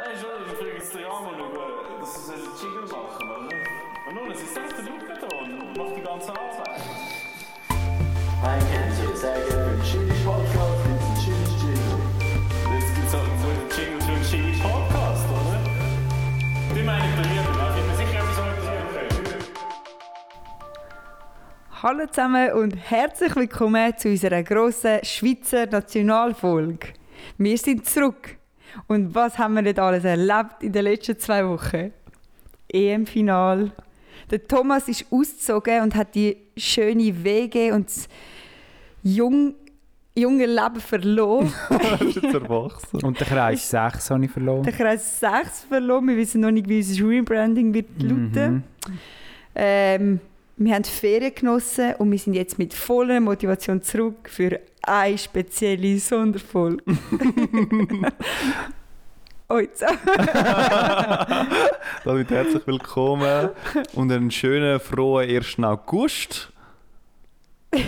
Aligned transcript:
Nein, 0.00 0.16
schon, 0.16 0.30
ich 0.46 0.56
frage 0.56 0.72
jetzt 0.78 0.94
den 0.94 1.02
Jan 1.02 1.34
über, 1.36 2.00
dass 2.00 2.26
sie 2.26 2.32
einen 2.32 2.42
Jingle 2.56 2.88
machen, 2.88 3.28
oder? 3.28 3.52
Und 4.08 4.14
nun, 4.14 4.30
es 4.32 4.40
ist 4.40 4.54
selbst 4.54 4.78
der 4.78 4.84
da 4.84 5.36
und 5.36 5.76
macht 5.76 5.94
die 5.94 6.00
ganze 6.00 6.30
Arbeit. 6.30 6.80
Ein 8.42 8.62
Kennzeichen, 8.72 9.14
sehr 9.14 9.34
gerne 9.34 9.68
für 9.68 9.76
den 9.76 9.82
Chili 9.84 10.16
Podcast, 10.24 10.84
gibt 10.84 10.96
es 10.96 11.04
einen 11.04 11.18
Chili 11.20 11.44
Jingle. 11.60 12.00
Jetzt 12.72 12.94
gibt 12.94 13.08
es 13.08 13.12
halt 13.12 13.28
so 13.42 13.48
einen 13.52 13.68
Jingle 13.76 14.00
für 14.00 14.12
einen 14.12 14.24
Jingle 14.24 14.56
Podcast, 14.62 15.24
oder? 15.36 15.58
Die 16.74 16.82
meine 16.82 17.04
ich 17.04 17.14
bei 17.16 17.24
mir, 17.28 17.42
da 17.44 17.68
bin 17.74 17.86
mir 17.86 17.96
sicher, 17.96 18.18
etwas 18.20 18.38
organisieren 18.38 18.88
können. 18.94 19.44
Hallo 21.82 22.06
zusammen 22.06 22.52
und 22.52 22.72
herzlich 22.90 23.36
willkommen 23.36 23.98
zu 23.98 24.08
unserer 24.08 24.42
grossen 24.44 25.00
Schweizer 25.04 25.66
Nationalfolge. 25.66 26.94
Wir 27.36 27.58
sind 27.58 27.84
zurück. 27.84 28.39
Und 28.86 29.14
was 29.14 29.38
haben 29.38 29.54
wir 29.54 29.62
nicht 29.62 29.78
alles 29.78 30.04
erlebt 30.04 30.62
in 30.62 30.72
den 30.72 30.84
letzten 30.84 31.18
zwei 31.18 31.46
Wochen? 31.46 31.92
EM-Final. 32.72 33.72
Der 34.30 34.46
Thomas 34.46 34.88
ist 34.88 35.06
ausgezogen 35.10 35.82
und 35.82 35.94
hat 35.94 36.14
die 36.14 36.36
schöne 36.56 37.24
Wege 37.24 37.74
und 37.74 37.86
das 37.86 38.08
jung, 39.02 39.54
junge 40.14 40.46
Leben 40.46 40.80
verloren. 40.80 41.52
Und 43.02 43.18
den 43.18 43.26
Kreis 43.26 43.70
6 43.70 44.10
habe 44.10 44.24
ich 44.24 44.30
verloren. 44.30 44.62
Der 44.62 44.72
Kreis 44.72 45.20
6 45.20 45.64
verloren. 45.68 46.06
Wir 46.08 46.16
wissen 46.16 46.42
noch 46.42 46.50
nicht, 46.50 46.68
wie 46.68 46.78
unser 46.78 47.08
Rebranding 47.08 47.74
wird 47.74 48.02
lauten. 48.02 48.62
Ähm, 49.54 50.20
wir 50.56 50.74
haben 50.74 50.84
Ferien 50.84 51.34
genossen 51.34 51.94
und 51.98 52.10
wir 52.10 52.18
sind 52.18 52.34
jetzt 52.34 52.58
mit 52.58 52.74
voller 52.74 53.18
Motivation 53.18 53.82
zurück 53.82 54.28
für 54.28 54.60
eine 54.82 55.18
spezielle 55.18 55.98
Sonderfolge. 55.98 56.82
Oi, 59.48 59.68
so. 59.74 59.86
Damit 62.04 62.30
herzlich 62.30 62.66
willkommen 62.66 63.50
und 63.94 64.12
einen 64.12 64.30
schönen, 64.30 64.78
frohen 64.78 65.28
1. 65.28 65.58
August. 65.60 66.52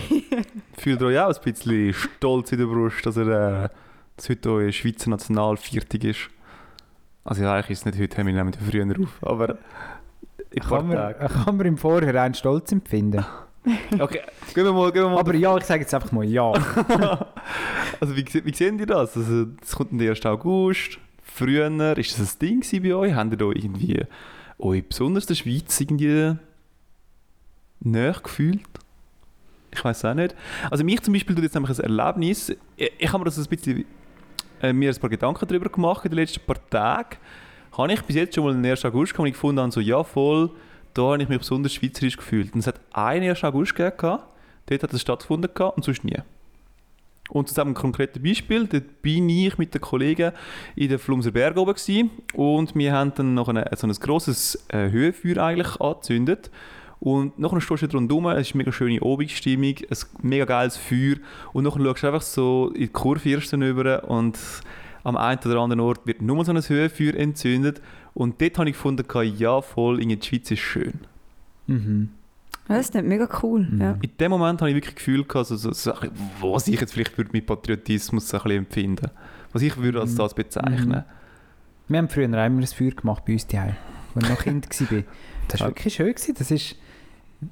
Fühlt 0.77 1.03
euch 1.03 1.19
auch 1.19 1.35
ein 1.35 1.43
bisschen 1.43 1.95
stolz 1.95 2.53
in 2.53 2.59
der 2.59 2.67
Brust, 2.67 3.07
dass, 3.07 3.17
ihr, 3.17 3.29
äh, 3.29 3.69
dass 4.17 4.29
heute 4.29 4.51
euer 4.51 4.73
Schweizer 4.73 5.11
Nationalviertig 5.11 6.05
ist? 6.05 6.31
Also 7.25 7.43
ja, 7.43 7.55
eigentlich 7.55 7.71
ist 7.71 7.79
es 7.81 7.87
nicht 7.87 8.01
heute, 8.01 8.17
wir 8.27 8.33
nehmen 8.33 8.53
ja 8.53 8.61
früher 8.69 8.85
auf, 9.01 9.23
aber 9.23 9.59
ich 10.51 10.63
Kann 10.63 10.89
man, 10.89 11.15
kann 11.17 11.57
man 11.57 11.67
im 11.67 11.79
Vorhinein 11.79 12.35
Stolz 12.35 12.73
empfinden. 12.73 13.25
Okay, 13.99 14.21
gehen 14.55 14.65
wir 14.65 14.73
mal, 14.73 14.91
gehen 14.91 15.03
wir 15.03 15.11
mal. 15.11 15.21
Aber 15.21 15.35
ja, 15.35 15.57
ich 15.57 15.65
sage 15.65 15.83
jetzt 15.83 15.95
einfach 15.95 16.13
mal 16.13 16.25
ja. 16.25 16.53
Also 18.01 18.17
wie, 18.17 18.25
wie 18.45 18.55
sehen 18.55 18.79
ihr 18.81 18.87
das? 18.87 19.17
Also 19.17 19.47
es 19.63 19.77
kommt 19.77 20.01
der 20.01 20.11
1. 20.11 20.27
August, 20.27 20.99
früher, 21.23 21.97
ist 21.97 22.19
das 22.19 22.35
ein 22.35 22.39
Ding 22.41 22.83
bei 22.83 22.95
euch? 22.95 23.15
Habt 23.15 23.33
ihr 23.33 23.37
da 23.37 23.45
irgendwie 23.45 24.05
euch 24.59 24.89
besonders 24.89 25.27
der 25.27 25.37
Schweiz 25.37 25.81
irgendwie 25.81 26.37
näher 27.81 28.17
gefühlt? 28.21 28.63
Ich 29.75 29.85
weiß 29.85 30.05
auch 30.05 30.15
nicht. 30.15 30.35
Also 30.71 30.85
mich 30.85 31.01
zum 31.03 31.15
Beispiel 31.15 31.35
tut 31.35 31.45
jetzt 31.45 31.55
nämlich 31.55 31.79
ein 31.79 31.85
Erlebnis, 31.85 32.51
ich, 32.77 32.93
ich 32.99 33.09
habe 33.09 33.21
mir 33.21 33.25
das 33.27 33.39
ein 33.39 33.47
bisschen, 33.47 33.85
äh, 34.61 34.73
mir 34.73 34.91
ein 34.91 35.01
paar 35.01 35.11
Gedanken 35.11 35.47
darüber 35.47 35.71
gemacht 35.71 36.05
in 36.05 36.11
den 36.11 36.19
letzten 36.19 36.41
paar 36.41 36.59
Tagen. 36.69 37.17
Habe 37.77 37.93
ich 37.93 38.03
bis 38.03 38.17
jetzt 38.17 38.35
schon 38.35 38.45
mal 38.45 38.53
den 38.53 38.67
1. 38.67 38.85
August 38.85 39.13
gehabt 39.13 39.21
und 39.21 39.27
ich 39.29 39.35
gefunden 39.35 39.71
so 39.71 39.81
ja 39.81 40.03
voll, 40.05 40.51
da 40.95 41.03
habe 41.03 41.23
ich 41.23 41.29
mich 41.29 41.39
besonders 41.39 41.75
schweizerisch 41.75 42.17
gefühlt. 42.17 42.55
Und 42.55 42.61
es 42.61 42.67
hat 42.67 42.81
einen 42.93 43.29
1. 43.29 43.45
August 43.45 43.75
gegeben, 43.75 44.19
dort 44.67 44.83
hat 44.83 44.93
es 44.93 45.01
stattgefunden 45.01 45.51
und 45.51 45.85
sonst 45.85 46.05
nie. 46.05 46.19
Und 47.31 47.49
zusammen 47.49 47.71
ein 47.71 47.75
konkretes 47.75 48.23
Beispiel, 48.23 48.67
dort 48.67 49.01
bin 49.01 49.29
ich 49.29 49.57
mit 49.57 49.73
den 49.73 49.81
Kollegen 49.81 50.33
in 50.77 50.89
den 50.89 50.99
Flumser 50.99 51.31
Berg 51.31 51.57
oben 51.57 51.73
gewesen, 51.73 52.11
und 52.35 52.75
wir 52.75 52.93
haben 52.93 53.15
dann 53.15 53.35
noch 53.35 53.49
eine, 53.49 53.71
so 53.75 53.87
ein 53.87 53.93
grosses 53.95 54.67
äh, 54.69 54.91
Höhenfeuer 54.91 55.43
eigentlich 55.43 55.81
angezündet 55.81 56.51
und 57.03 57.37
nachher 57.37 57.61
stehst 57.61 57.93
du 57.93 57.97
rundherum, 57.97 58.29
es 58.29 58.49
ist 58.49 58.55
eine 58.55 58.59
mega 58.59 58.73
schöne 58.73 59.01
Obigstimmung, 59.01 59.75
ein 59.77 59.97
mega 60.21 60.45
geiles 60.45 60.77
Feuer 60.77 61.17
und 61.53 61.65
nachher 61.65 61.83
schaust 61.83 62.03
du 62.03 62.07
einfach 62.07 62.23
so 62.23 62.71
in 62.75 62.83
die 62.83 62.89
Kurve 62.89 63.39
rüber 63.55 64.05
und 64.05 64.39
am 65.05 65.17
einen 65.17 65.41
oder 65.45 65.61
anderen 65.61 65.81
Ort 65.81 66.07
wird 66.07 66.23
nur 66.23 66.45
so 66.45 66.53
ein 66.53 66.63
Höhenfeuer 66.63 67.15
entzündet 67.15 67.81
und 68.15 68.41
dort 68.41 68.59
habe 68.59 68.69
ich 68.69 68.77
gefunden, 68.77 69.05
ja 69.37 69.61
voll, 69.61 70.01
in 70.01 70.09
der 70.09 70.21
Schweiz 70.23 70.51
ist 70.51 70.61
schön. 70.61 71.01
Mhm. 71.67 72.11
Das 72.69 72.87
ist 72.87 72.95
nicht 72.95 73.07
mega 73.07 73.29
cool. 73.43 73.67
Ja. 73.79 73.99
In 74.01 74.11
dem 74.19 74.31
Moment 74.31 74.61
habe 74.61 74.71
ich 74.71 74.77
wirklich 74.77 74.95
das 74.95 75.05
Gefühl 75.05 75.25
gehabt, 75.25 75.49
so, 75.49 75.57
so, 75.57 75.73
so, 75.73 75.93
was 76.41 76.69
ich 76.69 76.81
jetzt 76.81 76.93
vielleicht 76.93 77.17
würde 77.19 77.31
mit 77.33 77.47
Patriotismus 77.47 78.29
so 78.29 78.37
ein 78.37 78.43
bisschen 78.45 78.59
empfinden 78.59 79.11
Was 79.53 79.63
ich 79.63 79.77
würde 79.77 80.01
als 80.01 80.15
das 80.15 80.35
bezeichnen. 80.35 81.05
Wir 81.89 81.99
haben 81.99 82.09
früher 82.09 82.25
immer 82.25 82.39
ein 82.39 82.67
Feuer 82.67 82.93
gemacht 82.93 83.25
bei 83.27 83.35
uns 83.35 83.47
daheim, 83.47 83.77
als 84.15 84.25
ich 84.25 84.31
noch 84.31 84.39
Kind 84.39 84.69
war. 84.69 85.03
Das 85.49 85.61
war 85.61 85.69
wirklich 85.69 85.95
schön. 85.95 86.15
Gewesen. 86.15 86.35
Das 86.39 86.51
ist 86.51 86.77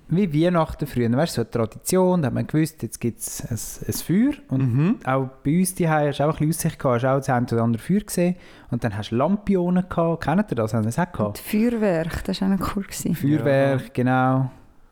wie 0.08 0.44
Weihnachten 0.44 0.86
früher. 0.86 1.10
Weißt, 1.12 1.36
du, 1.36 1.40
so 1.42 1.42
eine 1.42 1.50
Tradition, 1.50 2.22
da 2.22 2.26
hat 2.26 2.34
man 2.34 2.46
gewusst, 2.46 2.82
jetzt 2.82 3.00
gibt 3.00 3.18
es 3.20 3.40
ein, 3.42 3.88
ein 3.88 3.92
Feuer. 3.94 4.34
Und 4.48 4.74
Mhm. 4.74 4.96
auch 5.04 5.28
bei 5.44 5.58
uns 5.58 5.74
daheim 5.74 6.08
hast 6.08 6.20
du 6.20 6.24
auch 6.24 6.28
ein 6.40 6.46
bisschen 6.48 6.68
Aussicht 6.68 6.78
gehabt, 6.78 7.02
hast 7.02 7.10
auch 7.10 7.16
das 7.18 7.28
eine 7.28 7.46
oder 7.46 7.62
andere 7.62 7.82
Feuer 7.82 8.00
gesehen. 8.00 8.36
Und 8.70 8.84
dann 8.84 8.96
hast 8.96 9.10
du 9.10 9.16
Lampionen 9.16 9.88
gehabt. 9.88 10.24
Kennt 10.24 10.52
ihr 10.52 10.54
das? 10.54 10.74
Haben 10.74 10.84
wir 10.84 10.92
das 10.92 10.98
auch 10.98 11.06
Und 11.06 11.12
gehabt? 11.12 11.38
Feuerwerk, 11.38 12.24
das 12.24 12.40
war 12.40 12.48
auch 12.52 12.58
noch 12.58 12.76
cool. 12.76 12.82
Gewesen. 12.84 13.14
Feuerwerk, 13.14 13.92
genau. 13.94 14.50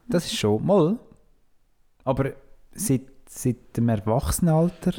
Das 0.08 0.24
ist 0.26 0.36
schon 0.36 0.64
mal. 0.66 0.98
Aber 2.04 2.32
seit, 2.72 3.02
seit 3.28 3.76
dem 3.76 3.88
Erwachsenenalter, 3.88 4.92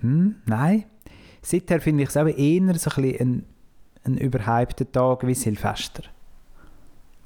hm, 0.00 0.36
nein. 0.46 0.84
Seither 1.42 1.80
finde 1.80 2.02
ich 2.02 2.08
es 2.08 2.16
auch 2.16 2.26
eher 2.26 2.74
so 2.78 2.90
ein, 2.90 3.02
bisschen 3.02 3.20
ein, 3.20 3.44
ein 4.04 4.18
überhypter 4.18 4.90
Tag 4.90 5.26
wie 5.26 5.34
Silvester. 5.34 6.02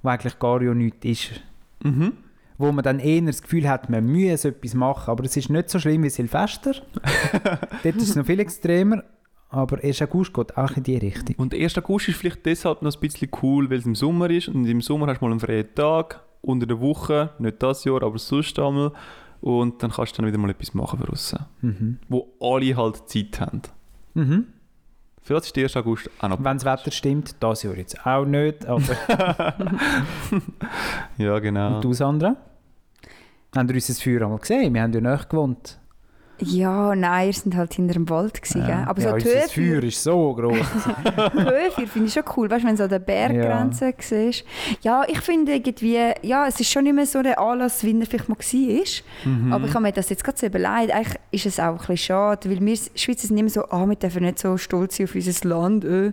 Wo 0.02 0.08
eigentlich 0.10 0.38
gar 0.38 0.60
ja 0.62 0.74
nichts 0.74 1.04
ist. 1.04 1.40
Mhm. 1.82 2.12
Wo 2.58 2.70
man 2.70 2.84
dann 2.84 2.98
eher 2.98 3.22
das 3.22 3.42
Gefühl 3.42 3.68
hat, 3.68 3.90
man 3.90 4.06
muss 4.06 4.44
etwas 4.44 4.74
machen. 4.74 5.10
Aber 5.10 5.24
es 5.24 5.36
ist 5.36 5.50
nicht 5.50 5.70
so 5.70 5.78
schlimm 5.78 6.02
wie 6.04 6.10
Silvester. 6.10 6.74
Dort 7.82 7.96
ist 7.96 8.10
es 8.10 8.16
noch 8.16 8.26
viel 8.26 8.40
extremer. 8.40 9.02
Aber 9.48 9.82
1. 9.82 10.00
August 10.02 10.32
geht 10.32 10.56
auch 10.56 10.76
in 10.76 10.82
die 10.82 10.96
Richtung. 10.96 11.36
Und 11.36 11.54
1. 11.54 11.76
August 11.78 12.08
ist 12.08 12.16
vielleicht 12.16 12.46
deshalb 12.46 12.80
noch 12.82 12.94
ein 12.94 13.00
bisschen 13.00 13.28
cool, 13.42 13.68
weil 13.68 13.78
es 13.78 13.86
im 13.86 13.94
Sommer 13.94 14.30
ist. 14.30 14.48
Und 14.48 14.66
im 14.66 14.80
Sommer 14.80 15.08
hast 15.08 15.20
du 15.20 15.24
mal 15.26 15.30
einen 15.30 15.40
freien 15.40 15.74
Tag, 15.74 16.22
unter 16.40 16.66
der 16.66 16.80
Woche, 16.80 17.30
nicht 17.38 17.62
das 17.62 17.84
Jahr, 17.84 18.02
aber 18.02 18.18
sonst 18.18 18.58
einmal. 18.58 18.92
Und 19.42 19.82
dann 19.82 19.90
kannst 19.90 20.16
du 20.16 20.22
dann 20.22 20.28
wieder 20.28 20.38
mal 20.38 20.50
etwas 20.50 20.72
machen 20.72 20.98
für 21.00 21.06
draussen. 21.06 21.40
Mhm. 21.60 21.98
Wo 22.08 22.32
alle 22.40 22.76
halt 22.76 23.08
Zeit 23.08 23.40
haben. 23.40 23.62
Mhm. 24.14 24.46
Das 25.28 25.46
ist 25.46 25.56
der 25.56 25.64
1. 25.64 25.76
August 25.76 26.10
auch 26.20 26.28
noch. 26.28 26.38
Wenn 26.44 26.58
das 26.58 26.64
Wetter 26.64 26.90
stimmt, 26.90 27.36
das 27.40 27.62
Jahr 27.62 27.76
jetzt 27.76 28.04
auch 28.04 28.24
nicht. 28.24 28.66
Aber 28.66 28.82
Ja, 31.18 31.38
genau. 31.38 31.76
Und 31.76 31.84
du, 31.84 31.92
Sandra? 31.92 32.36
Haben 33.54 33.68
wir 33.68 33.74
unser 33.74 33.94
Feuer 33.94 34.22
einmal 34.22 34.38
gesehen? 34.38 34.74
Wir 34.74 34.82
haben 34.82 34.92
ja 34.92 35.00
nicht 35.00 35.30
gewohnt. 35.30 35.78
Ja, 36.38 36.94
nein, 36.94 37.28
ihr 37.28 37.32
seid 37.32 37.54
halt 37.54 37.74
hinter 37.74 37.94
dem 37.94 38.08
Wald. 38.08 38.42
Gewesen, 38.42 38.66
gell? 38.66 38.84
Aber 38.86 39.00
ja, 39.00 39.10
so 39.10 39.16
die 39.16 39.24
unser 39.24 39.40
Höhenfeuer 39.40 39.80
Feuer 39.80 39.82
ist 39.84 40.02
so 40.02 40.34
groß. 40.34 40.56
Höhenfeuer 41.32 41.86
finde 41.86 42.08
ich 42.08 42.12
schon 42.12 42.24
cool, 42.36 42.50
weißt 42.50 42.64
du, 42.64 42.66
wenn 42.66 42.74
du 42.74 42.78
so 42.78 42.84
an 42.84 42.90
der 42.90 42.98
Berggrenze 42.98 43.94
siehst. 43.98 44.44
Ja, 44.80 45.04
ich 45.06 45.20
finde 45.20 45.52
irgendwie, 45.54 45.98
ja, 46.22 46.46
es 46.46 46.58
ist 46.58 46.70
schon 46.70 46.84
nicht 46.84 46.94
mehr 46.94 47.06
so 47.06 47.22
der 47.22 47.38
Anlass, 47.38 47.84
wie 47.84 47.98
er 47.98 48.06
vielleicht 48.06 48.28
mal 48.28 48.38
war. 48.38 49.30
Mhm. 49.32 49.52
Aber 49.52 49.66
ich 49.66 49.74
habe 49.74 49.82
mir 49.82 49.92
das 49.92 50.08
jetzt 50.08 50.24
gerade 50.24 50.38
so 50.38 50.46
überlegt. 50.46 50.92
Eigentlich 50.92 51.18
ist 51.30 51.46
es 51.46 51.60
auch 51.60 51.72
ein 51.72 51.76
bisschen 51.76 51.96
schade, 51.98 52.50
weil 52.50 52.60
wir 52.60 52.78
Schweizer 52.94 53.28
sind 53.28 53.38
immer 53.38 53.50
so, 53.50 53.64
ah, 53.70 53.86
wir 53.86 53.96
dürfen 53.96 54.24
nicht 54.24 54.38
so 54.38 54.56
stolz 54.56 54.96
sein 54.96 55.06
auf 55.06 55.14
unser 55.14 55.48
Land. 55.48 55.84
Äh. 55.84 56.12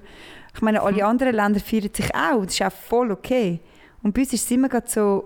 Ich 0.53 0.61
meine, 0.61 0.81
alle 0.81 1.05
anderen 1.05 1.35
Länder 1.35 1.59
feiern 1.59 1.89
sich 1.93 2.13
auch, 2.13 2.43
das 2.43 2.53
ist 2.53 2.61
auch 2.61 2.71
voll 2.71 3.11
okay. 3.11 3.61
Und 4.03 4.13
bei 4.13 4.21
uns 4.21 4.33
ist 4.33 4.45
es 4.45 4.51
immer 4.51 4.69
so, 4.85 5.25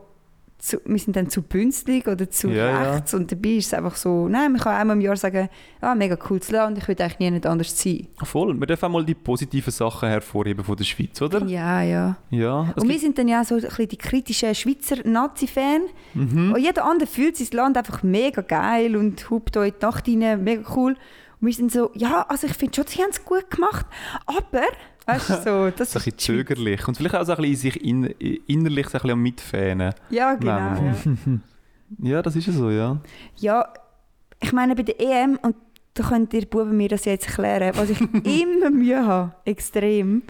zu, 0.64 0.80
wir 0.86 0.98
sind 0.98 1.18
dann 1.18 1.30
zu 1.30 1.42
bünzlig 1.42 2.08
oder 2.08 2.30
zu 2.30 2.48
Ja, 2.48 2.70
ja. 2.70 2.92
rechts 2.94 3.14
und 3.14 3.30
dabei 3.30 3.50
ist 3.50 3.68
es 3.68 3.74
einfach 3.74 3.98
so, 3.98 4.30
nein, 4.30 4.54
man 4.54 4.62
kann 4.62 4.76
einmal 4.76 4.96
im 4.96 5.02
Jahr 5.02 5.18
sagen, 5.18 5.50
ah, 5.82 5.94
mega 5.94 6.16
cooles 6.16 6.52
Land, 6.52 6.78
ich 6.78 6.88
würde 6.88 7.04
eigentlich 7.04 7.20
nie 7.20 7.32
nicht 7.32 7.46
anders 7.46 7.78
sein. 7.78 8.08
Voll. 8.24 8.58
Wir 8.58 8.68
dürfen 8.68 8.86
auch 8.86 8.90
mal 8.90 9.04
die 9.04 9.14
positiven 9.14 9.72
Sachen 9.72 10.08
hervorheben 10.08 10.64
von 10.64 10.78
der 10.78 10.86
Schweiz, 10.86 11.22
oder? 11.22 11.44
Ja, 11.46 11.82
ja. 11.82 12.16
Ja. 12.30 12.74
Und 12.78 12.88
wir 12.88 12.98
sind 12.98 13.18
dann 13.18 13.28
ja 13.28 13.44
so 13.44 13.56
ein 13.56 13.62
bisschen 13.62 13.90
die 13.90 13.98
kritischen 13.98 14.56
Schweizer 14.56 15.06
Nazi-Fan. 15.06 15.82
Mhm. 16.14 16.54
Und 16.54 16.62
jeder 16.62 16.86
andere 16.86 17.08
fühlt 17.08 17.36
sein 17.36 17.48
Land 17.52 17.78
einfach 17.78 18.02
mega 18.02 18.42
geil 18.42 18.96
und 18.96 19.30
hupt 19.30 19.58
euch 19.58 19.74
die 19.74 19.86
Nacht 19.86 20.08
rein, 20.08 20.44
mega 20.46 20.64
cool. 20.76 20.96
Und 21.42 21.48
wir 21.48 21.54
sind 21.54 21.74
so, 21.74 21.92
ja, 21.94 22.26
also 22.30 22.48
ich 22.48 22.54
finde 22.54 22.76
schon, 22.76 22.88
sie 22.88 23.02
haben 23.02 23.10
es 23.10 23.26
gut 23.26 23.52
gemacht, 23.52 23.86
aber, 24.26 24.64
weißt 25.06 25.30
du, 25.30 25.34
so, 25.34 25.70
das 25.70 25.92
so 25.92 26.00
ein 26.00 26.04
bisschen 26.04 26.18
zögerlich. 26.18 26.88
Und 26.88 26.96
vielleicht 26.96 27.16
auch 27.16 27.26
so 27.26 27.34
ein 27.34 27.42
bisschen 27.42 27.72
sich 27.72 27.84
in, 27.84 28.06
innerlich 28.48 28.88
so 28.88 28.98
ein 28.98 29.02
bisschen 29.02 29.12
am 29.12 29.22
Mitfähnen. 29.22 29.94
Ja, 30.10 30.36
genau. 30.36 30.52
Ja. 30.52 30.96
Ja, 32.02 32.24
das 32.24 32.36
ist 32.36 32.48
ja 32.48 32.54
so, 32.54 32.72
ja. 32.72 33.00
ja, 33.38 33.72
ich 34.40 34.52
meine 34.52 34.76
bei 34.76 34.84
der 34.84 35.00
EM, 35.00 35.38
und 35.42 35.56
da 35.94 36.04
könnt 36.04 36.34
ihr 36.34 36.46
Buben 36.46 36.76
mir 36.76 36.90
das 36.90 37.06
jetzt 37.06 37.28
erklären, 37.28 37.72
was 37.76 37.90
ich 37.90 38.02
immer 38.24 38.70
Mühe 38.72 39.06
habe, 39.06 39.36
extrem. 39.46 40.24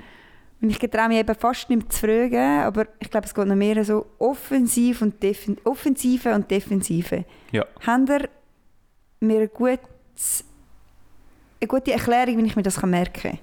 Und 0.61 0.69
ich 0.69 0.79
getraue 0.79 1.09
mich 1.09 1.17
eben 1.17 1.35
fast 1.35 1.69
nicht 1.69 1.81
mehr 1.81 1.89
zu 1.89 1.99
fragen, 1.99 2.63
aber 2.63 2.87
ich 2.99 3.09
glaube, 3.09 3.25
es 3.25 3.33
geht 3.33 3.47
noch 3.47 3.55
mehr 3.55 3.83
so 3.83 4.05
offensiv 4.19 5.01
und 5.01 5.21
Defen 5.21 5.57
Offensive 5.65 6.33
und 6.33 6.49
Defensive. 6.49 7.25
Ja. 7.51 7.65
Habt 7.85 8.09
ihr 8.09 8.29
mir 9.19 9.41
ein 9.41 9.49
gutes, 9.53 10.45
eine 11.59 11.67
gute 11.67 11.91
Erklärung, 11.91 12.37
wie 12.37 12.45
ich 12.45 12.55
mir 12.55 12.63
das 12.63 12.81
merken 12.81 13.31
kann? 13.31 13.39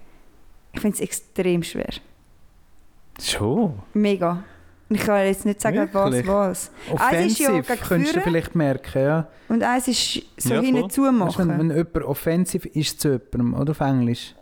Ich 0.72 0.80
finde 0.80 0.94
es 0.96 1.00
extrem 1.00 1.62
schwer. 1.62 1.90
Schon. 3.20 3.74
Mega. 3.92 4.42
Ich 4.92 5.00
kann 5.02 5.24
jetzt 5.24 5.46
nicht 5.46 5.60
sagen, 5.60 5.76
Wirklich? 5.92 6.26
was 6.26 6.70
was. 6.90 7.00
Eins 7.00 7.32
ist 7.32 7.38
ja 7.40 7.60
könntest 7.62 8.16
du 8.16 8.20
vielleicht 8.22 8.54
merken, 8.56 9.02
ja. 9.02 9.28
und 9.48 9.62
eins 9.62 9.86
ist 9.86 10.22
so 10.36 10.54
Ja, 10.54 10.88
zu 10.88 11.02
machen. 11.12 11.48
wenn, 11.48 11.58
wenn 11.70 11.76
jemand 11.76 12.02
offensiv 12.04 12.64
ist 12.66 13.00
zu 13.00 13.08
jemandem, 13.12 13.54
oder 13.60 13.70
auf 13.70 13.80
Englisch, 13.80 14.34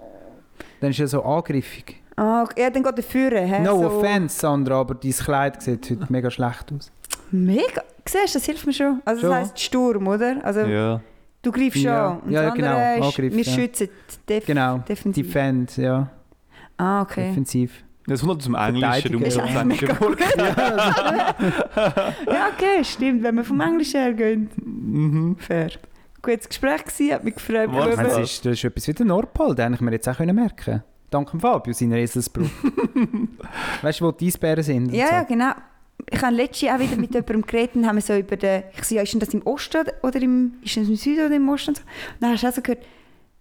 dann 0.81 0.91
ist 0.91 1.01
er 1.01 1.09
so 1.09 1.23
angriffig. 1.23 1.97
Ah, 2.17 2.43
okay. 2.45 2.63
Ja, 2.63 2.71
dann 2.71 2.83
geht 2.83 2.97
der 2.97 3.05
Führen. 3.05 3.47
hä? 3.47 3.61
No 3.61 3.79
so. 3.79 3.87
offense, 3.99 4.39
Sandra, 4.41 4.81
aber 4.81 4.95
dein 4.95 5.13
Kleid 5.13 5.63
sieht 5.63 5.91
heute 5.91 6.07
mega 6.13 6.31
schlecht 6.31 6.73
aus. 6.73 6.91
Mega. 7.31 7.83
Siehst 8.07 8.35
du, 8.35 8.39
das 8.39 8.45
hilft 8.47 8.67
mir 8.67 8.73
schon. 8.73 9.03
Also 9.05 9.21
das 9.21 9.31
Schon. 9.31 9.39
heisst 9.39 9.61
Sturm, 9.61 10.07
oder? 10.09 10.43
Also 10.43 10.61
Ja. 10.61 11.01
du 11.43 11.53
greifst 11.53 11.77
Ja. 11.77 12.13
an. 12.13 12.21
Und 12.21 12.31
Ja, 12.33 12.43
das 12.49 12.59
ja, 12.59 12.95
genau. 12.97 13.07
ist, 13.07 13.19
Angriff, 13.19 13.35
wir 13.37 13.43
ja. 13.45 13.53
schützen 13.53 13.89
def 14.27 14.47
Genau. 14.47 14.79
defensiv. 14.79 15.27
Defend, 15.27 15.77
ja. 15.77 16.11
Ah, 16.79 17.03
okay. 17.03 17.29
Defensiv. 17.29 17.85
Das 18.09 18.23
kommt 18.23 18.45
dem 18.45 18.55
Englischen. 18.55 19.13
Du 19.13 19.19
musst 19.19 19.37
das 19.37 19.55
Englische 19.55 19.87
mega 19.87 19.99
Ja, 22.27 22.49
okay, 22.55 22.83
stimmt. 22.83 23.23
Wenn 23.23 23.35
wir 23.35 23.45
vom 23.45 23.61
Englischen 23.61 24.01
her 24.01 24.15
gehen. 24.15 24.49
Mhm. 24.57 25.37
Fair. 25.39 25.71
Gutes 26.23 26.49
Gespräch 26.49 26.85
gewesen, 26.85 27.13
hat 27.13 27.25
mich 27.25 27.35
gefreut. 27.35 27.69
Was? 27.71 27.97
das, 27.97 28.19
ist, 28.19 28.47
das 28.47 28.53
ist 28.55 28.65
etwas 28.65 28.89
wie 28.89 28.93
der 28.95 29.07
Nordpol, 29.07 29.55
den 29.55 29.75
ich 29.75 29.81
mir 29.81 29.93
jetzt 29.93 30.09
auch 30.09 30.17
können 30.17 30.35
merken 30.35 30.83
Dank 31.11 31.31
dem 31.31 31.41
Fabio, 31.41 31.73
seiner 31.73 31.97
Eselsbrut. 31.97 32.51
weißt 33.83 34.01
du, 34.01 34.07
wo 34.07 34.13
die 34.13 34.27
Eisbären 34.27 34.63
sind? 34.63 34.93
Ja, 34.93 35.07
so? 35.07 35.13
ja, 35.13 35.23
genau. 35.23 35.53
Ich 36.11 36.23
habe 36.23 36.35
letztens 36.35 36.73
auch 36.73 36.79
wieder 36.79 36.97
mit 36.97 37.15
jemandem 37.15 37.43
geredet 37.43 37.77
und 37.77 37.87
haben 37.87 37.97
wir 37.97 38.03
so 38.03 38.15
über 38.15 38.37
den... 38.37 38.65
Ich 38.77 38.91
ja, 38.91 39.03
ist 39.03 39.13
denn 39.13 39.21
das 39.21 39.33
im 39.33 39.47
Osten 39.47 39.85
oder 40.03 40.21
im... 40.21 40.55
Ist 40.63 40.77
das 40.77 40.89
im 40.89 40.97
Süden 40.97 41.27
oder 41.27 41.37
im 41.37 41.49
Osten? 41.49 41.71
Und, 41.71 41.77
so. 41.77 41.83
und 41.83 42.21
dann 42.21 42.33
hast 42.33 42.43
du 42.43 42.49
auch 42.49 42.53
so 42.53 42.63
gehört, 42.63 42.85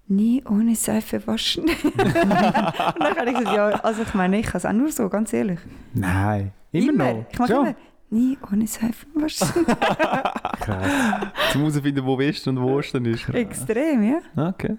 nie 0.08 0.44
ohne 0.50 0.76
Seife 0.76 1.26
waschen. 1.28 1.64
und 1.84 1.98
dann 1.98 3.18
habe 3.18 3.30
ich 3.30 3.38
gesagt, 3.38 3.56
ja, 3.56 3.70
also 3.82 4.02
ich 4.04 4.14
meine, 4.14 4.40
ich 4.40 4.46
kann 4.46 4.58
es 4.58 4.66
auch 4.66 4.74
nur 4.74 4.92
so, 4.92 5.10
ganz 5.10 5.34
ehrlich. 5.34 5.60
Nein. 5.94 6.52
Immer, 6.72 7.14
noch? 7.14 7.26
Ich 7.32 7.40
mache 7.40 7.54
Schon? 7.54 7.66
immer, 7.66 7.76
nie 8.10 8.38
ohne 8.52 8.68
Seife 8.68 9.06
waschen. 9.16 9.66
Krass. 9.66 10.92
Zum 11.52 11.62
herausfinden, 11.62 12.06
wo 12.06 12.18
Westen 12.18 12.50
und 12.50 12.62
wo 12.62 12.78
Osten 12.78 13.06
ist. 13.06 13.30
Extrem, 13.30 14.04
ja. 14.04 14.50
Okay. 14.50 14.78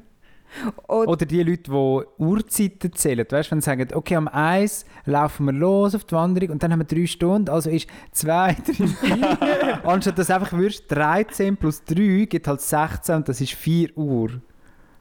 Oder, 0.89 1.11
Oder 1.11 1.27
die 1.27 1.43
Leute, 1.43 1.65
die 1.65 2.23
Uhrzeiten 2.23 2.93
zählen. 2.95 3.27
Weißt 3.29 3.51
du, 3.51 3.53
wenn 3.53 3.61
sie 3.61 3.67
sagen, 3.67 3.89
okay, 3.93 4.17
am 4.17 4.29
1 4.29 4.87
laufen 5.05 5.45
wir 5.45 5.53
los 5.53 5.95
auf 5.95 6.05
die 6.05 6.15
Wanderung 6.15 6.51
und 6.51 6.63
dann 6.63 6.73
haben 6.73 6.81
wir 6.81 6.87
drei 6.87 7.07
Stunden, 7.07 7.51
also 7.51 7.69
ist 7.69 7.89
2, 8.13 8.55
3, 8.55 8.73
4. 8.87 9.87
Anstatt 9.87 10.19
dass 10.19 10.29
du 10.29 10.35
einfach 10.35 10.53
würdest, 10.53 10.85
13 10.89 11.57
plus 11.59 11.85
3 11.85 12.25
gibt 12.25 12.49
halt 12.49 12.63
16 12.63 13.17
und 13.17 13.29
das 13.29 13.41
ist 13.43 13.53
4 13.53 13.97
Uhr. 13.97 14.41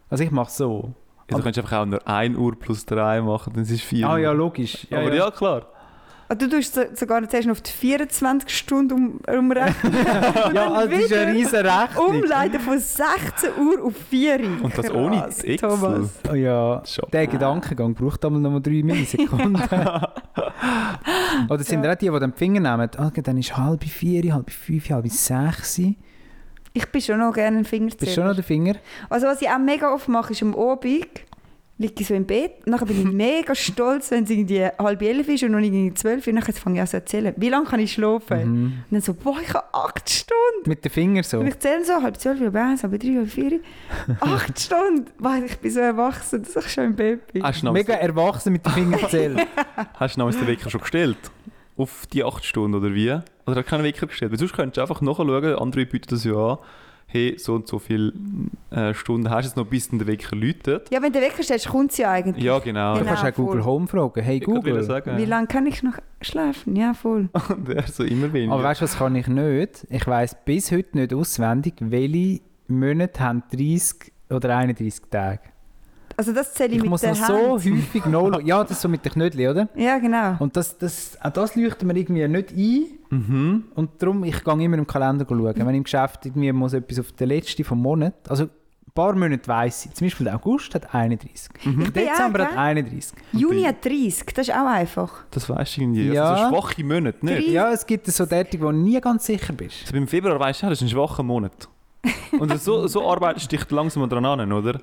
Also 0.09 0.23
ich 0.23 0.31
mache 0.31 0.51
so. 0.51 0.93
Also, 1.29 1.37
du 1.39 1.43
kannst 1.43 1.59
einfach 1.59 1.79
auch 1.81 1.85
nur 1.85 2.07
1 2.07 2.37
Uhr 2.37 2.57
plus 2.57 2.85
3 2.85 3.21
machen, 3.21 3.51
dann 3.53 3.63
ist 3.63 3.71
es 3.71 3.81
4 3.81 4.07
Ah 4.09 4.17
ja, 4.17 4.29
Uhr. 4.29 4.35
logisch. 4.35 4.87
Ja, 4.89 4.99
Aber 4.99 5.13
ja, 5.13 5.29
klar. 5.31 5.65
Ah, 6.29 6.35
du 6.35 6.49
tust 6.49 6.73
so- 6.75 6.81
sogar 6.93 7.27
zuerst 7.29 7.47
noch 7.47 7.53
auf 7.53 7.61
die 7.61 7.71
24 7.71 8.49
Stunden 8.49 8.93
um, 8.93 9.19
umrechnen. 9.39 9.93
Ja, 10.53 10.71
also 10.73 10.89
das 10.91 10.99
ist 10.99 11.13
eine 11.13 11.33
riesen 11.33 11.65
Rechnung. 11.65 12.05
umleiten 12.21 12.59
von 12.59 12.77
16 12.79 13.49
Uhr 13.65 13.85
auf 13.85 13.93
4 14.09 14.39
Uhr. 14.41 14.63
Und 14.63 14.77
das 14.77 14.91
ohne 14.91 15.21
Krass, 15.21 15.43
Excel. 15.43 15.69
Thomas. 15.69 16.09
Oh 16.29 16.33
ja, 16.35 16.81
Schon. 16.85 17.09
der 17.11 17.27
Gedankengang 17.27 17.93
braucht 17.93 18.25
einmal 18.25 18.41
noch 18.41 18.51
mal 18.51 18.59
3 18.61 18.71
Millisekunden. 18.83 19.55
Oder 21.49 21.63
sind 21.63 21.83
ja. 21.85 21.91
auch 21.91 21.95
die, 21.95 22.09
die 22.09 22.19
die 22.19 22.31
Finger 22.37 22.59
nehmen, 22.59 22.89
okay, 22.97 23.21
dann 23.21 23.37
ist 23.37 23.55
halb 23.55 23.83
vier, 23.83 24.33
halb 24.33 24.49
fünf, 24.51 24.89
halb 24.89 25.07
sechs. 25.07 25.79
Ich 26.77 26.85
bin 26.89 27.01
schon 27.01 27.17
noch 27.17 27.33
gerne 27.33 27.57
ein 27.57 27.65
Fingerzähler. 27.65 27.99
Bist 28.05 28.17
du 28.17 28.21
schon 28.21 28.27
noch 28.27 28.35
der 28.35 28.43
Finger? 28.43 28.75
Also 29.09 29.25
was 29.25 29.41
ich 29.41 29.49
auch 29.49 29.57
mega 29.57 29.91
oft 29.91 30.07
mache, 30.07 30.33
ist 30.33 30.43
am 30.43 30.55
Abend 30.55 31.07
liege 31.79 31.93
ich 32.01 32.07
so 32.07 32.13
im 32.13 32.25
Bett 32.25 32.53
und 32.65 32.71
dann 32.71 32.87
bin 32.87 32.99
ich 32.99 33.05
mega 33.13 33.55
stolz, 33.55 34.11
wenn 34.11 34.23
es 34.23 34.29
irgendwie 34.29 34.63
halb 34.65 35.01
elf 35.01 35.27
ist 35.27 35.43
und 35.43 35.51
noch 35.51 35.59
irgendwie 35.59 35.93
zwölf 35.93 36.25
und 36.27 36.35
dann 36.35 36.43
fange 36.43 36.75
ich 36.75 36.81
an 36.81 36.87
zu 36.87 36.97
erzählen. 36.97 37.33
Wie 37.37 37.49
lange 37.49 37.65
kann 37.65 37.79
ich 37.79 37.93
schlafen? 37.93 38.39
Mhm. 38.39 38.63
Und 38.65 38.83
dann 38.91 39.01
so, 39.01 39.13
boah, 39.13 39.37
ich 39.41 39.53
habe 39.53 39.65
acht 39.73 40.09
Stunden. 40.09 40.69
Mit 40.69 40.83
den 40.85 40.91
Fingern 40.91 41.23
so. 41.23 41.39
Und 41.39 41.47
ich 41.47 41.59
zähle 41.59 41.83
so, 41.83 42.01
halb 42.01 42.17
zwölf, 42.17 42.39
halb 42.39 42.55
eins, 42.55 42.83
halb 42.83 42.99
drei, 42.99 43.15
halb 43.15 43.29
vier. 43.29 43.59
Acht 44.19 44.59
Stunden. 44.59 45.05
Boah, 45.19 45.39
ich 45.43 45.57
bin 45.57 45.71
so 45.71 45.79
erwachsen, 45.79 46.43
dass 46.43 46.65
ich 46.65 46.71
schon 46.71 46.85
im 46.85 46.95
Bett 46.95 47.31
bin. 47.33 47.43
Hast 47.43 47.63
du 47.63 47.71
Mega 47.71 47.93
erwachsen 47.93 48.53
mit 48.53 48.65
den 48.65 48.73
Fingern 48.73 48.99
zählen. 49.09 49.41
hast 49.95 50.17
du 50.17 50.29
den 50.29 50.47
Wecker 50.47 50.69
schon 50.69 50.81
gestellt? 50.81 51.17
Auf 51.75 52.07
die 52.07 52.23
8 52.23 52.43
Stunden 52.43 52.75
oder 52.75 52.93
wie? 52.93 53.19
Oder 53.47 53.55
hast 53.57 53.65
du 53.65 53.69
keinen 53.69 53.83
Wecker 53.83 54.05
gestellt? 54.07 54.31
Weil 54.31 54.39
sonst 54.39 54.53
könntest 54.53 54.77
du 54.77 54.81
einfach 54.81 55.01
nachschauen, 55.01 55.55
andere 55.55 55.85
bieten 55.85 56.07
das 56.09 56.23
ja 56.23 56.33
an. 56.35 56.57
Hey, 57.09 57.35
so 57.39 57.55
und 57.55 57.65
so 57.69 57.79
viele 57.79 58.11
äh, 58.69 58.93
Stunden 58.93 59.29
hast 59.29 59.45
du 59.45 59.47
jetzt 59.47 59.55
noch, 59.55 59.65
bis 59.65 59.87
der 59.89 60.05
Wecker 60.05 60.35
läutet. 60.35 60.91
Ja, 60.91 61.01
wenn 61.01 61.13
du 61.13 61.21
Wecker 61.21 61.41
stellst, 61.41 61.69
kommt 61.69 61.93
sie 61.93 62.01
ja 62.01 62.11
eigentlich. 62.11 62.43
Ja, 62.43 62.59
genau. 62.59 62.95
Du 62.95 62.99
Genau, 62.99 63.13
kannst 63.13 63.23
auch 63.31 63.33
Google 63.33 63.61
voll. 63.63 63.71
Home 63.71 63.87
fragen. 63.87 64.21
Hey 64.21 64.37
Ich 64.39 64.43
Google. 64.43 64.83
sagen. 64.83 65.17
Wie 65.17 65.23
lange 65.23 65.47
kann 65.47 65.65
ich 65.67 65.81
noch 65.83 65.93
schlafen? 66.21 66.75
Ja, 66.75 66.93
voll. 66.93 67.29
Und 67.49 67.69
er 67.69 67.83
so 67.87 68.03
immer 68.03 68.33
weniger. 68.33 68.51
Aber 68.53 68.63
weißt 68.63 68.81
du, 68.81 68.83
was 68.83 68.97
kann 68.97 69.15
ich 69.15 69.27
nicht? 69.27 69.87
Ich 69.89 70.05
weiss 70.05 70.35
bis 70.43 70.69
heute 70.73 70.97
nicht 70.97 71.13
auswendig, 71.13 71.75
welche 71.79 72.41
Monate 72.67 73.19
haben 73.21 73.43
30 73.53 74.11
oder 74.29 74.57
31 74.57 75.03
Tage. 75.09 75.39
Also 76.19 76.33
das 76.33 76.51
zähle 76.55 76.71
ich, 76.71 76.75
Ich 76.77 76.81
mit 76.81 76.89
muss 76.89 77.01
der 77.01 77.11
noch 77.11 77.29
Hand. 77.29 77.61
so 77.61 77.71
häufig 77.71 78.05
noch. 78.07 78.41
Ja, 78.41 78.63
das 78.63 78.71
ist 78.71 78.81
so 78.81 78.89
mit 78.89 79.05
den 79.05 79.11
Knödeln, 79.11 79.51
oder? 79.51 79.69
Ja, 79.75 79.99
genau. 79.99 80.35
Und 80.39 80.57
das, 80.57 80.75
das, 80.77 81.15
auch 81.21 81.29
das 81.29 81.55
leuchtet 81.55 81.83
mir 81.83 81.95
irgendwie 81.95 82.27
nicht 82.27 82.51
ein. 82.51 82.85
Mhm. 83.09 83.63
Und 83.75 83.91
darum, 84.01 84.23
ich 84.23 84.43
gehe 84.43 84.63
immer 84.63 84.77
im 84.79 84.87
Kalender 84.87 85.25
schauen. 85.29 85.53
Wenn 85.55 85.69
ich 85.69 85.75
im 85.77 85.83
Geschäft 85.83 86.25
irgendwie 86.25 86.51
muss 86.51 86.73
etwas 86.73 86.99
auf 86.99 87.11
den 87.11 87.29
letzten 87.29 87.63
vom 87.63 87.79
Monat, 87.81 88.15
also 88.27 88.45
ein 88.45 88.49
paar 88.95 89.13
Monate 89.13 89.47
weiss 89.47 89.85
ich. 89.85 89.93
Zum 89.93 90.07
Beispiel 90.07 90.23
der 90.23 90.35
August 90.35 90.73
hat 90.73 90.91
31. 90.93 91.49
Ich 91.59 91.63
bin 91.63 91.83
Dezember 91.93 92.39
auch, 92.39 92.45
hat 92.45 92.49
gell? 92.49 92.57
31. 92.57 93.13
Juni 93.33 93.61
hat 93.63 93.85
30, 93.85 94.25
das 94.33 94.47
ist 94.47 94.55
auch 94.55 94.65
einfach. 94.65 95.23
Das 95.29 95.47
weißt 95.47 95.77
du 95.77 95.81
irgendwie. 95.81 96.07
Ja. 96.13 96.31
Also 96.33 96.43
so 96.45 96.49
schwache 96.61 96.83
Monate, 96.83 97.23
nicht? 97.23 97.47
Ja, 97.49 97.71
es 97.71 97.85
gibt 97.85 98.07
so 98.07 98.25
Daten, 98.25 98.59
wo 98.59 98.71
du 98.71 98.71
nie 98.71 98.99
ganz 98.99 99.27
sicher 99.27 99.53
bist. 99.53 99.81
Also 99.83 99.93
beim 99.93 100.07
Februar 100.07 100.39
weißt 100.39 100.63
du, 100.63 100.65
ja, 100.65 100.69
das 100.71 100.81
ist 100.81 100.87
ein 100.87 100.89
schwacher 100.89 101.21
Monat. 101.21 101.69
Und 102.39 102.59
so, 102.59 102.87
so 102.87 103.07
arbeitest 103.07 103.51
du 103.51 103.57
dich 103.57 103.69
langsam 103.69 104.09
dran 104.09 104.25
an, 104.25 104.51
oder? 104.51 104.79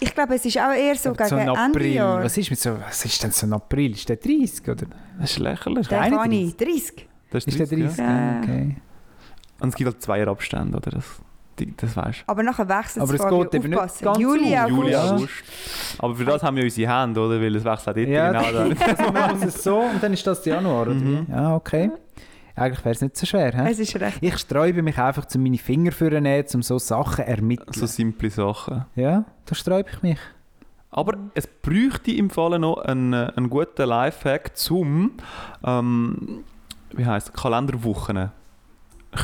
Ich 0.00 0.14
glaube, 0.14 0.34
es 0.34 0.44
ist 0.44 0.56
auch 0.58 0.72
eher 0.72 0.94
so 0.96 1.10
Aber 1.10 1.24
gegen 1.24 1.34
ein 1.36 1.48
Ende 1.48 1.60
April. 1.60 1.92
Jahr. 1.92 2.24
Was 2.24 2.36
ist, 2.38 2.50
mit 2.50 2.58
so, 2.58 2.78
was 2.80 3.04
ist 3.04 3.22
denn 3.22 3.30
so 3.32 3.46
ein 3.46 3.52
April? 3.52 3.92
Ist 3.92 4.08
der 4.08 4.16
30 4.16 4.68
oder? 4.68 4.86
Das 5.20 5.30
ist 5.32 5.38
lächerlich. 5.38 5.88
Der 5.88 6.00
31? 6.00 6.20
Fani, 6.20 6.54
30. 6.72 7.08
Das 7.30 7.44
Ist 7.44 7.58
der 7.58 7.66
30? 7.66 7.98
Ja. 7.98 8.40
Okay. 8.42 8.76
Und 9.60 9.68
es 9.70 9.74
gibt 9.74 9.90
halt 9.90 10.02
Zweierabstände, 10.02 10.76
oder? 10.78 10.90
Das, 10.92 11.04
das 11.76 11.96
weißt 11.96 12.24
Aber 12.26 12.42
nachher 12.44 12.68
wechselt 12.68 13.02
Aber 13.02 13.14
es 13.14 13.50
geht 13.52 13.54
eben 13.54 13.70
nicht 13.70 13.78
ganz 14.00 14.00
Juli. 14.20 14.56
August. 14.56 14.70
Juli. 14.70 14.94
August. 14.96 15.30
Aber 15.98 16.14
für 16.14 16.24
das 16.24 16.42
haben 16.42 16.56
wir 16.56 16.64
unsere 16.64 17.00
Hände, 17.00 17.20
oder? 17.20 17.40
Weil 17.40 17.56
es 17.56 17.64
wechselt 17.64 17.96
dort 17.96 18.08
Ja, 18.08 18.32
genau 18.32 18.52
da. 18.52 19.12
Man 19.12 19.34
muss 19.34 19.44
es 19.44 19.62
so 19.64 19.78
und 19.80 20.02
dann 20.02 20.12
ist 20.12 20.26
das 20.26 20.40
der 20.42 20.54
Januar, 20.54 20.82
oder? 20.82 20.94
Mhm. 20.94 21.26
Ja, 21.28 21.56
okay. 21.56 21.90
Eigentlich 22.58 22.84
wäre 22.84 22.94
es 22.94 23.00
nicht 23.00 23.16
so 23.16 23.26
schwer. 23.26 23.52
He? 23.52 23.70
Es 23.70 23.78
ist 23.78 23.94
recht. 24.00 24.18
Ich 24.20 24.38
sträube 24.38 24.82
mich 24.82 24.98
einfach, 24.98 25.26
um 25.34 25.42
meine 25.42 25.58
Finger 25.58 25.92
vorzunehmen, 25.92 26.44
um 26.54 26.62
so 26.62 26.78
Sachen 26.78 27.24
zu 27.24 27.26
ermitteln. 27.26 27.72
So 27.72 27.86
simple 27.86 28.30
Sachen. 28.30 28.84
ja, 28.96 29.24
da 29.46 29.54
sträube 29.54 29.88
ich 29.92 30.02
mich. 30.02 30.18
Aber 30.90 31.16
es 31.34 31.46
bräuchte 31.46 32.12
im 32.12 32.30
Fall 32.30 32.58
noch 32.58 32.78
einen, 32.78 33.12
äh, 33.12 33.30
einen 33.36 33.50
guten 33.50 33.86
Lifehack 33.86 34.56
zum 34.56 35.12
ähm, 35.62 36.44
wie 36.92 37.04
heisst, 37.04 37.34
Kalenderwochen 37.34 38.30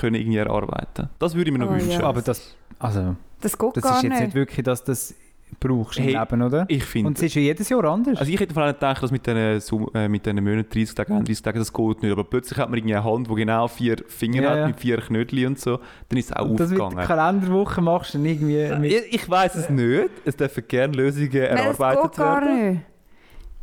können 0.01 0.15
irgendwie 0.15 0.37
erarbeiten. 0.39 1.09
Das 1.19 1.35
würde 1.35 1.51
ich 1.51 1.57
mir 1.57 1.65
noch 1.65 1.71
Oh, 1.71 1.75
wünschen. 1.75 1.91
ja. 2.01 2.03
Aber 2.05 2.21
das, 2.23 2.55
also, 2.79 3.17
Das 3.41 3.57
geht 3.59 3.77
das 3.77 3.83
gar 3.83 3.97
ist 3.97 4.03
jetzt 4.03 4.13
nicht. 4.13 4.23
nicht 4.23 4.35
wirklich, 4.35 4.65
dass 4.65 4.85
das 4.85 5.15
brauchst 5.61 5.99
im 5.99 6.05
Hey, 6.05 6.15
Leben, 6.19 6.43
oder? 6.43 6.65
Ich 6.69 6.85
finde. 6.85 7.09
Und 7.09 7.17
es 7.19 7.23
ist 7.25 7.35
ja 7.37 7.43
jedes 7.43 7.69
Jahr 7.69 7.85
anders. 7.85 8.19
Also 8.19 8.31
ich 8.33 8.39
hätte 8.41 8.53
vor 8.55 8.65
allem 8.65 8.75
gedacht, 8.75 9.03
dass 9.03 9.11
mit 9.11 9.27
diesen, 9.27 9.61
Sum- 9.61 9.91
äh, 9.95 10.09
mit 10.09 10.27
diesen 10.27 10.43
Monaten, 10.43 10.69
30 10.71 10.95
Tagen, 10.95 11.13
31 11.15 11.43
Tagen, 11.43 11.59
das 11.59 11.73
geht 11.73 12.03
nicht. 12.03 12.13
Aber 12.13 12.25
plötzlich 12.25 12.59
hat 12.59 12.69
man 12.71 12.79
irgendwie 12.79 12.97
eine 12.97 13.05
Hand, 13.05 13.29
die 13.31 13.35
genau 13.35 13.69
vier 13.69 13.97
Finger 14.09 14.43
Ja, 14.43 14.51
hat, 14.51 14.57
ja. 14.59 14.67
mit 14.67 14.81
vier 14.81 14.97
Knödeln 14.99 15.47
und 15.47 15.61
so. 15.61 15.79
Dann 16.09 16.19
ist 16.19 16.31
es 16.31 16.37
auch 16.37 16.45
Und 16.49 16.59
das 16.61 16.71
aufgegangen. 16.73 17.07
Kalenderwoche 17.07 17.81
machst 17.81 18.15
du 18.15 18.19
dann 18.19 18.27
irgendwie 18.27 18.79
mit... 18.79 18.93
Ich, 18.93 19.15
ich 19.15 19.31
weiß 19.31 19.55
es 19.55 19.71
nicht. 19.71 20.11
Es 20.25 20.37
dürfen 20.37 20.65
gerne 20.67 20.93
Lösungen 20.95 21.31
Nein, 21.33 21.51
das 21.57 21.79
erarbeitet 21.79 22.03
geht 22.03 22.17
gar 22.17 22.41
werden. 22.43 22.71
nicht. 22.73 22.83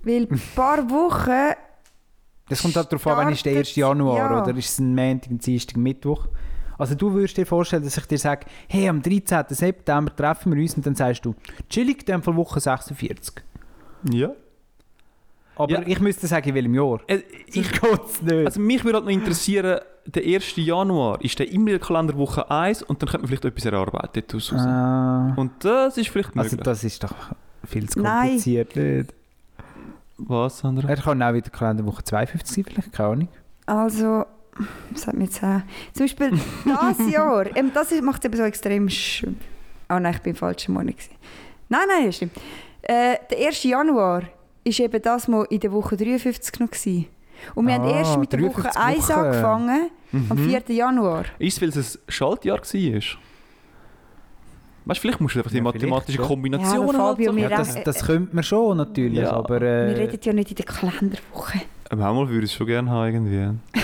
Weil 0.04 0.28
ein 0.32 0.42
paar 0.56 0.90
Wochen... 0.90 1.56
Das 2.50 2.62
kommt 2.64 2.76
halt 2.76 2.92
darauf 2.92 3.08
an, 3.08 3.18
wann 3.18 3.32
ist 3.34 3.46
der 3.46 3.58
1. 3.58 3.76
Januar, 3.76 4.18
Ja. 4.18 4.42
oder 4.44 4.58
ist 4.58 4.70
es 4.72 4.80
ein 4.80 4.94
Montag, 4.94 5.30
ein 5.32 5.38
Dienstag, 5.38 5.78
ein 5.78 5.84
Mittwoch? 5.84 6.28
Also 6.82 6.96
du 6.96 7.14
würdest 7.14 7.38
dir 7.38 7.46
vorstellen, 7.46 7.84
dass 7.84 7.96
ich 7.98 8.06
dir 8.08 8.18
sage, 8.18 8.46
hey, 8.68 8.90
am 8.90 9.02
13. 9.02 9.44
September 9.50 10.16
treffen 10.16 10.54
wir 10.56 10.62
uns 10.62 10.76
und 10.76 10.86
dann 10.86 10.96
sagst 10.96 11.24
du, 11.26 11.36
chillig, 11.70 12.06
dem 12.06 12.22
Fall 12.24 12.36
Woche 12.36 12.60
46. 12.60 13.36
Ja. 14.12 14.32
Aber 15.56 15.72
Ja. 15.72 15.82
ich 15.86 16.00
müsste 16.00 16.26
sagen, 16.28 16.50
in 16.50 16.56
welchem 16.56 16.74
Jahr. 16.76 17.00
Äh, 17.08 17.20
Ich 17.48 17.72
geht's 17.72 18.22
nicht. 18.22 18.46
also 18.48 18.60
mich 18.60 18.84
würde 18.84 18.98
halt 18.98 19.06
noch 19.06 19.12
interessieren, 19.12 19.80
der 20.06 20.24
1. 20.24 20.56
Januar, 20.56 21.22
ist 21.22 21.38
der 21.38 21.52
immer 21.52 21.68
in 21.68 21.78
der 21.78 21.80
Kalenderwoche 21.80 22.50
1 22.50 22.82
und 22.84 23.02
dann 23.02 23.10
könnte 23.10 23.20
man 23.24 23.28
vielleicht 23.28 23.46
etwas 23.46 23.66
erarbeiten 23.66 24.24
daraus. 24.28 24.52
raus. 24.52 24.62
Ah, 24.62 25.34
Und 25.36 25.52
das 25.64 25.98
ist 25.98 26.10
vielleicht 26.10 26.30
also 26.36 26.56
möglich. 26.56 26.64
das 26.64 26.84
ist 26.84 27.04
doch 27.04 27.14
viel 27.66 27.88
zu 27.88 28.00
Nein. 28.00 28.22
kompliziert. 28.30 28.76
Nicht? 28.76 29.14
Was, 30.18 30.60
Sandra? 30.60 30.90
Er 30.90 30.96
kann 30.98 31.22
auch 31.22 31.34
wieder 31.34 31.50
Kalenderwoche 31.52 32.04
52 32.04 32.56
sein, 32.56 32.64
vielleicht, 32.74 32.92
keine 32.94 33.10
Ahnung. 33.10 33.28
Also... 33.68 34.26
Was 34.91 35.08
hat 35.08 35.15
mir 35.15 35.25
jetzt 35.25 35.44
auch... 35.44 35.62
Zum 35.94 36.03
Beispiel 36.06 36.32
das 36.65 37.12
Jahr. 37.12 37.46
Eben, 37.56 37.72
das 37.74 37.91
macht 38.01 38.20
es 38.20 38.25
eben 38.25 38.38
so 38.38 38.44
extrem... 38.44 38.89
Sch 38.89 39.25
oh 39.89 40.00
nein, 40.00 40.13
ich 40.15 40.22
bin 40.22 40.32
im 40.32 40.36
falschen 40.38 40.74
Monat. 40.74 40.96
gewesen. 40.98 41.15
Nein, 41.70 41.82
nein, 41.88 42.06
das 42.08 42.15
stimmt. 42.15 42.34
Äh, 42.84 43.15
der 43.30 43.48
1. 43.48 43.63
Januar 43.63 44.24
ist 44.63 44.80
eben 44.80 45.01
das 45.01 45.27
mal 45.27 45.46
in 45.50 45.60
der 45.60 45.72
Woche 45.72 45.96
53 45.98 46.60
noch. 46.60 46.68
Gewesen. 46.72 47.08
Und 47.56 47.65
wir 47.68 47.74
haben 47.74 47.86
Ah, 47.86 48.00
erst 48.00 48.18
mit 48.20 48.32
der 48.34 48.41
Woche 48.41 48.62
53 48.62 48.82
1 48.82 49.10
Wochen. 49.10 49.20
angefangen, 49.20 49.89
am 50.30 50.38
4. 50.38 50.62
Januar. 50.75 51.25
Ist 51.39 51.56
es, 51.58 51.62
weil 51.62 51.70
es 51.70 51.96
ein 51.96 52.00
Schaltjahr 52.08 52.60
war? 52.60 53.01
Weißt 54.84 54.98
du, 54.98 55.01
vielleicht 55.01 55.22
musst 55.22 55.36
du 55.36 55.39
einfach 55.39 55.51
die 55.51 55.58
Ja, 55.58 55.63
mathematische. 55.63 56.18
Kombination 56.20 56.88
Ja, 56.88 56.94
Fabio, 56.94 57.27
halt 57.32 57.36
wir 57.38 57.50
Ja, 57.50 57.58
das, 57.58 57.84
das 57.84 58.03
könnte 58.06 58.36
man 58.36 58.44
schon 58.44 58.77
natürlich, 58.77 59.20
Ja. 59.20 59.32
aber, 59.32 59.62
Wir 59.62 59.68
äh, 59.68 59.91
reden 59.94 60.20
ja 60.24 60.34
nicht 60.34 60.50
in 60.51 60.56
der 60.56 60.65
Kalenderwoche. 60.65 61.62
Manchmal 61.89 62.30
würde 62.30 62.46
ich 62.46 62.51
es 62.51 62.53
schon 62.58 62.68
gerne 62.68 62.89
haben, 62.89 63.06
irgendwie. 63.27 63.60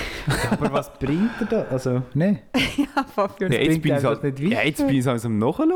aber 0.52 0.72
was 0.74 0.92
bringt 1.00 1.32
er 1.40 1.46
da? 1.46 1.62
Also, 1.72 2.02
ne? 2.14 2.40
Ja, 2.78 3.04
Fabio. 3.04 3.48
Ja, 3.48 3.60
jetzt 3.60 3.82
bin 3.82 3.96
ich 3.96 4.04
halt, 4.04 4.24
nicht 4.24 4.42
weiter. 4.42 4.52
ja, 4.54 4.62
jetzt 4.64 4.86
bin 4.86 4.96
ich 4.96 5.06
halt 5.06 5.24
am 5.26 5.38
Nachschauen. 5.40 5.72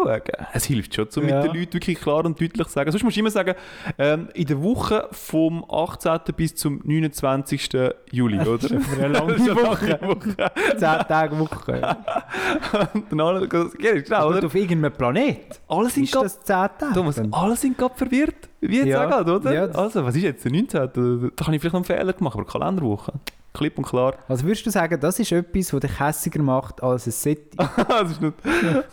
Es 0.53 0.65
hilft 0.65 0.93
schon, 0.95 1.07
um 1.17 1.27
Ja. 1.27 1.41
mit 1.41 1.51
den 1.51 1.59
Leuten 1.59 1.73
wirklich 1.73 1.99
klar 1.99 2.25
und 2.25 2.39
deutlich 2.39 2.67
zu 2.67 2.73
sagen. 2.73 2.91
Sonst 2.91 3.03
musst 3.03 3.15
du 3.15 3.19
immer 3.21 3.31
sagen, 3.31 3.53
ähm, 3.97 4.27
in 4.33 4.45
der 4.45 4.61
Woche 4.61 5.07
vom 5.11 5.65
18. 5.69 6.19
bis 6.35 6.55
zum 6.55 6.81
29. 6.83 7.69
Juli, 8.11 8.39
oder? 8.39 8.59
Für 8.67 9.03
eine 9.03 9.07
lange 9.13 9.33
Das 9.33 9.41
ist 9.41 9.49
eine 9.49 9.61
Woche. 9.63 9.87
lange 9.87 10.07
Woche. 10.07 10.51
10 10.77 10.79
Tage 10.79 11.39
Woche. 11.39 11.97
Und 12.93 13.05
dann 13.11 13.19
alle, 13.19 13.41
ja, 13.79 13.99
genau, 14.01 14.27
oder? 14.29 14.45
auf 14.45 14.55
irgendeinem 14.55 14.93
Planet 14.93 15.59
Alle 15.67 15.89
sind 15.89 16.03
ist 16.03 16.15
das 16.15 16.39
10 16.43 16.45
Tage. 16.55 16.93
Thomas, 16.93 17.21
alle 17.31 17.55
sind 17.55 17.77
gerade 17.77 17.95
verwirrt. 17.95 18.49
Wie 18.59 18.77
jetzt 18.77 18.87
Ja. 18.87 19.05
auch 19.05 19.09
gerade, 19.09 19.35
oder? 19.35 19.53
Ja, 19.53 19.65
also, 19.71 20.03
was 20.05 20.15
ist 20.15 20.23
jetzt 20.23 20.45
der 20.45 20.51
19.? 20.51 20.79
Da, 20.79 20.87
da 20.87 21.43
kann 21.43 21.53
ich 21.53 21.61
vielleicht 21.61 21.73
noch 21.73 21.79
einen 21.79 21.85
Fehler 21.85 22.13
gemacht, 22.13 22.35
aber 22.37 22.45
Kalenderwoche. 22.45 23.13
Klipp 23.53 23.77
und 23.77 23.85
klar. 23.85 24.15
Also 24.27 24.45
würdest 24.45 24.65
du 24.65 24.69
sagen, 24.69 24.99
das 24.99 25.19
ist 25.19 25.31
etwas, 25.31 25.73
was 25.73 25.79
dich 25.81 25.99
hässiger 25.99 26.41
macht 26.41 26.81
als 26.81 27.05
ein 27.07 27.11
Set? 27.11 27.53
das, 27.57 28.11
ist 28.11 28.21
nicht, 28.21 28.35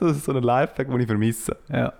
das 0.00 0.16
ist 0.16 0.24
so 0.24 0.32
ein 0.32 0.42
Lifehack, 0.42 0.88
den 0.88 1.00
ich 1.00 1.06
vermisse. 1.06 1.56
ja. 1.68 1.92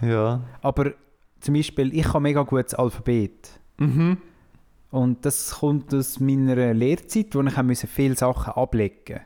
Ja. 0.00 0.40
Aber 0.60 0.92
zum 1.40 1.54
Beispiel, 1.54 1.94
ich 1.94 2.06
habe 2.08 2.20
mega 2.20 2.42
gutes 2.42 2.74
Alphabet. 2.74 3.50
Mhm. 3.78 4.18
Und 4.90 5.24
das 5.24 5.56
kommt 5.58 5.92
aus 5.94 6.20
meiner 6.20 6.74
Lehrzeit, 6.74 7.34
wo 7.34 7.42
ich 7.42 7.58
auch 7.58 7.62
müssen 7.62 7.88
viele 7.88 8.14
Sachen 8.14 8.52
ablegen 8.52 8.94
musste. 9.08 9.22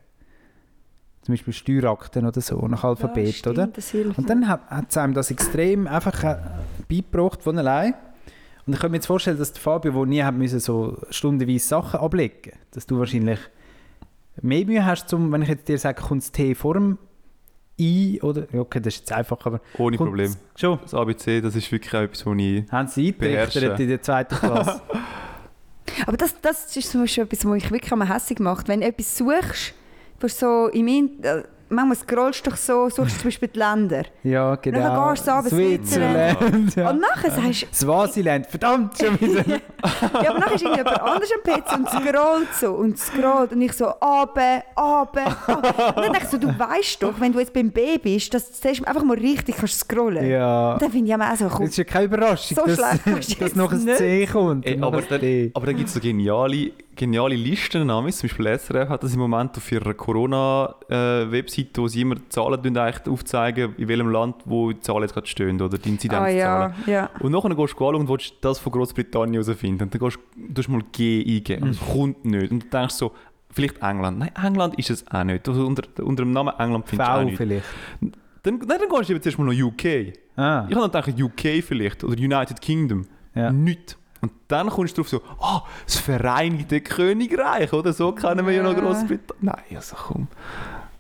Zum 1.22 1.32
Beispiel 1.32 1.52
Steuerakten 1.52 2.24
oder 2.24 2.40
so, 2.40 2.68
nach 2.68 2.84
Alphabet, 2.84 3.26
ja, 3.26 3.32
stimmt, 3.32 3.58
oder? 3.58 3.66
Das 3.66 3.90
hilft. 3.90 4.16
Und 4.16 4.30
dann 4.30 4.48
hat 4.48 4.86
es 4.88 4.96
einem 4.96 5.12
das 5.12 5.32
extrem 5.32 5.88
einfach 5.88 6.22
äh, 6.22 6.36
beigebracht 6.88 7.42
von 7.42 7.58
allein. 7.58 7.94
Und 8.66 8.72
ich 8.72 8.80
kann 8.80 8.90
mir 8.90 8.96
jetzt 8.96 9.06
vorstellen, 9.06 9.38
dass 9.38 9.52
der 9.52 9.62
Fabio, 9.62 9.92
der 9.92 10.06
nie 10.06 10.22
hat 10.22 10.34
müssen, 10.34 10.58
so 10.58 10.98
stundenweise 11.10 11.66
Sachen 11.66 12.00
ablegen 12.00 12.52
dass 12.72 12.86
du 12.86 12.98
wahrscheinlich 12.98 13.38
mehr 14.42 14.66
Mühe 14.66 14.84
hast, 14.84 15.08
zum, 15.08 15.32
wenn 15.32 15.42
ich 15.42 15.48
jetzt 15.48 15.68
dir 15.68 15.78
sage, 15.78 16.02
kommt 16.02 16.22
das 16.22 16.32
T 16.32 16.54
vor 16.54 16.74
dem 16.74 16.98
I, 17.78 18.20
oder? 18.22 18.46
Okay, 18.54 18.80
das 18.80 18.94
ist 18.94 19.00
jetzt 19.00 19.12
einfach, 19.12 19.44
aber... 19.44 19.60
Ohne 19.76 19.98
Problem. 19.98 20.34
Schon. 20.54 20.78
Das 20.82 20.94
ABC, 20.94 21.42
das 21.42 21.54
ist 21.54 21.70
wirklich 21.70 21.94
auch 21.94 22.00
etwas, 22.00 22.24
was 22.24 22.34
ich... 22.38 22.64
Haben 22.72 22.88
sie 22.88 23.14
eingerichtet 23.20 23.80
in 23.80 23.88
der 23.88 24.00
zweiten 24.00 24.34
Klasse? 24.38 24.80
Aber 26.06 26.16
das, 26.16 26.40
das 26.40 26.74
ist 26.74 26.90
zum 26.90 27.02
Beispiel 27.02 27.24
etwas, 27.24 27.44
was 27.44 27.52
mich 27.52 27.70
wirklich 27.70 27.92
einmal 27.92 28.08
hässlich 28.08 28.38
macht. 28.38 28.68
Wenn 28.68 28.80
du 28.80 28.86
etwas 28.86 29.18
suchst, 29.18 29.74
wo 30.20 30.28
so 30.28 30.68
im 30.68 30.88
In 30.88 31.22
äh, 31.22 31.42
manchmal 31.68 31.96
scrollst 31.96 32.46
du 32.46 32.50
doch 32.50 32.56
so, 32.56 32.88
suchst 32.88 33.16
du 33.16 33.20
zum 33.20 33.24
Beispiel 33.28 33.48
die 33.48 33.58
Länder. 33.58 34.02
ja, 34.22 34.54
genau. 34.56 35.10
gehst 35.10 35.26
du 35.26 35.30
runter, 35.30 35.48
Switzerland. 35.50 36.76
Ja. 36.76 36.90
Und 36.90 37.00
nachher 37.00 37.30
sagst 37.30 37.62
du, 37.62 37.66
Swasiland, 37.74 38.46
verdammt, 38.46 38.98
schon 38.98 39.20
wieder. 39.20 39.44
ja, 39.46 40.30
aber 40.30 40.38
nachher 40.38 40.54
ist 40.54 40.62
irgendjemand 40.62 41.00
anders 41.00 41.30
am 41.32 41.52
PC 41.52 41.72
und 41.78 41.88
scrollt 41.88 42.54
so 42.60 42.70
und 42.72 42.98
scrollt 42.98 43.52
und 43.52 43.60
ich 43.62 43.72
so, 43.72 43.86
abe, 44.00 44.62
abe, 44.74 45.20
abe. 45.46 45.68
Und 45.96 46.06
dann 46.06 46.14
ich 46.14 46.24
so, 46.28 46.38
du 46.38 46.48
weißt 46.58 47.02
doch, 47.02 47.14
wenn 47.20 47.32
du 47.32 47.40
jetzt 47.40 47.52
beim 47.52 47.70
B 47.70 47.98
bist, 47.98 48.32
dass 48.34 48.60
du 48.60 48.68
einfach 48.68 49.02
mal 49.02 49.16
richtig 49.18 49.56
kannst 49.56 49.80
scrollen. 49.80 50.28
ja. 50.28 50.74
Und 50.74 50.82
dann 50.82 50.90
finde 50.90 51.08
ich 51.10 51.14
auch 51.14 51.36
so, 51.36 51.48
komm, 51.48 51.60
Das 51.66 51.70
ist 51.70 51.76
ja 51.78 51.84
keine 51.84 52.04
Überraschung, 52.06 52.56
So 52.56 52.66
dass, 52.66 52.76
du 53.04 53.34
dass 53.40 53.54
noch 53.54 53.72
ein. 53.72 53.86
C 53.86 54.26
kommt. 54.26 54.66
Ey, 54.66 54.78
aber, 54.80 55.02
dann, 55.02 55.50
aber 55.54 55.66
dann 55.66 55.76
gibt 55.76 55.88
es 55.88 55.94
so 55.94 56.00
geniale, 56.00 56.70
geniale 56.96 57.36
Listen, 57.36 57.88
zum 57.88 58.04
Beispiel 58.04 58.58
SRF 58.58 58.88
hat 58.88 59.02
das 59.02 59.12
im 59.14 59.20
Moment 59.20 59.56
auf 59.56 59.70
ihrer 59.70 59.94
Corona-Webseite, 59.94 61.80
wo 61.80 61.88
sie 61.88 62.00
immer 62.00 62.16
Zahlen 62.28 62.76
eigentlich 62.76 63.06
aufzeigen, 63.08 63.74
in 63.76 63.88
welchem 63.88 64.08
Land 64.10 64.36
wo 64.44 64.72
die 64.72 64.80
Zahlen 64.80 65.02
jetzt 65.02 65.14
gerade 65.14 65.26
stehen, 65.26 65.60
oder 65.60 65.78
die 65.78 65.88
ah 65.88 65.92
Inzidenzzahlen. 65.92 66.36
ja, 66.36 66.74
ja. 66.86 67.10
Und 67.20 67.32
nachher 67.32 67.50
gehst 67.50 67.58
du 67.58 67.62
anschauen 67.62 67.94
und 67.96 68.08
willst 68.08 68.34
das 68.40 68.58
von 68.58 68.72
Großbritannien 68.72 69.42
herausfinden. 69.42 69.84
Und 69.84 69.94
dann 69.94 70.00
gehst 70.00 70.18
du 70.68 70.72
mal 70.72 70.82
G 70.92 71.24
eingeben 71.36 71.62
und 71.64 71.70
es 71.70 71.80
kommt 71.80 72.24
nicht. 72.24 72.50
Und 72.50 72.64
du 72.64 72.68
denkst 72.68 72.94
so, 72.94 73.12
vielleicht 73.50 73.82
England. 73.82 74.18
Nein, 74.18 74.30
England 74.42 74.78
ist 74.78 74.90
es 74.90 75.06
auch 75.08 75.24
nicht. 75.24 75.48
Also 75.48 75.66
unter, 75.66 75.82
unter 76.02 76.24
dem 76.24 76.32
Namen 76.32 76.52
England 76.58 76.88
findest 76.88 77.08
du 77.08 77.14
auch 77.14 77.24
nicht. 77.24 77.36
vielleicht. 77.36 77.66
Dann, 78.42 78.58
nein, 78.58 78.78
dann 78.80 78.88
gehst 78.88 79.08
du 79.08 79.12
eben 79.12 79.22
zuerst 79.22 79.38
mal 79.38 79.44
noch 79.44 79.52
UK. 79.66 79.84
Ah, 80.36 80.66
Ich 80.68 80.76
habe 80.76 80.88
dann 80.88 81.02
gedacht, 81.02 81.20
UK 81.20 81.62
vielleicht 81.64 82.04
oder 82.04 82.14
United 82.14 82.60
Kingdom. 82.60 83.06
ja. 83.34 83.50
Nicht. 83.52 83.96
Und 84.22 84.32
dann 84.48 84.68
kommst 84.70 84.96
du 84.96 85.02
drauf 85.02 85.08
so, 85.08 85.20
ah, 85.40 85.62
das 85.84 85.96
Vereinigte 85.96 86.80
Königreich, 86.80 87.72
oder? 87.72 87.92
So 87.92 88.12
kennen 88.12 88.46
wir 88.46 88.54
ja 88.54 88.62
noch 88.62 88.72
Ja. 88.74 88.80
Großbritannien. 88.80 89.26
Nein, 89.40 89.76
also 89.76 89.96
komm. 89.96 90.28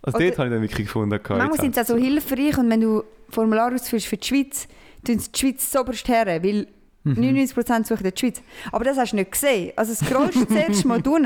Also 0.02 0.18
Oder- 0.18 0.26
dort 0.26 0.38
habe 0.38 0.48
ich 0.48 0.54
dann 0.54 0.62
wirklich 0.62 0.86
gefunden. 0.86 1.08
Manchmal 1.28 1.58
sind 1.58 1.74
sie 1.74 1.80
auch 1.80 1.86
so 1.86 1.96
hilfreich 1.96 2.58
und 2.58 2.70
wenn 2.70 2.80
du 2.80 3.02
Formular 3.28 3.72
ausfüllst 3.74 4.06
für 4.06 4.16
die 4.16 4.26
Schweiz, 4.26 4.68
tun 5.04 5.18
sie 5.18 5.30
die 5.32 5.38
Schweiz 5.38 5.70
soberst 5.70 6.06
her, 6.08 6.26
weil 6.26 6.68
Mhm. 7.02 7.20
99% 7.20 7.86
suchen 7.86 8.02
die 8.02 8.18
Schweiz. 8.18 8.42
Aber 8.72 8.84
das 8.84 8.98
hast 8.98 9.12
du 9.12 9.16
nicht 9.16 9.30
gesehen. 9.30 9.72
Also 9.76 9.94
scrollst 9.94 10.34
du 10.40 10.44
zuerst 10.44 10.84
mal 10.84 11.00
durch, 11.02 11.22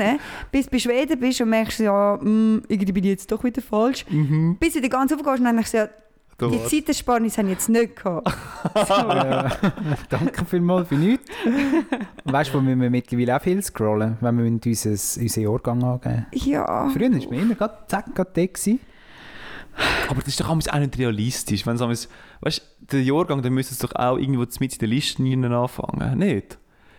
bis 0.51 0.65
du 0.65 0.71
bei 0.71 0.77
Schweden 0.79 1.19
bist 1.19 1.41
und 1.41 1.49
merkst, 1.49 1.79
ja, 1.79 2.17
mm, 2.21 2.63
irgendwie 2.67 2.91
bin 2.91 3.03
ich 3.05 3.09
jetzt 3.09 3.31
doch 3.31 3.43
wieder 3.43 3.63
falsch. 3.63 4.05
Mhm. 4.09 4.57
Bis 4.59 4.73
du 4.73 4.81
die 4.81 4.89
ganze 4.89 5.15
aufgehst 5.15 5.39
und 5.39 5.45
dann 5.45 5.55
denkst 5.55 5.71
du, 5.71 5.77
ja, 5.77 5.89
Da 6.41 6.47
die. 6.47 6.63
Zeitersparnis 6.65 7.37
habe 7.37 7.49
ich 7.49 7.53
jetzt 7.53 7.69
nicht 7.69 7.95
gehabt. 7.95 8.33
Ja. 8.87 9.51
Danke 10.09 10.45
vielmals 10.45 10.87
für 10.87 10.95
nichts. 10.95 11.29
Weißt 12.23 12.53
du, 12.53 12.61
wo 12.61 12.65
wir 12.65 12.75
mittlerweile 12.89 13.37
auch 13.37 13.41
viel 13.41 13.61
scrollen, 13.61 14.17
wenn 14.21 14.37
wir 14.37 14.45
unser, 14.45 14.89
unseren 14.89 15.43
Jahrgang 15.43 15.83
angeben? 15.83 16.25
Ja. 16.33 16.89
Früher 16.89 17.11
war 17.11 17.29
man 17.29 17.39
immer 17.39 17.55
gerade, 17.55 17.77
zack, 17.87 18.15
gerade 18.15 18.31
der. 18.35 18.47
gewesen. 18.47 18.79
Aber 20.09 20.19
das 20.19 20.29
ist 20.29 20.39
doch 20.39 20.49
auch 20.49 20.55
nicht 20.55 20.97
realistisch. 20.97 21.65
Wenn 21.65 21.75
es 21.75 22.09
weißt 22.41 22.61
du, 22.81 22.85
der 22.87 23.03
Jahrgang, 23.03 23.41
dann 23.41 23.53
müsste 23.53 23.73
es 23.73 23.79
doch 23.79 23.93
auch 23.95 24.17
irgendwo 24.17 24.45
mit 24.59 24.73
in 24.73 24.79
den 24.79 24.89
Listen 24.89 25.25
hinein 25.25 25.53
anfangen. 25.53 26.17
Nicht? 26.17 26.57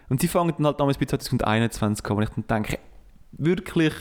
Und 0.09 0.21
sie 0.21 0.29
fangen 0.29 0.55
dann 0.57 0.67
halt 0.67 0.79
damals 0.79 0.99
bei 0.99 1.07
2021 1.07 2.07
an, 2.07 2.17
wo 2.17 2.21
ich 2.21 2.29
dann 2.29 2.47
denke, 2.47 2.79
wirklich 3.33 3.95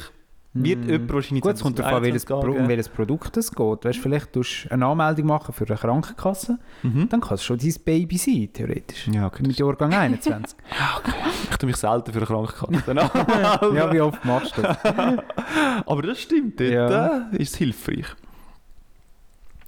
wird 0.54 0.80
Mm. 0.86 0.90
jemand 0.90 1.14
wahrscheinlich 1.14 1.42
Gut, 1.44 1.54
es 1.54 1.62
kommt 1.62 1.80
darauf 1.80 1.94
an, 1.94 2.04
welches, 2.04 2.26
2021 2.26 2.58
Pro 2.58 2.64
um 2.64 2.68
welches 2.70 2.90
Produkt 2.90 3.38
es 3.38 3.52
geht. 3.52 3.86
Weißt, 3.86 4.00
vielleicht 4.00 4.34
tust 4.34 4.66
du 4.66 4.72
eine 4.72 4.86
Anmeldung 4.86 5.28
machen 5.28 5.54
für 5.54 5.66
eine 5.66 5.78
Krankenkasse, 5.78 6.60
Mhm. 6.84 7.08
dann 7.10 7.22
kann 7.22 7.36
es 7.36 7.44
schon 7.44 7.58
dein 7.58 7.74
Baby 7.86 8.18
sein, 8.18 8.50
theoretisch. 8.52 9.08
Ja, 9.08 9.28
okay. 9.28 9.44
Mit 9.48 9.58
Jahrgang 9.58 9.94
21. 9.94 10.58
Ich 11.52 11.58
tue 11.58 11.68
mich 11.68 11.78
selten 11.78 12.12
für 12.12 12.18
eine 12.20 12.26
Krankenkasse 12.26 12.68
anmelden. 12.92 13.76
ja, 13.76 13.94
wie 13.94 14.02
oft 14.02 14.26
machst 14.26 14.58
du 14.58 14.62
das? 14.64 14.78
Aber 15.86 16.02
das 16.02 16.20
stimmt, 16.20 16.60
dort 16.60 16.70
Ja. 16.72 17.08
ist 17.32 17.54
es 17.54 17.56
hilfreich. 17.58 18.06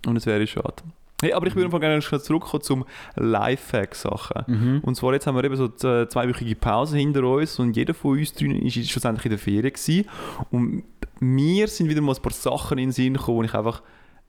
Und 0.06 0.18
es 0.18 0.26
wäre 0.26 0.46
schade. 0.48 0.84
Hey, 1.24 1.32
aber 1.32 1.48
ich 1.48 1.56
würde 1.56 1.68
einfach 1.68 1.80
gerne 1.80 2.02
schnell 2.02 2.22
zurückkommen 2.22 2.64
zum 2.64 2.84
Lifehack-Sachen. 3.16 4.44
Mhm. 4.46 4.80
Und 4.84 4.96
zwar 4.96 5.14
jetzt 5.14 5.26
haben 5.26 5.38
wir 5.38 5.44
eben 5.46 5.56
so 5.56 5.70
die 5.70 6.08
zweiwöchige 6.10 6.56
Pause 6.56 6.98
hinter 6.98 7.24
uns 7.24 7.58
und 7.60 7.78
jeder 7.78 7.94
von 7.94 8.18
uns 8.18 8.34
drinnen 8.34 8.62
ist 8.62 8.76
jetzt 8.76 8.92
schlussendlich 8.92 9.26
in 9.28 9.30
der 9.30 9.40
Ferien 9.40 9.72
gewesen. 9.72 10.06
Und 10.52 10.84
mir 11.22 11.70
sind 11.70 11.88
wieder 11.88 12.02
mal 12.02 12.14
ein 12.14 12.22
paar 12.22 12.34
Sachen 12.34 12.78
in 12.78 12.90
den 12.90 12.92
Sinn 12.92 13.14
gekommen, 13.14 13.44
die 13.44 13.46
ich 13.46 13.54
einfach 13.54 13.82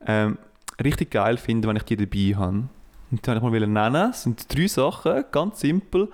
ähm, 0.07 0.39
richtig 0.85 1.11
geil 1.11 1.37
finde, 1.37 1.67
wenn 1.67 1.75
ich 1.75 1.83
die 1.83 1.97
dabei 1.97 2.37
habe. 2.39 2.69
Und 3.11 3.27
die 3.27 3.43
wollte 3.43 3.57
ich 3.57 3.67
mal 3.67 3.91
nennen. 3.91 4.11
Es 4.11 4.23
sind 4.23 4.57
drei 4.57 4.69
Sachen, 4.69 5.25
ganz 5.33 5.59
simpel. 5.59 6.09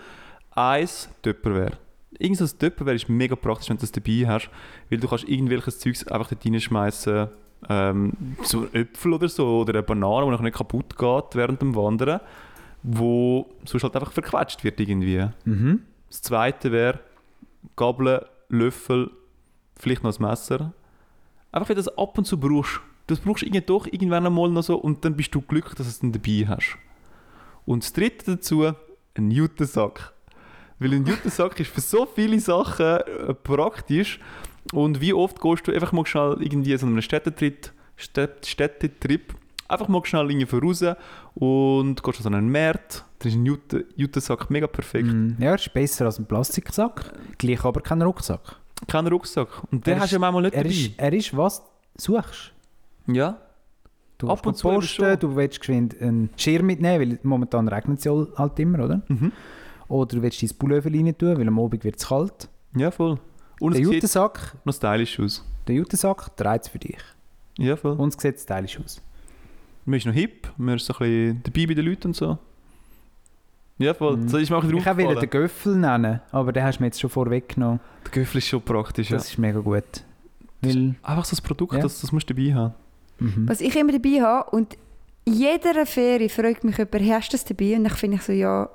Eins, 0.53 1.11
Tupperware. 1.21 1.77
Irgend 2.19 2.39
so 2.39 2.45
ein 2.47 2.59
Tupperware 2.59 2.97
ist 2.97 3.11
mega 3.11 3.37
praktisch, 3.37 3.69
wenn 3.69 3.77
du 3.77 3.83
das 3.83 3.93
dabei 3.93 4.27
hast, 4.27 4.49
weil 4.89 4.99
du 4.99 5.09
kannst 5.09 5.29
irgendwelches 5.29 5.79
Zeugs 5.79 6.09
einfach 6.09 6.29
dort 6.29 6.43
reinschmeißen 6.43 7.29
ähm, 7.69 8.13
so 8.43 8.67
Äpfel 8.73 9.13
oder 9.13 9.29
so 9.29 9.61
oder 9.61 9.75
eine 9.75 9.83
Banane, 9.83 10.27
die 10.27 10.33
noch 10.33 10.41
nicht 10.41 10.57
kaputt 10.57 10.97
geht 10.97 11.35
während 11.35 11.61
dem 11.61 11.75
Wandern, 11.75 12.21
wo 12.83 13.51
sonst 13.65 13.85
halt 13.85 13.95
einfach 13.97 14.13
verquetscht 14.13 14.65
wird 14.65 14.81
irgendwie. 14.81 15.29
Mhm. 15.45 15.83
Das 16.09 16.23
zweite 16.23 16.73
wäre 16.73 17.01
Gabel, 17.77 18.27
Löffel, 18.49 19.11
vielleicht 19.77 20.03
noch 20.03 20.19
ein 20.19 20.23
Messer. 20.23 20.73
Einfach, 21.53 21.69
wenn 21.69 21.77
du 21.77 21.83
das 21.83 21.99
ab 21.99 22.17
und 22.17 22.25
zu 22.25 22.39
brauchst. 22.39 22.81
Das 23.07 23.21
brauchst 23.21 23.43
du 23.43 23.47
irgendwie 23.47 23.65
doch 23.65 23.87
irgendwann 23.87 24.27
einmal 24.27 24.51
noch 24.51 24.63
so 24.63 24.77
und 24.77 25.05
dann 25.05 25.17
bist 25.17 25.35
du 25.35 25.41
glücklich, 25.41 25.75
dass 25.75 25.87
du 25.87 25.91
es 25.91 25.99
dann 25.99 26.13
dabei 26.13 26.47
hast. 26.47 26.79
Und 27.67 27.83
das 27.83 27.93
dritte 27.93 28.37
dazu, 28.37 28.73
ein 29.15 29.31
Jutensack. 29.31 30.13
Weil 30.79 30.95
ein 30.95 31.05
Jutensack 31.05 31.59
ist 31.61 31.71
für 31.71 31.81
so 31.81 32.07
viele 32.07 32.41
Sachen 32.41 32.87
äh, 32.87 33.35
praktisch. 33.35 34.21
Und 34.73 35.01
wie 35.01 35.13
oft 35.13 35.41
gehst 35.41 35.67
du 35.67 35.73
einfach 35.73 35.93
mal 35.93 36.07
schnell 36.07 36.37
irgendwie 36.41 36.77
so 36.77 36.87
einen 36.87 37.03
Städtetrip, 37.03 37.71
Städt- 37.97 38.47
Städtetrip 38.47 39.35
einfach 39.69 39.89
mal 39.89 40.05
schnell 40.05 40.31
irgendwie 40.31 40.47
voraus 40.47 40.83
und 41.35 42.03
gehst 42.03 42.19
an 42.19 42.23
so 42.23 42.29
einen 42.31 42.51
Markt. 42.51 43.05
Da 43.19 43.29
ist 43.29 43.35
ein 43.35 43.45
Jute, 43.47 43.87
Jutensack 43.97 44.49
mega 44.51 44.67
perfekt. 44.67 45.07
Mhm. 45.09 45.37
Ja, 45.39 45.55
es 45.55 45.67
ist 45.67 45.73
besser 45.75 46.07
als 46.07 46.19
ein 46.19 46.27
Plastiksack, 46.27 47.13
gleich 47.39 47.65
aber 47.65 47.81
kein 47.81 48.01
Rucksack. 48.03 48.57
Kein 48.87 49.07
Rucksack. 49.09 49.49
Und 49.71 49.87
den 49.87 49.95
Er 49.95 49.99
hast 50.01 50.05
ist- 50.07 50.13
du 50.13 50.17
ja 50.17 50.21
manchmal 50.21 50.43
nicht 50.45 50.55
Er 50.55 50.63
dabei. 50.65 50.75
ist, 50.75 50.91
er 50.99 51.13
ist 51.13 51.37
was 51.37 51.63
du 51.63 51.67
suchst. 52.15 52.53
ja. 53.07 53.39
Du 54.19 54.29
Ab 54.29 54.47
und 54.47 54.61
posten, 54.61 55.19
du 55.19 55.35
willst 55.35 55.61
geschwind 55.61 55.99
einen 55.99 56.29
Schirm 56.37 56.67
mitnehmen, 56.67 57.01
weil 57.01 57.19
momentan 57.23 57.67
regnet 57.69 58.01
es 58.01 58.05
ja 58.05 58.13
halt 58.37 58.59
immer, 58.59 58.85
oder? 58.85 59.01
Mhm. 59.09 59.33
Oder 59.89 60.17
du 60.17 60.23
willst 60.23 60.43
dein 60.43 60.51
Pullover 60.59 60.91
rein 60.93 61.17
tun, 61.17 61.39
weil 61.39 61.49
am 61.49 61.59
Abend 61.59 61.83
wird 61.85 61.97
es 61.97 62.07
kalt. 62.07 62.49
Ja, 62.77 62.91
voll. 62.91 63.19
Und 63.61 63.75
Der 63.75 63.83
Jutesack, 63.83 64.57
noch 64.65 64.75
stylisch 64.75 65.21
aus. 65.21 65.45
der 65.69 65.77
Jutesack 65.77 66.35
dreht 66.37 66.63
es 66.63 66.69
für 66.69 66.79
dich. 66.79 66.99
Ja, 67.59 67.77
voll. 67.77 67.93
Und 67.93 68.15
es 68.17 68.21
sieht 68.21 68.41
stylisch 68.41 68.79
aus. 68.81 69.01
Man 69.85 69.99
ist 69.99 70.07
noch 70.07 70.13
hip, 70.15 70.49
man 70.57 70.77
ist 70.77 70.87
so 70.87 70.95
ein 70.95 70.99
bisschen 70.99 71.43
dabei 71.45 71.67
bei 71.67 71.75
den 71.75 71.85
Leuten 71.87 72.09
und 72.09 72.17
so. 72.17 72.39
Ja, 73.79 73.95
voll. 73.95 74.17
Mhm. 74.19 74.29
So 74.29 74.37
ist 74.39 74.51
mir 74.51 74.57
auch 74.57 74.65
Ich 74.65 74.73
wollte 74.73 75.21
den 75.21 75.31
Göffel 75.31 75.77
nennen, 75.77 76.21
aber 76.33 76.53
den 76.53 76.63
hast 76.65 76.79
du 76.79 76.83
mir 76.83 76.89
jetzt 76.89 77.01
schon 77.01 77.09
vorweggenommen. 77.11 77.81
Der 78.05 78.11
Göffel 78.13 78.39
ist 78.39 78.47
schon 78.49 78.61
praktisch, 78.63 79.11
ja. 79.11 79.17
Das 79.17 79.29
ist 79.29 79.39
mega 79.39 79.61
gut. 79.61 80.05
Weil, 80.61 80.95
Einfach 81.03 81.25
so 81.25 81.35
ein 81.37 81.43
Produkt, 81.43 81.73
Ja. 81.75 81.81
das, 81.81 82.01
das 82.01 82.13
musst 82.13 82.29
du 82.29 82.35
dabei 82.35 82.55
haben. 82.55 82.75
mhm. 83.19 83.49
Was 83.49 83.61
ich 83.63 83.75
immer 83.77 83.93
dabei 83.93 84.21
habe 84.23 84.51
und 84.51 84.77
in 85.25 85.33
jeder 85.35 85.87
Ferie 85.87 86.29
fragt 86.29 86.65
mich 86.65 86.77
jemand, 86.77 86.95
hast 87.11 87.29
du 87.33 87.37
das 87.37 87.45
dabei? 87.45 87.77
Und 87.77 87.85
dann 87.85 87.93
finde 87.95 88.17
ich 88.19 88.23
so, 88.23 88.33
ja, 88.33 88.69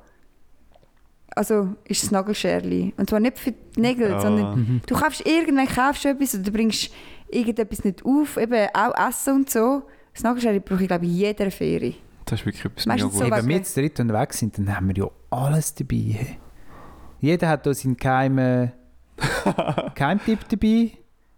also 1.36 1.76
ist 1.84 2.04
es 2.04 2.12
Nagelscherli. 2.12 2.94
Und 2.98 3.10
zwar 3.10 3.20
nicht 3.20 3.38
für 3.38 3.52
die 3.52 3.80
Nägel, 3.82 4.10
Ja. 4.10 4.20
sondern 4.22 4.60
Mhm. 4.60 4.82
du 4.88 4.96
kaufst 4.96 5.26
irgendwann 5.28 5.68
kaufst 5.68 6.06
du 6.06 6.10
etwas 6.10 6.34
oder 6.34 6.44
du 6.44 6.52
bringst 6.52 6.92
irgendetwas 7.30 7.84
nicht 7.84 8.04
auf, 8.06 8.38
eben 8.38 8.68
auch 8.74 9.08
Essen 9.10 9.36
und 9.36 9.50
so. 9.50 9.84
Das 10.14 10.24
Nagelscherli 10.24 10.60
brauche 10.62 10.82
ich 10.84 10.88
glaube 10.88 11.06
ich 11.06 11.12
in 11.12 11.18
jeder 11.18 11.52
Ferie. 11.52 11.96
Das 12.26 12.40
ist 12.40 12.46
wirklich 12.46 12.66
etwas 12.66 12.86
Meistens 12.86 13.14
mega 13.14 13.18
so 13.18 13.24
gut. 13.26 13.32
was- 13.32 13.40
Wenn 13.44 13.50
wir 13.50 13.56
jetzt 13.58 13.78
dritt 13.78 14.00
unterwegs 14.00 14.40
sind, 14.40 14.58
dann 14.58 14.76
haben 14.76 14.88
wir 14.88 14.96
ja 14.96 15.10
alles 15.30 15.76
dabei. 15.76 16.38
Jeder 17.20 17.50
hat 17.50 17.66
da 17.66 17.74
seinen 17.74 17.98
geheimen 17.98 18.72
Geheimtipp 19.96 20.40
dabei. 20.50 20.92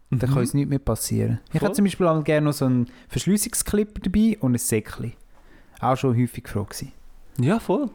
Da 0.10 0.26
kann 0.26 0.38
uns 0.38 0.54
nichts 0.54 0.70
mehr 0.70 0.80
passieren. 0.80 1.40
Ich 1.50 1.56
Mhm. 1.62 1.66
Habe 1.66 1.74
zum 1.76 1.86
Beispiel 1.86 2.08
auch 2.08 2.24
gerne 2.24 2.46
noch 2.46 2.54
so 2.54 2.66
einen 2.66 2.88
Verschliessungsklipper 3.10 4.00
dabei 4.02 4.38
und 4.40 4.54
ein 4.54 4.58
Säckchen. 4.58 5.14
Auch 5.82 5.98
schon 5.98 6.18
häufig 6.18 6.46
gefragt. 6.46 6.86
Ja, 7.40 7.60
voll. 7.60 7.90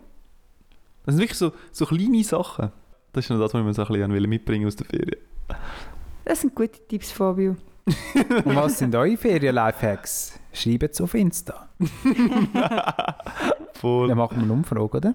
Das 1.05 1.15
sind 1.15 1.23
wirklich 1.23 1.39
so, 1.39 1.53
so 1.71 1.87
kleine 1.87 2.23
Sachen. 2.25 2.71
Das 3.13 3.25
ist 3.25 3.31
noch 3.31 3.39
das, 3.39 3.53
was 3.53 3.61
ich 3.61 3.65
mir 3.67 3.75
so 3.75 3.83
ein 3.83 4.11
bisschen 4.11 4.29
mitbringen 4.31 4.67
aus 4.67 4.77
der 4.77 4.87
Ferien. 4.87 5.21
Das 6.25 6.41
sind 6.41 6.55
gute 6.55 6.79
Tipps, 6.89 7.11
Fabio. 7.13 7.57
Und 8.45 8.55
was 8.57 8.79
sind 8.79 8.95
eure 8.95 9.17
Ferien-Lifehacks? 9.17 10.39
Schreibt 10.53 10.95
es 10.95 11.01
auf 11.01 11.15
Insta. 11.15 11.69
Voll. 13.75 14.09
Dann 14.09 14.19
machen 14.19 14.37
wir 14.37 14.43
eine 14.45 14.53
Umfrage, 14.53 14.97
oder? 14.97 15.15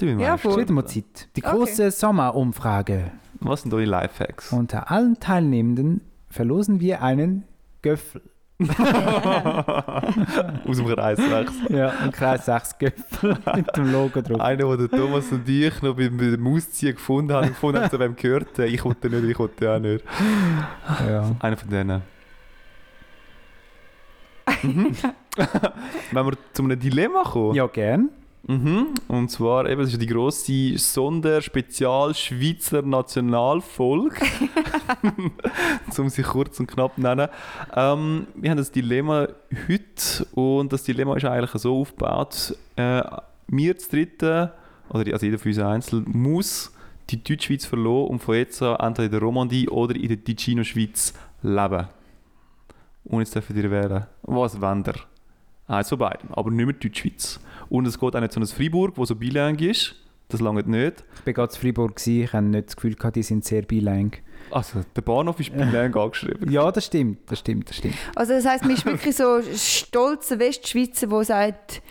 Ja, 0.00 0.38
voll. 0.38 0.62
wieder 0.62 0.72
mal 0.72 0.86
Zeit. 0.86 1.28
Die 1.36 1.44
Okay. 1.44 1.54
große 1.56 1.90
Sommerumfrage. 1.90 3.10
Was 3.40 3.62
sind 3.62 3.74
eure 3.74 3.84
Lifehacks? 3.84 4.50
Unter 4.52 4.90
allen 4.90 5.20
Teilnehmenden 5.20 6.00
verlosen 6.30 6.80
wir 6.80 7.02
einen 7.02 7.44
Göffel. 7.82 8.22
aus 10.66 10.76
dem 10.76 10.86
Kreis 10.86 11.18
wächst. 11.18 11.70
Ja, 11.70 11.92
ein 12.02 12.12
Kreis 12.12 12.44
6 12.44 12.78
Göffel 12.78 13.38
mit 13.56 13.76
dem 13.76 13.92
Logo 13.92 14.20
drauf. 14.20 14.40
Einer, 14.40 14.76
den 14.76 14.88
der 14.88 14.98
Thomas 14.98 15.30
und 15.32 15.48
ich 15.48 15.80
noch 15.82 15.96
bei, 15.96 16.08
bei 16.08 16.30
dem 16.30 16.46
Ausziehen 16.46 16.94
gefunden 16.94 17.32
haben, 17.32 17.48
gefunden 17.48 17.80
haben, 17.80 17.90
zu 17.90 17.98
wem 17.98 18.16
gehört. 18.16 18.58
Ich 18.58 18.84
wollte 18.84 19.08
nicht, 19.08 19.24
ich 19.24 19.38
wollte 19.38 19.72
auch 19.72 19.78
nicht. 19.78 20.04
Ja. 21.08 21.30
Einer 21.40 21.56
von 21.56 21.70
denen. 21.70 22.02
mhm. 24.62 24.92
Wenn 26.12 26.26
wir 26.26 26.32
zu 26.52 26.64
einem 26.64 26.78
Dilemma 26.78 27.22
kommen. 27.22 27.54
ja, 27.54 27.66
gern. 27.66 28.10
Mhm. 28.50 28.94
Und 29.06 29.30
zwar 29.30 29.68
eben, 29.68 29.80
das 29.80 29.92
ist 29.92 30.02
die 30.02 30.08
grosse 30.08 30.76
Sonder-Spezial-Schweizer 30.76 32.82
Nationalfolge. 32.82 34.26
um 35.96 36.08
sie 36.08 36.22
kurz 36.22 36.58
und 36.58 36.66
knapp 36.66 36.96
zu 36.96 37.00
nennen. 37.00 37.28
Ähm, 37.76 38.26
wir 38.34 38.50
haben 38.50 38.58
das 38.58 38.72
Dilemma 38.72 39.28
heute 39.68 40.26
und 40.32 40.72
das 40.72 40.82
Dilemma 40.82 41.16
ist 41.16 41.26
eigentlich 41.26 41.52
so 41.62 41.80
aufgebaut. 41.80 42.56
Äh, 42.74 43.02
wir 43.46 43.78
zu 43.78 43.90
dritten, 43.90 44.50
oder 44.88 45.12
also 45.12 45.26
jeder 45.26 45.38
von 45.38 45.52
uns 45.52 45.60
einzeln, 45.60 46.04
muss 46.08 46.72
die 47.10 47.22
Deutschschweiz 47.22 47.66
verlassen 47.66 48.08
und 48.08 48.18
von 48.18 48.34
jetzt 48.34 48.60
an 48.62 48.80
entweder 48.80 49.04
in 49.04 49.12
der 49.12 49.20
Romandie 49.20 49.68
oder 49.68 49.94
in 49.94 50.08
der 50.08 50.24
Ticino-Schweiz 50.24 51.14
leben. 51.42 51.86
Und 53.04 53.20
jetzt 53.20 53.32
dürfen 53.32 53.56
ihr 53.56 53.70
wählen. 53.70 54.08
Was 54.22 54.60
wollt? 54.60 55.06
Eins 55.70 55.88
von 55.88 55.98
beiden, 55.98 56.30
aber 56.32 56.50
nicht 56.50 56.66
mehr 56.66 56.74
die 56.74 56.88
Deutschschweiz. 56.88 57.38
Und 57.68 57.86
es 57.86 57.98
geht 57.98 58.16
auch 58.16 58.20
nicht 58.20 58.32
so 58.32 58.40
ein 58.40 58.46
Freiburg, 58.46 58.94
wo 58.96 59.04
so 59.04 59.14
bilang 59.14 59.56
ist. 59.58 59.94
Das 60.28 60.40
lange 60.40 60.62
nicht. 60.62 61.04
Ich 61.20 61.26
war 61.26 61.32
gerade 61.32 61.52
in 61.54 61.60
Freiburg, 61.60 61.96
gewesen. 61.96 62.22
ich 62.22 62.32
hatte 62.32 62.46
nicht 62.46 62.66
das 62.66 62.76
Gefühl, 62.76 62.94
gehabt, 62.94 63.16
die 63.16 63.22
sind 63.22 63.44
sehr 63.44 63.62
bilang. 63.62 64.12
Also, 64.50 64.84
der 64.96 65.02
Bahnhof 65.02 65.38
ist 65.38 65.52
bilang 65.52 65.94
angeschrieben. 65.94 66.50
Ja, 66.50 66.72
das 66.72 66.86
stimmt, 66.86 67.18
das 67.30 67.38
stimmt, 67.38 67.68
das 67.68 67.76
stimmt. 67.76 67.94
Also 68.16 68.32
das 68.32 68.46
heisst, 68.46 68.64
man 68.64 68.74
ist 68.74 68.84
wirklich 68.84 69.14
so 69.14 69.40
stolzer 69.56 70.38
Westschweizer, 70.40 71.06
der 71.06 71.24
sagt, 71.24 71.82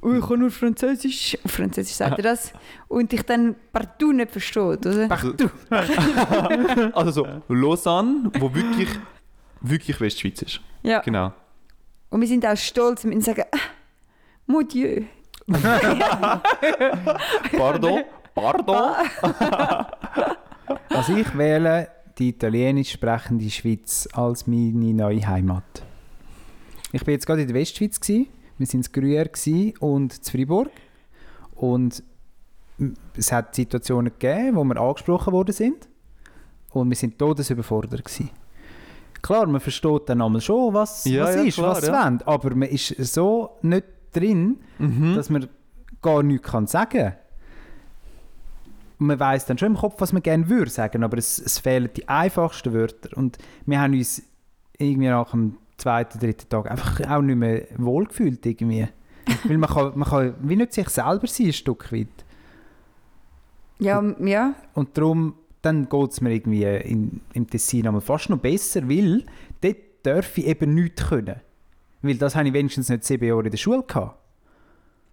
oh, 0.00 0.12
ich 0.12 0.26
kann 0.26 0.38
nur 0.38 0.50
Französisch. 0.50 1.36
Auf 1.44 1.50
Französisch 1.50 1.94
sagt 1.94 2.18
er 2.18 2.22
das. 2.22 2.52
Und 2.86 3.12
ich 3.12 3.22
dann 3.22 3.56
partout 3.72 4.12
nicht 4.12 4.30
versteht, 4.30 4.86
oder? 4.86 5.10
Also, 5.10 5.32
also 6.92 7.10
so 7.10 7.26
Lausanne, 7.48 8.30
wo 8.38 8.54
wirklich, 8.54 8.90
wirklich 9.60 10.00
Westschweiz 10.00 10.42
ist. 10.42 10.60
Ja. 10.82 11.00
Genau. 11.00 11.32
Und 12.14 12.20
wir 12.20 12.28
sind 12.28 12.46
auch 12.46 12.56
stolz, 12.56 13.04
wir 13.04 13.20
sagen, 13.20 13.42
ah, 13.50 13.58
mon 14.46 14.68
Dieu. 14.68 15.02
Pardon? 17.56 18.04
Pardon? 18.32 18.94
Also 20.90 21.16
ich 21.16 21.36
wähle 21.36 21.88
die 22.16 22.28
italienisch 22.28 22.92
sprechende 22.92 23.50
Schweiz 23.50 24.08
als 24.12 24.46
meine 24.46 24.94
neue 24.94 25.26
Heimat. 25.26 25.64
Ich 26.92 27.04
war 27.04 27.10
jetzt 27.10 27.26
gerade 27.26 27.42
in 27.42 27.48
der 27.48 27.56
Westschweiz. 27.56 27.98
Gewesen. 27.98 28.28
Wir 28.58 28.68
waren 28.68 28.76
in 28.76 28.82
Gruyère 28.84 29.28
gewesen 29.28 29.76
und 29.78 30.16
in 30.16 30.22
Freiburg. 30.22 30.70
Und 31.56 32.00
es 33.16 33.32
hat 33.32 33.56
Situationen 33.56 34.12
gegeben, 34.16 34.54
wo 34.54 34.62
wir 34.62 34.76
angesprochen 34.76 35.32
worden 35.32 35.52
sind. 35.52 35.88
Und 36.70 36.90
wir 36.90 36.96
sind 36.96 37.18
todesüberfordert. 37.18 38.04
Gewesen. 38.04 38.30
Klar, 39.24 39.46
man 39.46 39.58
versteht 39.60 40.02
dann 40.10 40.20
einmal 40.20 40.42
schon, 40.42 40.74
was, 40.74 41.06
Ja, 41.06 41.24
was 41.24 41.34
ja, 41.36 41.42
ist, 41.44 41.54
klar, 41.54 41.70
was 41.70 41.80
sie 41.80 41.86
ja. 41.90 42.04
wollen. 42.04 42.20
Aber 42.26 42.54
man 42.54 42.68
ist 42.68 42.88
so 43.14 43.56
nicht 43.62 43.84
drin, 44.12 44.58
Mhm. 44.78 45.14
dass 45.14 45.30
man 45.30 45.48
gar 46.02 46.22
nichts 46.22 46.46
kann 46.46 46.66
sagen 46.66 46.90
kann. 47.00 47.14
Man 48.98 49.18
weiß 49.18 49.46
dann 49.46 49.56
schon 49.56 49.68
im 49.72 49.78
Kopf, 49.78 49.94
was 49.98 50.12
man 50.12 50.22
gerne 50.22 50.46
würde 50.50 50.70
sagen, 50.70 51.02
aber 51.02 51.16
es, 51.16 51.38
es 51.38 51.58
fehlen 51.58 51.88
die 51.96 52.06
einfachsten 52.06 52.74
Wörter. 52.74 53.16
Und 53.16 53.38
wir 53.64 53.80
haben 53.80 53.94
uns 53.94 54.22
irgendwie 54.76 55.08
nach 55.08 55.30
dem 55.30 55.56
zweiten, 55.78 56.18
dritten 56.18 56.48
Tag 56.50 56.70
einfach 56.70 57.00
auch 57.10 57.22
nicht 57.22 57.36
mehr 57.36 57.62
wohlgefühlt. 57.78 58.44
Irgendwie. 58.44 58.86
Weil 59.44 59.56
man 59.56 59.70
kann, 59.70 59.92
man 59.98 60.06
kann 60.08 60.34
wie 60.40 60.56
nicht 60.56 60.74
sich 60.74 60.90
selber 60.90 61.26
sein, 61.26 61.46
ein 61.46 61.52
Stück 61.54 61.90
weit. 61.92 62.08
Ja, 63.78 64.02
ja. 64.20 64.54
Und 64.74 64.98
darum 64.98 65.34
dann 65.64 65.88
geht 65.88 66.10
es 66.10 66.20
mir 66.20 66.32
irgendwie 66.34 66.64
in, 66.64 67.20
im 67.32 67.48
Tessin 67.48 67.86
einmal 67.86 68.00
fast 68.02 68.30
noch 68.30 68.38
besser, 68.38 68.88
weil 68.88 69.24
dort 69.60 69.76
darf 70.02 70.36
ich 70.38 70.46
eben 70.46 70.74
nichts 70.74 71.08
können. 71.08 71.36
Weil 72.02 72.16
das 72.16 72.36
habe 72.36 72.48
ich 72.48 72.54
wenigstens 72.54 72.88
nicht 72.88 73.04
sieben 73.04 73.26
Jahre 73.26 73.44
in 73.44 73.50
der 73.50 73.56
Schule 73.56 73.82
gehabt. 73.82 74.18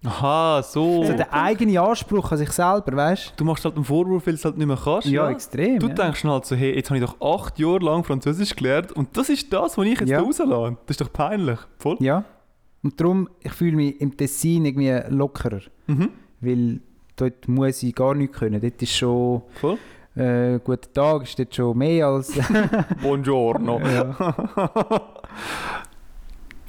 Aha, 0.03 0.63
so. 0.63 1.01
Also 1.01 1.13
der 1.13 1.31
eigene 1.31 1.79
Anspruch 1.79 2.31
an 2.31 2.37
sich 2.39 2.51
selber, 2.51 2.95
weißt 2.95 3.33
Du 3.37 3.45
machst 3.45 3.63
halt 3.65 3.75
einen 3.75 3.85
Vorwurf, 3.85 4.25
weil 4.25 4.33
du 4.33 4.39
es 4.39 4.45
halt 4.45 4.57
nicht 4.57 4.65
mehr 4.65 4.79
kannst. 4.83 5.05
du? 5.07 5.11
Ja, 5.11 5.29
extrem. 5.29 5.77
Du 5.77 5.89
ja. 5.89 5.93
denkst 5.93 6.23
dann 6.23 6.31
halt 6.31 6.45
so, 6.45 6.55
hey, 6.55 6.73
jetzt 6.75 6.89
habe 6.89 6.99
ich 6.99 7.05
doch 7.05 7.21
acht 7.21 7.59
Jahre 7.59 7.77
lang 7.85 8.03
Französisch 8.03 8.55
gelernt 8.55 8.91
und 8.93 9.15
das 9.15 9.29
ist 9.29 9.53
das, 9.53 9.77
was 9.77 9.85
ich 9.85 9.99
jetzt 9.99 10.09
Ja. 10.09 10.17
da 10.19 10.23
rauslasse. 10.23 10.77
Das 10.87 10.95
ist 10.95 11.01
doch 11.01 11.13
peinlich. 11.13 11.59
Voll. 11.77 11.97
Ja. 11.99 12.25
Und 12.81 12.99
darum, 12.99 13.29
ich 13.41 13.51
fühle 13.53 13.75
mich 13.75 14.01
im 14.01 14.17
Tessin 14.17 14.65
irgendwie 14.65 14.99
lockerer. 15.09 15.61
Mhm. 15.85 16.09
Weil 16.39 16.79
dort 17.15 17.47
muss 17.47 17.83
ich 17.83 17.93
gar 17.93 18.15
nichts 18.15 18.39
können. 18.39 18.59
Dort 18.59 18.81
ist 18.81 18.95
schon, 18.95 19.43
Voll. 19.53 19.77
Äh, 20.15 20.59
guten 20.63 20.93
Tag, 20.93 21.23
ist 21.23 21.37
dort 21.39 21.55
schon 21.55 21.77
mehr 21.77 22.07
als... 22.07 22.31
Buongiorno. 23.01 23.79
ja. 23.79 24.15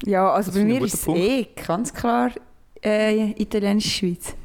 Ja, 0.05 0.31
also 0.31 0.51
Das 0.51 0.59
bei 0.59 0.65
mir 0.65 0.81
ist 0.81 0.93
es 0.95 1.07
eh 1.07 1.47
ganz 1.65 1.93
klar 1.93 2.31
äh, 2.83 3.31
italienische 3.41 3.89
Schweiz. 3.89 4.35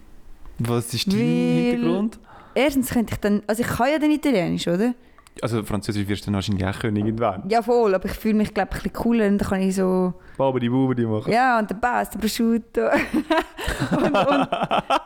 Was 0.58 0.94
ist 0.94 1.06
dein 1.08 1.18
Weil- 1.18 1.70
Hintergrund? 1.72 2.18
Erstens 2.54 2.90
könnte 2.90 3.14
ich 3.14 3.20
dann, 3.20 3.42
also 3.46 3.62
ich 3.62 3.68
kann 3.68 3.88
ja 3.90 3.98
dann 3.98 4.10
Italienisch, 4.10 4.66
oder? 4.66 4.94
Also 5.42 5.62
Französisch 5.62 6.08
wirst 6.08 6.22
du 6.22 6.26
dann 6.26 6.34
wahrscheinlich 6.34 6.66
auch 6.66 6.78
können 6.78 6.96
irgendwann. 6.96 7.44
Ja 7.48 7.62
voll, 7.62 7.94
aber 7.94 8.06
ich 8.06 8.12
fühle 8.12 8.34
mich 8.34 8.52
glaube 8.54 8.70
ich 8.72 8.76
ein 8.78 8.82
bisschen 8.82 8.92
cooler 8.92 9.26
und 9.28 9.38
dann 9.38 9.48
kann 9.48 9.60
ich 9.60 9.74
so, 9.76 10.14
Babidi 10.36 10.68
Bubidi 10.68 11.06
machen. 11.06 11.32
ja 11.32 11.58
und 11.58 11.70
der 11.70 11.74
Bass, 11.76 12.10
der 12.10 12.18
Prosciutto. 12.18 12.80
und, 13.92 14.02
und, 14.02 14.14
und 14.14 14.16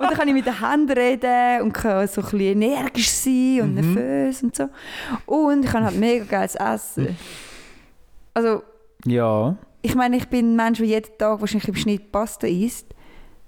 dann 0.01 0.15
kann 0.15 0.29
ich 0.29 0.35
mit 0.35 0.47
den 0.47 0.59
Händen 0.61 0.93
reden 0.93 1.63
und 1.63 1.73
kann 1.73 2.07
so 2.09 2.21
ein 2.21 2.25
bisschen 2.31 2.63
energisch 2.63 3.11
sein 3.11 3.61
und 3.63 3.75
Mhm. 3.75 3.95
nervös 3.95 4.43
und 4.43 4.57
so. 4.57 4.69
Und 5.27 5.65
ich 5.65 5.71
kann 5.71 5.85
halt 5.85 5.99
mega 5.99 6.25
geiles 6.25 6.55
Essen. 6.55 7.17
Also 8.35 8.63
ja. 9.05 9.57
ich 9.83 9.95
meine, 9.95 10.17
ich 10.17 10.29
bin 10.29 10.53
ein 10.53 10.57
Mensch, 10.57 10.79
der 10.79 10.87
jeden 10.87 11.19
Tag 11.19 11.41
wahrscheinlich 11.41 11.69
im 11.69 11.75
Schnitt 11.75 12.13
Pasta 12.13 12.47
isst. 12.47 12.87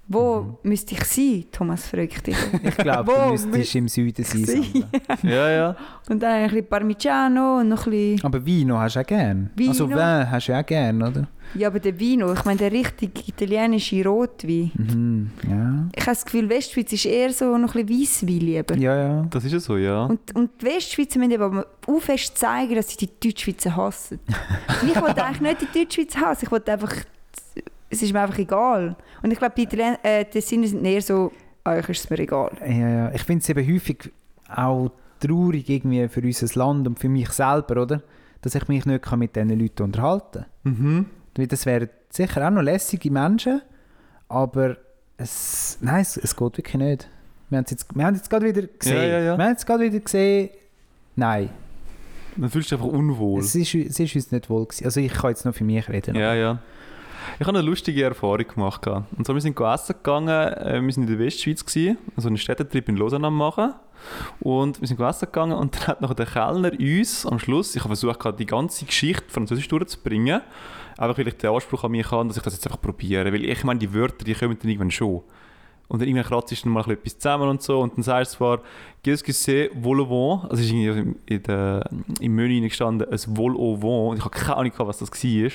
Wo 0.07 0.59
müsste 0.61 0.93
ich 0.93 1.03
sein, 1.03 1.45
Thomas 1.51 1.87
fragt 1.87 2.27
dich. 2.27 2.37
Ich 2.63 2.77
glaube, 2.77 3.11
Wo 3.11 3.35
du 3.35 3.47
müsstest 3.47 3.75
im 3.75 3.87
Süden 3.87 4.23
sein. 4.23 4.85
Ja, 5.23 5.49
ja. 5.49 5.75
Und 6.09 6.21
dann 6.21 6.31
ein 6.31 6.49
bisschen 6.49 6.67
Parmigiano 6.67 7.59
und 7.59 7.69
noch 7.69 7.87
ein 7.87 7.91
bisschen... 7.91 8.25
Aber 8.25 8.45
Vino 8.45 8.77
hast 8.77 8.95
du 8.95 8.99
auch 8.99 9.05
gern. 9.05 9.49
Vino? 9.55 9.71
Also 9.71 9.89
Wein 9.89 10.29
hast 10.29 10.47
du 10.47 10.51
ja 10.51 10.61
auch 10.61 10.65
gern, 10.65 11.01
oder? 11.01 11.27
Ja, 11.55 11.69
aber 11.69 11.79
der 11.79 11.99
Vino, 11.99 12.31
ich 12.33 12.45
meine 12.45 12.57
der 12.57 12.71
richtig 12.71 13.27
italienische 13.27 14.03
Rotwein. 14.05 14.71
Mhm. 14.75 15.31
Ja. 15.49 15.89
Ich 15.95 16.01
habe 16.01 16.11
das 16.11 16.25
Gefühl, 16.25 16.49
Westschweiz 16.49 16.91
ist 16.93 17.05
eher 17.05 17.31
so 17.31 17.57
noch 17.57 17.73
ein 17.75 17.85
bisschen 17.85 18.29
Weisswein 18.29 18.39
lieber. 18.39 18.77
Ja, 18.77 18.95
ja. 18.97 19.25
Das 19.29 19.43
ist 19.43 19.53
ja 19.53 19.59
so, 19.59 19.77
ja. 19.77 20.05
Und, 20.05 20.35
und 20.35 20.51
die 20.61 20.65
Westschweizer 20.65 21.17
müssen 21.17 21.41
aber 21.41 21.65
auch 21.87 21.99
fest 21.99 22.37
zeigen, 22.37 22.75
dass 22.75 22.89
sie 22.89 22.97
die 22.97 23.09
Deutschschweizer 23.19 23.75
hassen. 23.75 24.19
Ich 24.85 25.01
wollte 25.01 25.23
eigentlich 25.23 25.41
nicht 25.41 25.61
die 25.61 25.79
Deutschschweiz 25.79 26.15
hassen, 26.17 26.45
ich 26.45 26.51
wollte 26.51 26.71
einfach... 26.73 26.93
Es 27.95 28.01
ist 28.03 28.13
mir 28.13 28.21
einfach 28.21 28.37
egal. 28.37 28.95
Und 29.23 29.31
ich 29.31 29.37
glaube, 29.39 29.53
die 29.57 29.63
Italiener, 29.63 29.97
äh, 30.03 30.25
die 30.31 30.41
Sinne 30.41 30.67
sind 30.67 30.83
eher 30.85 31.01
so, 31.01 31.31
euch 31.65 31.89
ist 31.89 32.03
es 32.05 32.09
mir 32.09 32.19
egal. 32.19 32.51
Ja, 32.67 32.89
ja. 32.89 33.11
Ich 33.13 33.23
finde 33.23 33.41
es 33.41 33.49
eben 33.49 33.73
häufig 33.73 34.11
auch 34.53 34.91
traurig 35.19 35.69
irgendwie 35.69 36.07
für 36.07 36.21
unser 36.21 36.59
Land 36.59 36.87
und 36.87 36.99
für 36.99 37.09
mich 37.09 37.29
selber, 37.29 37.81
oder? 37.81 38.01
Dass 38.41 38.53
ich 38.55 38.67
mich 38.67 38.85
nicht 38.85 39.01
kann 39.03 39.19
mit 39.19 39.35
diesen 39.35 39.57
Leuten 39.59 39.83
unterhalten 39.83 40.45
Mhm. 40.63 40.73
kann. 40.73 41.05
Weil 41.37 41.47
Das 41.47 41.65
wären 41.65 41.89
sicher 42.09 42.45
auch 42.47 42.51
noch 42.51 42.61
lässige 42.61 43.11
Menschen, 43.11 43.61
aber 44.27 44.77
es, 45.17 45.77
nein, 45.81 46.01
es, 46.01 46.17
es 46.17 46.35
geht 46.35 46.57
wirklich 46.57 46.75
nicht. 46.75 47.09
Wir 47.49 47.57
haben 47.57 47.65
es 47.65 47.71
jetzt, 47.71 47.95
wir 47.95 48.05
haben 48.05 48.15
jetzt 48.15 48.29
gerade 48.29 48.45
wieder 48.45 48.63
gesehen. 48.67 48.95
Ja, 48.97 49.03
ja, 49.03 49.19
ja. 49.19 49.37
Wir 49.37 49.43
haben 49.43 49.51
jetzt 49.51 49.65
gerade 49.65 49.83
wieder 49.83 49.99
gesehen, 49.99 50.49
nein, 51.15 51.49
Dann 52.37 52.49
fühlst 52.49 52.71
du 52.71 52.75
dich 52.75 52.83
einfach 52.85 52.97
unwohl. 52.97 53.39
es 53.41 53.55
ist, 53.55 53.73
es 53.75 53.99
ist 53.99 54.15
uns 54.15 54.31
nicht 54.31 54.49
wohl 54.49 54.65
gewesen. 54.65 54.85
Also 54.85 54.99
ich 54.99 55.13
kann 55.13 55.29
jetzt 55.31 55.45
nur 55.45 55.53
für 55.53 55.63
mich 55.63 55.87
reden. 55.89 56.15
Ja, 56.15 56.33
ja. 56.33 56.59
Ich 57.39 57.47
habe 57.47 57.57
eine 57.57 57.67
lustige 57.67 58.03
Erfahrung 58.03 58.47
gemacht. 58.47 58.87
Und 58.87 59.25
zwar, 59.25 59.35
wir 59.35 59.41
sind 59.41 59.59
essen 59.59 59.93
gegangen, 59.93 60.53
äh, 60.53 60.81
wir 60.81 60.91
sind 60.91 61.03
in 61.03 61.17
der 61.17 61.19
Westschweiz, 61.19 61.65
gewesen, 61.65 61.97
also 62.15 62.27
einen 62.27 62.37
Städtetrip 62.37 62.89
in 62.89 62.97
Lausanne 62.97 63.29
machen. 63.29 63.73
Und 64.39 64.79
wir 64.79 64.87
sind 64.87 64.99
essen 64.99 65.25
gegangen 65.25 65.57
und 65.57 65.75
dann 65.79 65.87
hat 65.87 66.01
nachher 66.01 66.15
der 66.15 66.25
Kellner 66.25 66.71
uns 66.71 67.25
am 67.25 67.39
Schluss, 67.39 67.75
ich 67.75 67.83
habe 67.83 67.95
versucht, 67.95 68.39
die 68.39 68.45
ganze 68.45 68.85
Geschichte 68.85 69.25
Französisch 69.27 69.67
durchzubringen, 69.67 70.41
einfach 70.97 71.17
weil 71.17 71.27
ich 71.27 71.37
den 71.37 71.49
Anspruch 71.51 71.83
an 71.83 71.91
mich 71.91 72.09
habe, 72.11 72.27
dass 72.27 72.37
ich 72.37 72.43
das 72.43 72.53
jetzt 72.53 72.65
einfach 72.67 72.81
probiere. 72.81 73.31
Weil 73.31 73.43
ich 73.43 73.63
meine, 73.63 73.79
die 73.79 73.93
Wörter, 73.93 74.23
die 74.23 74.33
kommen 74.33 74.57
dann 74.59 74.69
irgendwann 74.69 74.91
schon. 74.91 75.21
Und 75.87 76.01
dann 76.01 76.07
irgendwann 76.07 76.29
kratzt 76.29 76.65
dann 76.65 76.71
mal 76.71 76.89
etwas 76.89 77.19
zusammen 77.19 77.47
und 77.47 77.61
so. 77.61 77.81
Und 77.81 77.95
dann 77.95 78.03
sagst 78.03 78.33
du 78.33 78.37
zwar, 78.37 78.61
qu'est-ce 79.03 79.69
vol 79.73 80.01
au 80.01 80.09
vent? 80.09 80.49
Also 80.49 80.63
ist 80.63 80.71
irgendwie 80.71 81.15
in 81.27 81.43
der, 81.43 81.89
im 82.19 82.35
Menü 82.35 82.61
gestanden, 82.61 83.07
ein 83.07 83.19
vol 83.35 83.55
au 83.55 83.75
vent. 83.75 84.11
Und 84.11 84.17
ich 84.17 84.25
habe 84.25 84.35
keine 84.35 84.57
Ahnung, 84.57 84.71
was 84.77 84.97
das 84.97 85.11
war. 85.11 85.51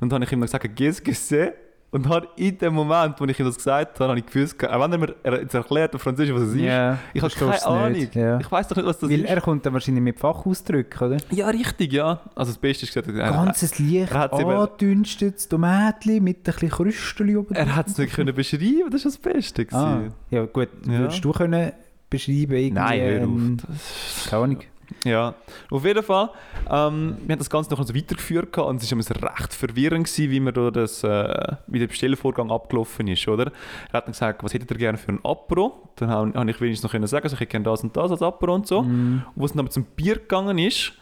Und 0.00 0.10
dann 0.12 0.16
habe 0.22 0.24
ich 0.26 0.32
ihm 0.32 0.40
gesagt, 0.40 0.64
que 0.76 0.90
c'est? 1.12 1.52
Und 1.90 2.06
habe 2.06 2.28
in 2.36 2.58
dem 2.58 2.74
Moment, 2.74 3.18
wo 3.18 3.24
ich 3.24 3.40
ihm 3.40 3.46
das 3.46 3.56
gesagt 3.56 3.98
habe, 3.98 4.10
habe 4.10 4.18
ich 4.18 4.26
gewusst, 4.26 4.62
auch 4.62 4.78
wenn 4.78 4.92
er 4.92 4.98
mir 4.98 5.14
jetzt 5.40 5.54
erklärt 5.54 5.94
auf 5.94 6.02
Französisch, 6.02 6.34
was 6.34 6.42
es 6.42 6.54
ist, 6.54 6.60
Ja, 6.60 6.98
ich 7.14 7.22
habe 7.22 7.32
keine 7.32 7.64
Ahnung. 7.66 8.08
Ja. 8.12 8.38
Ich 8.40 8.52
weiß 8.52 8.68
doch 8.68 8.76
nicht, 8.76 8.84
was 8.84 8.98
das 8.98 9.08
Weil 9.08 9.20
ist. 9.20 9.30
er 9.30 9.40
kommt 9.40 9.64
dann 9.64 9.72
wahrscheinlich 9.72 10.02
mit 10.04 10.20
Fachausdrücken, 10.20 11.06
oder? 11.08 11.16
ja, 11.30 11.48
richtig, 11.48 11.94
ja. 11.94 12.20
Also 12.34 12.52
das 12.52 12.58
Beste 12.58 12.84
ist 12.84 12.92
gesagt, 12.92 13.08
er, 13.08 13.14
Ganzes 13.32 13.80
eben- 13.80 14.50
angedünstetes 14.50 15.48
Tomatli 15.48 16.20
mit 16.20 16.36
ein 16.40 16.42
bisschen 16.52 16.68
Krüsteli 16.68 17.36
oben 17.36 17.54
er 17.54 17.74
hat 17.74 17.88
es 17.88 17.96
nicht 17.96 18.12
können 18.14 18.34
beschreiben, 18.34 18.90
das 18.90 19.06
war 19.06 19.10
das 19.12 19.18
Beste. 19.18 19.66
Ah, 19.72 20.00
ja 20.30 20.44
gut, 20.44 20.68
Ja. 20.86 20.98
würdest 20.98 21.24
du 21.24 21.32
können 21.32 21.72
beschreiben 22.10 22.52
irgendwie, 22.52 22.70
Nein, 22.72 23.00
hör 23.00 23.20
ähm, 23.22 23.56
auf. 23.62 23.66
Das- 23.66 24.28
keine 24.28 24.42
Ahnung. 24.42 24.58
Ja, 25.04 25.34
auf 25.70 25.84
jeden 25.84 26.02
Fall. 26.02 26.30
Ähm, 26.70 27.18
wir 27.24 27.32
haben 27.32 27.38
das 27.38 27.50
Ganze 27.50 27.70
noch 27.70 27.82
so 27.82 27.94
weitergeführt 27.94 28.52
gehabt 28.52 28.70
und 28.70 28.82
es 28.82 28.90
war 28.90 29.30
recht 29.38 29.54
verwirrend, 29.54 30.06
gewesen, 30.06 30.30
wie, 30.30 30.40
wir 30.40 30.52
da 30.52 30.70
das, 30.70 31.04
äh, 31.04 31.56
wie 31.66 31.78
der 31.78 31.88
Bestellvorgang 31.88 32.50
abgelaufen 32.50 33.06
ist. 33.08 33.28
Oder? 33.28 33.52
Er 33.90 33.92
hat 33.92 34.06
dann 34.06 34.12
gesagt, 34.12 34.42
was 34.42 34.54
hättet 34.54 34.70
ihr 34.70 34.78
gerne 34.78 34.98
für 34.98 35.12
ein 35.12 35.20
Apro? 35.24 35.90
Dann 35.96 36.10
habe 36.10 36.50
ich 36.50 36.60
wenigstens 36.60 36.84
noch 36.84 36.92
können 36.92 37.06
sagen, 37.06 37.24
also 37.24 37.34
ich 37.34 37.40
hätte 37.40 37.50
gerne 37.50 37.64
das 37.64 37.82
und 37.82 37.96
das 37.96 38.10
als 38.10 38.22
Apro 38.22 38.54
und 38.54 38.66
so. 38.66 38.82
Mhm. 38.82 39.22
Und 39.34 39.42
als 39.42 39.50
es 39.50 39.56
dann 39.56 39.60
aber 39.60 39.70
zum 39.70 39.84
Bier 39.84 40.16
gegangen 40.16 40.58
ist, 40.58 40.92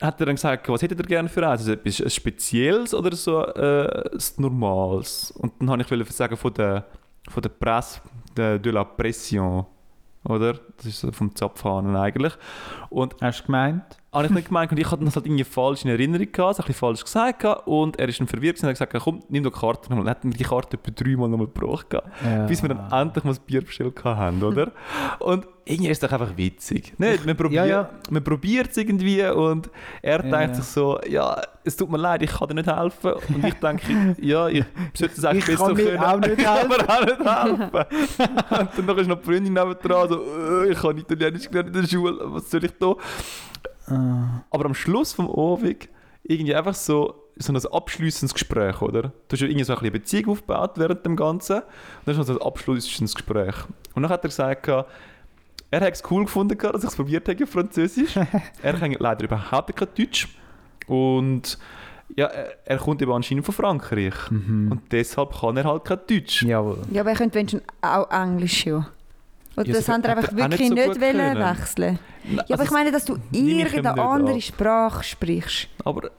hat 0.00 0.20
er 0.20 0.26
dann 0.26 0.36
gesagt, 0.36 0.68
was 0.68 0.82
hättet 0.82 0.98
ihr 1.00 1.06
gerne 1.06 1.28
für 1.28 1.46
eins? 1.46 1.60
Also 1.60 1.72
etwas 1.72 2.14
Spezielles 2.14 2.94
oder 2.94 3.14
so 3.14 3.44
äh, 3.44 4.10
das 4.12 4.38
Normales? 4.38 5.30
Und 5.32 5.52
dann 5.60 5.70
habe 5.70 5.82
ich 5.82 6.10
sagen 6.10 6.36
von 6.36 6.54
der, 6.54 6.86
von 7.28 7.42
der 7.42 7.50
Presse, 7.50 8.00
de, 8.36 8.58
de 8.58 8.72
la 8.72 8.84
Pression. 8.84 9.66
Oder? 10.24 10.54
Das 10.76 10.86
ist 10.86 11.00
so 11.00 11.10
vom 11.12 11.34
Zapfhahn 11.34 11.96
eigentlich. 11.96 12.32
Und 12.92 13.14
Hast 13.20 13.40
du 13.40 13.46
gemeint? 13.46 13.82
habe 14.14 14.26
ich 14.26 14.30
nicht 14.30 14.48
gemeint 14.48 14.70
und 14.70 14.76
ich 14.78 14.90
hatte 14.90 15.02
das 15.06 15.16
halt 15.16 15.24
irgendwie 15.24 15.42
falsch 15.44 15.84
in 15.86 15.90
Erinnerung 15.90 16.30
gehabt, 16.30 16.56
so 16.56 16.62
ein 16.62 16.66
bisschen 16.66 16.78
falsch 16.80 17.02
gesagt 17.02 17.38
gehabt, 17.40 17.66
und 17.66 17.98
er 17.98 18.10
ist 18.10 18.20
dann 18.20 18.26
verwirrt 18.26 18.58
und 18.62 18.68
hat 18.68 18.74
gesagt, 18.74 18.92
komm, 19.02 19.22
nimm 19.30 19.42
doch 19.42 19.54
die 19.54 19.58
Karte 19.58 19.88
nochmal. 19.88 20.04
Dann 20.04 20.10
hat 20.10 20.24
mir 20.24 20.32
die 20.32 20.44
Karte 20.44 20.76
etwa 20.76 20.90
dreimal 20.94 21.30
nochmal 21.30 21.46
gebraucht 21.46 21.88
gehabt, 21.88 22.08
Ja. 22.22 22.44
bis 22.44 22.60
wir 22.62 22.68
dann 22.68 22.92
endlich 22.92 23.24
mal 23.24 23.30
das 23.30 23.38
Bier 23.38 23.62
bestellt 23.62 24.04
haben, 24.04 24.42
oder? 24.42 24.70
und 25.18 25.46
irgendwie 25.64 25.90
ist 25.90 26.02
es 26.02 26.10
doch 26.10 26.20
einfach 26.20 26.36
witzig. 26.36 26.92
Nicht? 26.98 27.24
Man 27.24 27.36
probiert 27.36 27.64
Ja, 27.66 27.72
ja. 27.82 27.90
man 28.10 28.22
probiert 28.22 28.70
es 28.72 28.76
irgendwie 28.76 29.22
und 29.24 29.70
er 30.02 30.22
Ja, 30.26 30.38
denkt 30.40 30.56
sich 30.56 30.64
so, 30.66 31.00
ja, 31.08 31.40
es 31.64 31.74
tut 31.76 31.90
mir 31.90 31.96
leid, 31.98 32.20
ich 32.20 32.30
kann 32.32 32.48
dir 32.48 32.54
nicht 32.56 32.66
helfen. 32.66 33.12
Und 33.34 33.44
ich 33.46 33.54
denke, 33.54 34.16
ja, 34.20 34.48
ich 34.48 34.64
sollte 34.92 35.14
es 35.16 35.24
eigentlich 35.24 35.48
Ich 35.48 35.58
besser 35.58 35.66
kann 35.68 35.74
mir 35.76 35.84
können, 35.84 36.04
auch 36.04 36.20
nicht 36.20 36.46
aber 36.46 36.98
auch 36.98 37.06
nicht 37.06 37.64
helfen. 37.64 38.78
und 38.78 38.88
dann 38.88 38.98
ist 38.98 39.06
noch 39.08 39.18
die 39.20 39.24
Freundin 39.24 39.52
nebendran, 39.54 40.08
so, 40.10 40.20
äh, 40.22 40.70
ich 40.72 40.82
habe 40.82 40.98
Italienisch 41.00 41.48
gelernt 41.48 41.74
in 41.74 41.80
der 41.82 41.88
Schule, 41.88 42.18
was 42.24 42.50
soll 42.50 42.64
ich 42.64 42.72
da? 42.82 43.92
Ah. 43.94 44.44
Aber 44.50 44.66
am 44.66 44.74
Schluss 44.74 45.12
vom 45.12 45.30
Abend 45.30 45.88
irgendwie 46.24 46.54
einfach 46.54 46.74
so, 46.74 47.14
so 47.36 47.52
ein 47.52 47.56
abschließendes 47.66 48.34
Gespräch, 48.34 48.80
oder? 48.82 49.02
Du 49.02 49.32
hast 49.32 49.40
ja 49.40 49.46
irgendwie 49.48 49.64
so 49.64 49.72
ein 49.72 49.76
bisschen 49.76 49.92
eine 49.92 49.98
Beziehung 50.00 50.28
aufgebaut 50.32 50.72
während 50.76 51.04
dem 51.04 51.16
Ganzen 51.16 51.56
und 51.58 51.64
dann 52.06 52.20
ist 52.20 52.26
so 52.26 52.32
ein 52.38 52.42
abschließendes 52.42 53.14
Gespräch. 53.14 53.54
Und 53.94 54.02
dann 54.02 54.10
hat 54.10 54.24
er 54.24 54.28
gesagt, 54.28 54.68
er 54.68 54.86
hätte 55.70 55.92
es 55.92 56.02
cool 56.10 56.24
gefunden, 56.24 56.56
dass 56.58 56.84
ich 56.84 56.90
es 56.90 56.96
probiert 56.96 57.28
habe 57.28 57.42
auf 57.44 57.50
Französisch. 57.50 58.16
er 58.62 58.72
kann 58.74 58.92
leider 58.98 59.24
überhaupt 59.24 59.74
kein 59.74 59.88
Deutsch 59.96 60.28
und 60.86 61.58
ja, 62.14 62.26
er, 62.26 62.52
er 62.66 62.78
kommt 62.78 63.00
eben 63.00 63.10
anscheinend 63.12 63.44
von 63.46 63.54
Frankreich 63.54 64.14
Mhm. 64.30 64.70
und 64.70 64.92
deshalb 64.92 65.32
kann 65.40 65.56
er 65.56 65.64
halt 65.64 65.84
kein 65.84 65.98
Deutsch. 66.06 66.42
Jawohl. 66.42 66.78
Ja, 66.90 67.00
aber 67.00 67.12
ich 67.12 67.18
könnte 67.18 67.36
wenigstens 67.38 67.62
auch 67.80 68.10
Englisch, 68.10 68.66
ja. 68.66 68.86
Oder 69.56 69.66
Ja, 69.68 69.74
das 69.74 69.88
haben 69.88 70.02
einfach 70.04 70.28
er 70.32 70.32
auch 70.32 70.36
wirklich 70.36 70.70
nicht 70.70 70.82
so 70.84 70.88
nicht 70.90 71.00
wollen 71.00 71.38
wechseln. 71.38 71.98
Na, 72.24 72.34
Ja, 72.36 72.42
aber 72.42 72.50
also 72.52 72.64
ich 72.64 72.70
meine, 72.70 72.92
dass 72.92 73.04
du 73.04 73.16
irgendeine 73.32 74.00
andere 74.02 74.34
ab. 74.36 74.42
Sprache 74.42 75.04
sprichst. 75.04 75.68
aber 75.84 76.10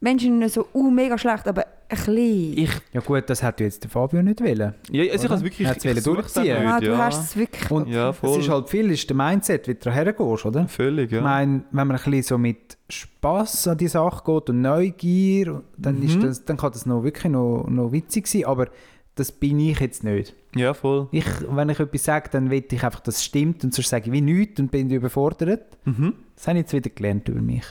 Menschen 0.00 0.40
nicht 0.40 0.52
so 0.54 0.66
uh, 0.74 0.90
mega 0.90 1.16
schlecht, 1.16 1.46
aber 1.46 1.62
ein 1.64 1.96
bisschen. 1.96 2.16
ich, 2.58 2.70
Ja 2.92 3.00
gut, 3.00 3.22
das 3.30 3.40
hat 3.40 3.60
jetzt 3.60 3.84
der 3.84 3.90
Fabio 3.90 4.20
nicht 4.20 4.40
wollen. 4.40 4.74
ja, 4.90 5.12
also 5.12 5.24
ich 5.26 5.30
habe 5.30 5.34
es 5.34 5.42
wirklich 5.44 5.68
ich 5.70 5.84
wollen 5.84 5.96
es 5.98 6.02
durchziehen. 6.04 6.56
ah, 6.56 6.74
nicht, 6.80 6.88
du 6.88 6.90
ja. 6.92 6.98
hast 6.98 7.20
es 7.22 7.36
wirklich. 7.36 7.70
Und 7.70 7.86
Ja, 7.88 8.10
es 8.10 8.16
voll. 8.16 8.40
ist 8.40 8.48
halt 8.48 8.68
viel, 8.68 8.90
ist 8.90 9.08
der 9.08 9.16
Mindset, 9.16 9.68
wie 9.68 9.74
du 9.74 9.90
hergehst, 9.92 10.44
oder? 10.44 10.66
Völlig, 10.66 11.12
ja. 11.12 11.18
Ich 11.18 11.22
meine, 11.24 11.62
wenn 11.70 11.86
man 11.86 11.90
ein 11.96 12.02
bisschen 12.02 12.22
so 12.24 12.36
mit 12.38 12.76
Spass 12.88 13.68
an 13.68 13.78
die 13.78 13.86
Sache 13.86 14.24
geht 14.24 14.50
und 14.50 14.60
Neugier, 14.60 15.62
dann, 15.76 16.02
ist 16.02 16.16
Mhm. 16.16 16.22
das, 16.22 16.44
dann 16.44 16.56
kann 16.56 16.72
das 16.72 16.84
noch 16.84 17.04
wirklich 17.04 17.30
noch, 17.32 17.66
noch 17.68 17.92
witzig 17.92 18.26
sein, 18.26 18.44
aber 18.44 18.66
das 19.14 19.30
bin 19.32 19.60
ich 19.60 19.78
jetzt 19.80 20.04
nicht. 20.04 20.34
Ja, 20.54 20.74
voll. 20.74 21.08
Ich, 21.12 21.26
wenn 21.48 21.68
ich 21.68 21.80
etwas 21.80 22.04
sage, 22.04 22.30
dann 22.30 22.50
will 22.50 22.64
ich 22.70 22.82
einfach, 22.84 23.00
dass 23.00 23.16
es 23.16 23.24
stimmt 23.24 23.62
und 23.64 23.74
sonst 23.74 23.88
sage 23.88 24.06
ich 24.06 24.12
wie 24.12 24.20
nichts 24.20 24.60
und 24.60 24.70
bin 24.70 24.90
überfordert. 24.90 25.76
Mhm. 25.84 26.14
Das 26.36 26.48
habe 26.48 26.58
ich 26.58 26.62
jetzt 26.64 26.72
wieder 26.72 26.90
gelernt 26.90 27.28
über 27.28 27.40
mich. 27.40 27.64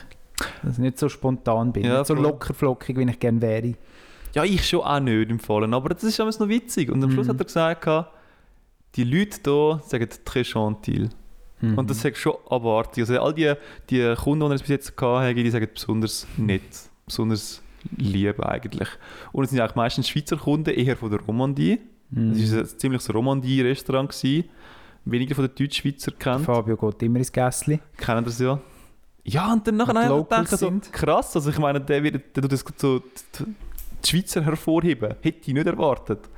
Dass 0.62 0.74
ich 0.74 0.78
nicht 0.78 0.98
so 0.98 1.08
spontan 1.08 1.72
bin, 1.72 1.84
Ja, 1.84 1.98
nicht 1.98 2.06
so 2.06 2.14
lockerflockig, 2.14 2.96
wie 2.96 3.08
ich 3.10 3.18
gerne 3.18 3.40
wäre. 3.40 3.74
Ja, 4.34 4.44
ich 4.44 4.66
schon 4.68 4.80
auch 4.80 4.98
nicht 5.00 5.30
im 5.30 5.38
Fallen, 5.38 5.74
aber 5.74 5.90
das 5.90 6.04
ist 6.04 6.18
alles 6.20 6.38
noch 6.38 6.48
witzig. 6.48 6.90
Und 6.90 7.02
am 7.04 7.10
Schluss 7.10 7.26
Mhm. 7.26 7.30
hat 7.32 7.40
er 7.40 7.44
gesagt, 7.44 8.08
die 8.96 9.04
Leute 9.04 9.40
hier 9.44 9.80
sagen 9.86 10.08
«très 10.24 10.52
gentil». 10.52 11.08
Mhm. 11.60 11.78
Und 11.78 11.90
das 11.90 12.00
sagt 12.00 12.16
schon 12.16 12.34
abartig. 12.50 13.02
Also 13.02 13.20
all 13.20 13.34
die, 13.34 13.52
die 13.90 14.14
Kunden, 14.16 14.46
die 14.48 14.54
er 14.54 14.58
bis 14.58 14.68
jetzt 14.68 14.94
hatte, 15.00 15.34
die 15.34 15.50
sagen 15.50 15.68
besonders 15.72 16.26
nett, 16.36 16.62
besonders 17.06 17.62
lieb 17.96 18.40
eigentlich. 18.40 18.88
Und 19.32 19.44
es 19.44 19.50
sind 19.50 19.60
eigentlich 19.60 19.74
meistens 19.76 20.08
Schweizer 20.08 20.36
Kunden, 20.36 20.70
eher 20.70 20.96
von 20.96 21.10
der 21.10 21.20
Romandie. 21.20 21.78
Es 22.14 22.52
war 22.52 22.60
ein 22.60 22.66
ziemliches 22.66 23.12
Romandie-Restaurant. 23.12 24.14
Weniger 25.04 25.34
von 25.34 25.46
den 25.48 25.54
Deutschschweizer 25.54 26.12
kennt. 26.12 26.44
Fabio 26.44 26.76
geht 26.76 27.02
immer 27.02 27.18
ins 27.18 27.32
Gässli. 27.32 27.80
Kennen 27.96 28.24
das 28.24 28.38
ja? 28.38 28.60
Ja, 29.24 29.52
und 29.52 29.66
dann 29.66 29.76
nachher 29.76 30.14
Und 30.14 30.28
gedacht, 30.28 30.48
so, 30.50 30.72
krass, 30.92 31.34
also 31.36 31.50
ich 31.50 31.58
meine, 31.58 31.80
der, 31.80 32.02
wird, 32.02 32.36
der 32.36 32.42
tut 32.42 32.52
das 32.52 32.64
so 32.76 32.98
die, 32.98 33.44
die 34.04 34.08
Schweizer 34.08 34.44
hervorheben. 34.44 35.14
Hätte 35.20 35.38
ich 35.48 35.54
nicht 35.54 35.66
erwartet. 35.66 36.28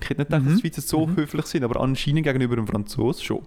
Ich 0.00 0.10
hätte 0.10 0.20
nicht 0.20 0.30
gedacht, 0.30 0.44
dass 0.46 0.52
Mhm. 0.52 0.56
die 0.56 0.60
Schweizer 0.60 0.82
so 0.82 1.06
Mhm. 1.06 1.16
höflich 1.16 1.46
sind, 1.46 1.64
aber 1.64 1.80
anscheinend 1.80 2.24
gegenüber 2.24 2.56
dem 2.56 2.66
Franzosen 2.66 3.22
schon. 3.24 3.42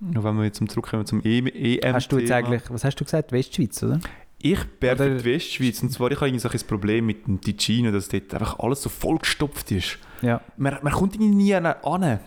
Und 0.00 0.24
wenn 0.24 0.36
wir 0.36 0.44
jetzt 0.44 0.56
zum 0.56 0.68
zurückkommen 0.68 1.04
zum 1.04 1.20
E- 1.24 1.76
EM 1.78 1.94
Hast 1.94 2.10
du 2.10 2.18
jetzt 2.18 2.30
eigentlich, 2.32 2.62
was 2.70 2.84
hast 2.84 2.96
du 2.98 3.04
gesagt, 3.04 3.32
Westschweiz, 3.32 3.82
oder? 3.82 4.00
Ich 4.42 4.64
bin 4.64 4.96
für 4.96 5.04
Oder- 5.04 5.18
die 5.18 5.24
Westschweiz 5.24 5.82
und 5.82 5.90
zwar 5.90 6.10
ich 6.10 6.16
habe 6.16 6.28
irgendwie 6.28 6.40
so 6.40 6.48
ein 6.48 6.66
problem 6.66 7.06
mit 7.06 7.26
dem 7.26 7.40
Ticino, 7.40 7.90
dass 7.92 8.08
dort 8.08 8.32
einfach 8.32 8.58
alles 8.58 8.82
so 8.82 8.88
vollgestopft 8.88 9.70
ist. 9.70 9.98
Ja. 10.22 10.40
Man, 10.56 10.78
man 10.82 10.92
kommt 10.92 11.14
irgendwie 11.14 11.34
nie 11.34 11.54
an. 11.54 11.64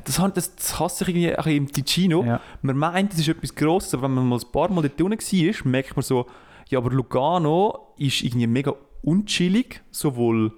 Das, 0.04 0.22
das, 0.34 0.56
das 0.56 0.80
hasse 0.80 1.04
ich 1.04 1.10
irgendwie 1.10 1.36
ein 1.36 1.56
im 1.58 1.72
Ticino. 1.72 2.24
ja. 2.24 2.40
Man 2.62 2.78
meint, 2.78 3.14
es 3.14 3.20
ist 3.20 3.30
etwas 3.30 3.56
Grosses, 3.56 3.94
aber 3.96 4.04
wenn 4.04 4.12
man 4.14 4.28
mal 4.30 4.40
ein 4.40 4.52
paar 4.52 4.70
Mal 4.72 4.82
dort 4.84 5.02
unten 5.02 5.20
war, 5.20 5.68
merkt 5.72 5.96
man 5.96 6.04
so, 6.04 6.28
ja, 6.70 6.78
aber 6.80 6.92
Lugano 6.92 7.94
ist 7.98 8.22
irgendwie 8.22 8.48
mega 8.48 8.74
unchillig, 9.02 9.82
sowohl 9.92 10.54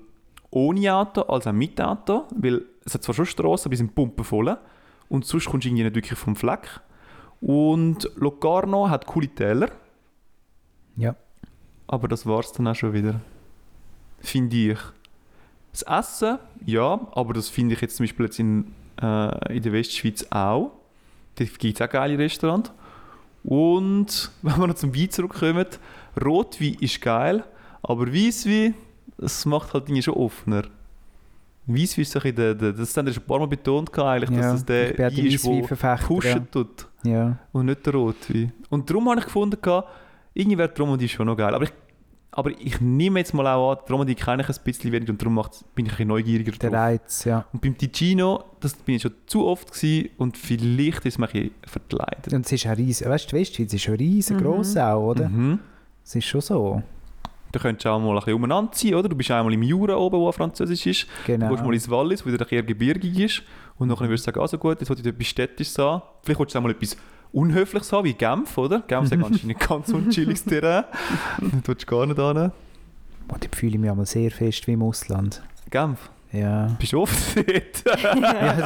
ohne 0.51 0.93
Auto 0.93 1.21
als 1.21 1.47
auch 1.47 1.51
mit 1.53 1.79
Auto, 1.81 2.23
weil 2.35 2.63
es 2.85 2.93
hat 2.93 3.03
zwar 3.03 3.15
schon 3.15 3.25
Strassen, 3.25 3.67
aber 3.67 3.71
die 3.71 3.77
sind 3.77 3.95
pumpenvoll 3.95 4.57
und 5.09 5.25
sonst 5.25 5.45
kommst 5.47 5.65
du 5.65 5.69
irgendwie 5.69 5.83
nicht 5.83 5.95
wirklich 5.95 6.19
vom 6.19 6.35
Fleck. 6.35 6.81
Und 7.41 8.09
Locarno 8.15 8.89
hat 8.89 9.05
coole 9.05 9.27
Täler, 9.29 9.69
Ja. 10.97 11.15
Aber 11.87 12.07
das 12.07 12.25
war 12.25 12.39
es 12.39 12.51
dann 12.51 12.67
auch 12.67 12.75
schon 12.75 12.93
wieder. 12.93 13.21
Finde 14.19 14.55
ich. 14.55 14.79
Das 15.71 15.81
Essen, 15.83 16.39
ja, 16.65 16.99
aber 17.11 17.33
das 17.33 17.49
finde 17.49 17.75
ich 17.75 17.81
jetzt 17.81 17.97
zum 17.97 18.05
Beispiel 18.05 18.25
jetzt 18.25 18.39
in, 18.39 18.73
äh, 19.01 19.55
in 19.55 19.61
der 19.61 19.73
Westschweiz 19.73 20.25
auch. 20.29 20.71
Da 21.35 21.43
gibt 21.43 21.79
es 21.79 21.81
auch 21.81 21.91
geile 21.91 22.17
Restaurants. 22.17 22.71
Und 23.43 24.31
wenn 24.41 24.57
wir 24.57 24.67
noch 24.67 24.75
zum 24.75 24.95
Wein 24.95 25.09
zurückkommen, 25.09 25.65
Rotwein 26.23 26.75
ist 26.79 27.01
geil, 27.01 27.43
aber 27.83 28.07
Weisswein, 28.07 28.73
das 29.17 29.45
macht 29.45 29.73
halt 29.73 29.87
Dinge 29.87 30.01
schon 30.01 30.13
offener. 30.15 30.63
Weisswein 31.67 32.03
ist 32.03 32.11
so 32.11 32.19
ein 32.19 32.23
bisschen 32.23 32.35
der, 32.35 32.55
der, 32.55 32.71
das 32.71 32.95
haben 32.95 33.07
wir 33.07 33.13
schon 33.13 33.23
ein 33.23 33.27
paar 33.27 33.39
Mal 33.39 33.47
betont, 33.47 33.99
eigentlich, 33.99 34.29
Ja, 34.29 34.37
dass 34.37 34.55
es 34.61 34.65
der 34.65 34.97
Wein 34.97 35.25
ist, 35.25 35.45
der 35.45 35.97
pushen 35.97 36.31
ja. 36.31 36.47
tut 36.51 36.87
Ja. 37.03 37.37
und 37.51 37.65
nicht 37.65 37.85
der 37.85 37.93
Rotwein. 37.93 38.53
Und 38.69 38.89
darum 38.89 39.09
habe 39.09 39.19
ich 39.19 39.25
gefunden, 39.25 39.57
gehabt, 39.61 39.89
irgendwie 40.35 40.57
wäre 40.57 40.69
die 40.69 40.81
Romandie 40.81 41.09
schon 41.09 41.25
noch 41.25 41.35
geil. 41.35 41.55
Aber 41.55 41.63
ich, 41.63 41.73
aber 42.31 42.51
ich 42.51 42.81
nehme 42.81 43.19
jetzt 43.19 43.33
mal 43.33 43.47
auch 43.47 43.71
an, 43.71 43.77
die 43.87 43.91
Romandie 43.91 44.15
kenne 44.15 44.43
ich 44.43 44.49
ein 44.49 44.55
bisschen 44.63 44.91
weniger 44.91 45.11
und 45.11 45.21
darum 45.21 45.35
bin 45.35 45.85
ich 45.85 45.91
ein 45.93 45.95
bisschen 45.95 46.07
neugieriger 46.09 46.51
Der 46.51 46.69
drauf. 46.69 46.79
Reiz, 46.79 47.23
ja. 47.23 47.45
Und 47.53 47.61
beim 47.61 47.77
Ticino, 47.77 48.43
das 48.59 48.75
bin 48.75 48.95
ich 48.95 49.01
schon 49.01 49.13
zu 49.25 49.47
oft 49.47 49.71
gewesen 49.71 50.09
und 50.17 50.37
vielleicht 50.37 51.05
ist 51.05 51.13
es 51.13 51.17
mir 51.17 51.29
ein 51.33 51.51
verkleidet. 51.65 52.33
Und 52.33 52.45
es 52.45 52.51
ist 52.51 52.67
auch 52.67 52.77
riesig. 52.77 53.07
Weißt 53.07 53.31
du, 53.31 53.35
die 53.35 53.41
Westschweiz 53.41 53.73
ist 53.73 53.81
schon 53.81 53.95
riesengroß 53.95 54.77
auch, 54.77 55.11
oder? 55.11 55.29
Mhm. 55.29 55.59
Es 56.03 56.13
ist 56.13 56.25
schon 56.25 56.41
so. 56.41 56.83
Da 57.53 57.59
könntest 57.59 57.85
du 57.85 57.89
auch 57.89 57.99
mal 57.99 58.09
ein 58.09 58.15
bisschen 58.15 58.33
umeinander 58.33 58.71
ziehen, 58.73 58.95
oder? 58.95 59.07
Du 59.07 59.15
bist 59.15 59.31
einmal 59.31 59.53
im 59.53 59.63
Jura 59.63 59.95
oben, 59.95 60.19
wo 60.19 60.29
Französisch 60.33 60.85
ist. 60.87 61.07
Genau. 61.25 61.47
Du 61.47 61.53
gehst 61.53 61.65
mal 61.65 61.73
ins 61.73 61.89
Wallis, 61.89 62.25
wo 62.25 62.29
wieder 62.29 62.51
eher 62.51 62.63
gebirgig 62.63 63.17
ist. 63.17 63.43
Und 63.77 63.87
dann 63.87 63.97
würdest 63.97 64.25
du 64.25 64.31
sagen, 64.31 64.41
also 64.41 64.57
gut, 64.57 64.81
jetzt 64.81 64.89
wollte 64.89 65.01
ich 65.01 65.07
etwas 65.07 65.27
Städtisches 65.27 65.77
haben. 65.77 66.01
Vielleicht 66.21 66.39
willst 66.41 66.53
du 66.53 66.59
auch 66.59 66.63
mal 66.63 66.71
etwas 66.71 66.97
Unhöfliches 67.31 67.91
haben, 67.91 68.05
wie 68.05 68.13
Genf, 68.13 68.57
oder? 68.57 68.81
Genf 68.87 69.11
ist 69.11 69.11
ja 69.11 69.47
nicht 69.47 69.59
ganz 69.59 69.89
unchilliges 69.89 70.43
Terrain. 70.45 70.85
Dort 71.39 71.67
willst 71.67 71.83
du 71.83 71.85
gar 71.87 72.05
nicht 72.05 72.17
hin. 72.19 72.51
Oh, 73.27 73.35
da 73.39 73.47
fühle 73.55 73.73
ich 73.73 73.79
mich 73.79 73.89
einmal 73.89 74.05
sehr 74.05 74.31
fest 74.31 74.67
wie 74.67 74.73
im 74.73 74.83
Ausland. 74.83 75.41
Genf? 75.69 76.09
Ja. 76.31 76.67
Bist 76.79 76.91
du 76.93 77.01
oft 77.01 77.35
dort? 77.37 77.83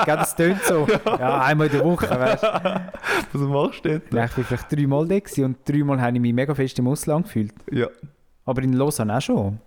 ja, 0.07 0.15
das 0.15 0.35
tönt 0.35 0.61
so. 0.63 0.87
Ja, 1.05 1.41
einmal 1.43 1.67
in 1.67 1.73
der 1.73 1.85
Woche, 1.85 2.09
weißt 2.09 2.43
du. 2.43 2.47
Was 3.33 3.41
machst 3.41 3.85
du 3.85 3.89
dort? 3.99 4.03
Ich 4.09 4.13
war 4.15 4.27
vielleicht 4.27 4.71
dreimal 4.71 5.07
da 5.07 5.45
und 5.45 5.57
dreimal 5.65 6.01
habe 6.01 6.15
ich 6.17 6.21
mich 6.21 6.33
mega 6.33 6.53
fest 6.55 6.79
im 6.79 6.87
Ausland 6.87 7.25
gefühlt. 7.27 7.53
Ja. 7.71 7.87
Aber 8.45 8.63
in 8.63 8.73
Lausanne 8.73 9.15
auch 9.17 9.21
schon. 9.21 9.59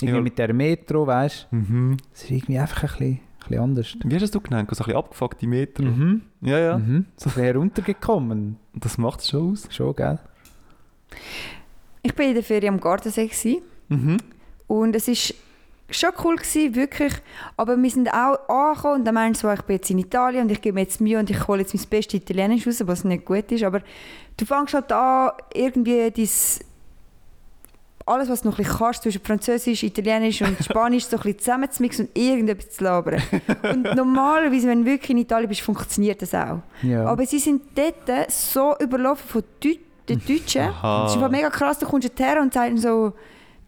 Irgendwie 0.00 0.16
Ja. 0.18 0.22
mit 0.22 0.38
der 0.38 0.52
Metro, 0.52 1.06
weißt 1.06 1.48
du. 1.50 1.56
Mhm. 1.56 1.96
Es 2.14 2.24
ist 2.24 2.30
irgendwie 2.30 2.58
einfach 2.58 2.82
ein 2.84 2.98
bisschen, 2.98 3.20
bisschen 3.48 3.62
anders. 3.62 3.96
Wie 4.04 4.14
hast 4.14 4.34
du 4.34 4.38
es 4.38 4.44
genannt? 4.44 4.68
So 4.70 4.82
ein 4.82 4.86
bisschen 4.86 4.96
abgefuckte 4.96 5.46
Meter? 5.46 5.82
Mhm. 5.82 6.22
Ja, 6.40 6.58
ja. 6.58 6.78
Mhm. 6.78 7.06
So 7.16 7.28
ein 7.28 7.32
bisschen 7.34 7.44
heruntergekommen. 7.44 8.56
Das 8.74 8.96
macht 8.96 9.20
es 9.20 9.28
schon 9.30 9.52
aus. 9.52 9.66
Schon, 9.70 9.96
gell? 9.96 10.18
Ich 12.02 12.16
war 12.16 12.24
in 12.24 12.34
der 12.34 12.44
Ferien 12.44 12.74
am 12.74 12.80
Gardasee 12.80 13.26
gewesen. 13.26 13.62
Mhm. 13.88 14.18
und 14.66 14.94
es 14.94 15.08
ist 15.08 15.34
schon 15.90 16.10
cool 16.22 16.36
gewesen, 16.36 16.74
wirklich. 16.74 17.14
Aber 17.56 17.76
wir 17.76 17.90
sind 17.90 18.12
auch 18.12 18.48
angekommen 18.48 18.96
und 18.96 19.04
dann 19.06 19.14
meinst 19.14 19.42
du 19.42 19.48
so, 19.48 19.54
ich 19.54 19.62
bin 19.62 19.76
jetzt 19.76 19.90
in 19.90 19.98
Italien 19.98 20.42
und 20.44 20.52
ich 20.52 20.60
gebe 20.60 20.74
mir 20.74 20.82
jetzt 20.82 21.00
Mühe 21.00 21.18
und 21.18 21.30
ich 21.30 21.48
hole 21.48 21.60
jetzt 21.62 21.74
mein 21.74 21.84
bestes 21.88 22.20
Italienisch 22.20 22.66
raus, 22.66 22.82
was 22.84 23.04
nicht 23.04 23.24
gut 23.24 23.50
ist. 23.50 23.64
Aber 23.64 23.80
du 24.36 24.44
fängst 24.44 24.74
halt 24.74 24.92
an, 24.92 25.30
irgendwie 25.54 26.10
dein 26.10 26.28
alles, 28.08 28.28
was 28.28 28.42
du 28.42 28.48
noch 28.48 28.58
ein 28.58 28.64
bisschen 28.64 28.78
kannst, 28.78 29.02
zwischen 29.02 29.22
Französisch, 29.22 29.82
Italienisch 29.82 30.42
und 30.42 30.56
Spanisch, 30.62 31.04
so 31.06 31.16
ein 31.16 31.22
bisschen 31.22 31.38
zusammenzumixen 31.38 32.06
und 32.06 32.18
irgendetwas 32.18 32.70
zu 32.70 32.84
labern. 32.84 33.22
Und 33.62 33.82
normalerweise, 33.94 34.68
wenn 34.68 34.84
du 34.84 34.90
wirklich 34.90 35.10
in 35.10 35.18
Italien 35.18 35.48
bist, 35.48 35.60
funktioniert 35.60 36.20
das 36.22 36.34
auch. 36.34 36.60
Ja. 36.82 37.04
Aber 37.06 37.24
sie 37.26 37.38
sind 37.38 37.62
dort 37.74 38.30
so 38.30 38.74
überlaufen 38.78 39.28
von 39.28 39.42
Deu 39.62 39.74
den 40.08 40.22
Deutschen. 40.26 40.62
Aha. 40.62 41.02
Das 41.02 41.10
ist 41.12 41.16
einfach 41.16 41.30
mega 41.30 41.50
krass, 41.50 41.78
du 41.78 41.86
kommst 41.86 42.18
her 42.18 42.40
und 42.40 42.52
sagst 42.54 42.78
so 42.82 43.12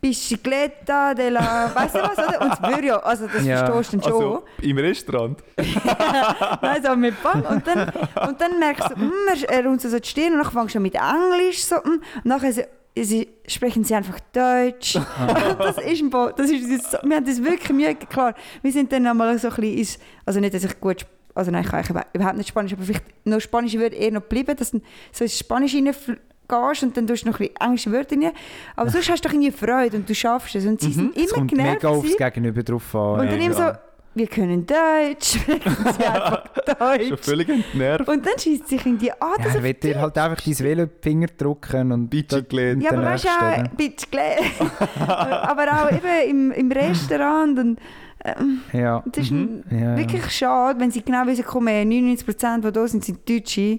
Bicicletta 0.00 1.14
della... 1.14 1.70
Weißt 1.74 1.94
du 1.94 1.98
was, 2.00 2.18
oder? 2.18 2.40
Und 2.40 2.50
das 2.50 2.60
Büro, 2.60 2.94
also 2.96 3.26
das 3.26 3.44
Ja. 3.44 3.66
verstehst 3.66 3.92
du 3.92 3.96
dann 3.98 4.08
schon. 4.08 4.22
Also 4.22 4.42
im 4.62 4.78
Restaurant. 4.78 5.38
Nein, 6.62 6.82
so 6.82 6.96
mit 6.96 7.22
Bang. 7.22 7.44
Und 7.44 7.66
dann, 7.66 7.92
und 8.28 8.40
dann 8.40 8.58
merkst 8.58 8.90
du, 8.90 8.98
mm, 8.98 9.12
er, 9.48 9.66
runzt 9.66 9.88
so 9.88 9.98
die 9.98 10.08
Stirn 10.08 10.32
und 10.32 10.42
dann 10.42 10.50
fängst 10.52 10.74
du 10.74 10.80
mit 10.80 10.94
Englisch 10.94 11.64
so, 11.64 11.76
mm, 11.76 11.80
und 11.88 12.24
nachher 12.24 12.52
so, 12.52 12.62
sie, 13.04 13.28
sprechen 13.46 13.84
sie 13.84 13.94
einfach 13.94 14.18
Deutsch. 14.32 14.94
das 15.58 15.78
ist 15.78 16.00
ein 16.02 16.10
paar, 16.10 16.32
das 16.32 16.50
ist, 16.50 16.64
das, 16.92 17.02
wir 17.02 17.16
haben 17.16 17.24
das 17.26 17.42
wirklich 17.42 17.70
Mühe, 17.72 17.94
klar. 17.94 18.34
Wir 18.62 18.72
sind 18.72 18.92
dann 18.92 19.06
einmal 19.06 19.38
so 19.38 19.48
ein 19.48 19.54
bisschen, 19.54 19.78
ins- 19.78 19.98
also 20.26 20.40
nicht, 20.40 20.54
dass 20.54 20.64
ich 20.64 20.80
gut, 20.80 21.06
also 21.34 21.50
nein, 21.50 21.62
ich 21.64 21.70
kann 21.70 21.80
eigentlich 21.84 22.04
überhaupt 22.14 22.36
nicht 22.36 22.48
Spanisch, 22.48 22.72
aber 22.72 22.82
vielleicht 22.82 23.04
noch 23.24 23.40
Spanisch 23.40 23.74
würde 23.74 23.96
eher 23.96 24.12
noch 24.12 24.22
bleiben, 24.22 24.56
dass 24.56 24.70
du 24.72 24.80
so 25.12 25.24
ins 25.24 25.38
Spanisch 25.38 25.74
reingehst 25.74 26.82
und 26.82 26.96
dann 26.96 27.06
tust 27.06 27.22
du 27.24 27.28
noch 27.28 27.38
ein 27.38 27.46
bisschen 27.46 27.56
englische 27.60 27.92
Wörter 27.92 28.16
rein. 28.16 28.32
Aber 28.76 28.90
sonst 28.90 29.08
hast 29.08 29.24
du 29.24 29.28
doch 29.28 29.34
irgendwie 29.34 29.52
Freude 29.52 29.96
und 29.96 30.08
du 30.08 30.14
schaffst 30.14 30.54
es. 30.56 30.66
Und 30.66 30.80
sie 30.80 30.92
sind 30.92 31.16
es 31.16 31.24
immer 31.24 31.32
kommt 31.34 31.50
genervt. 31.52 31.82
mega 31.82 31.88
aufs. 31.88 32.16
Gegenüber 32.16 32.62
drauf 32.62 32.94
an. 32.94 33.20
Und 33.20 33.30
dann 33.30 33.40
immer 33.40 33.54
so. 33.54 33.72
Wir 34.14 34.26
können 34.26 34.66
Deutsch, 34.66 35.38
sprechen 35.38 35.76
sie 35.98 36.04
einfach 36.06 36.44
Schon 36.66 37.08
Deutsch. 37.10 37.20
völlig 37.24 37.48
entnervt. 37.48 38.08
Und 38.08 38.26
dann 38.26 38.38
schießt 38.38 38.68
sich 38.68 38.84
in 38.86 38.98
die 38.98 39.12
ah, 39.12 39.34
Ja, 39.38 39.54
er 39.54 39.62
will 39.62 39.74
dir 39.74 40.00
halt 40.00 40.18
einfach 40.18 40.42
dein 40.44 40.58
Velo 40.58 40.82
in 40.82 40.88
die 40.90 41.08
Finger 41.08 41.26
drücken 41.36 41.92
und 41.92 42.08
Bicicletta. 42.08 42.80
ja, 42.80 42.90
aber 42.90 43.00
der 43.02 43.10
weißt 43.12 43.24
du 43.24 43.28
auch, 43.28 43.68
bisschen 43.76 44.10
gele- 44.10 45.42
aber 45.42 45.66
auch 45.72 45.92
eben 45.92 46.30
im, 46.30 46.50
im 46.52 46.72
Restaurant 46.72 47.58
und 47.58 47.78
ähm, 48.24 48.60
Ja. 48.72 49.02
das 49.06 49.24
ist 49.26 49.30
Mhm. 49.30 49.62
ja. 49.70 49.96
wirklich 49.96 50.28
schade, 50.30 50.78
wenn 50.80 50.90
sie 50.90 51.02
genau 51.02 51.26
wissen, 51.26 51.44
kommen 51.44 51.68
99% 51.90 52.60
die 52.60 52.72
da 52.72 52.86
sind, 52.88 53.04
sind 53.04 53.26
Deutsche, 53.28 53.78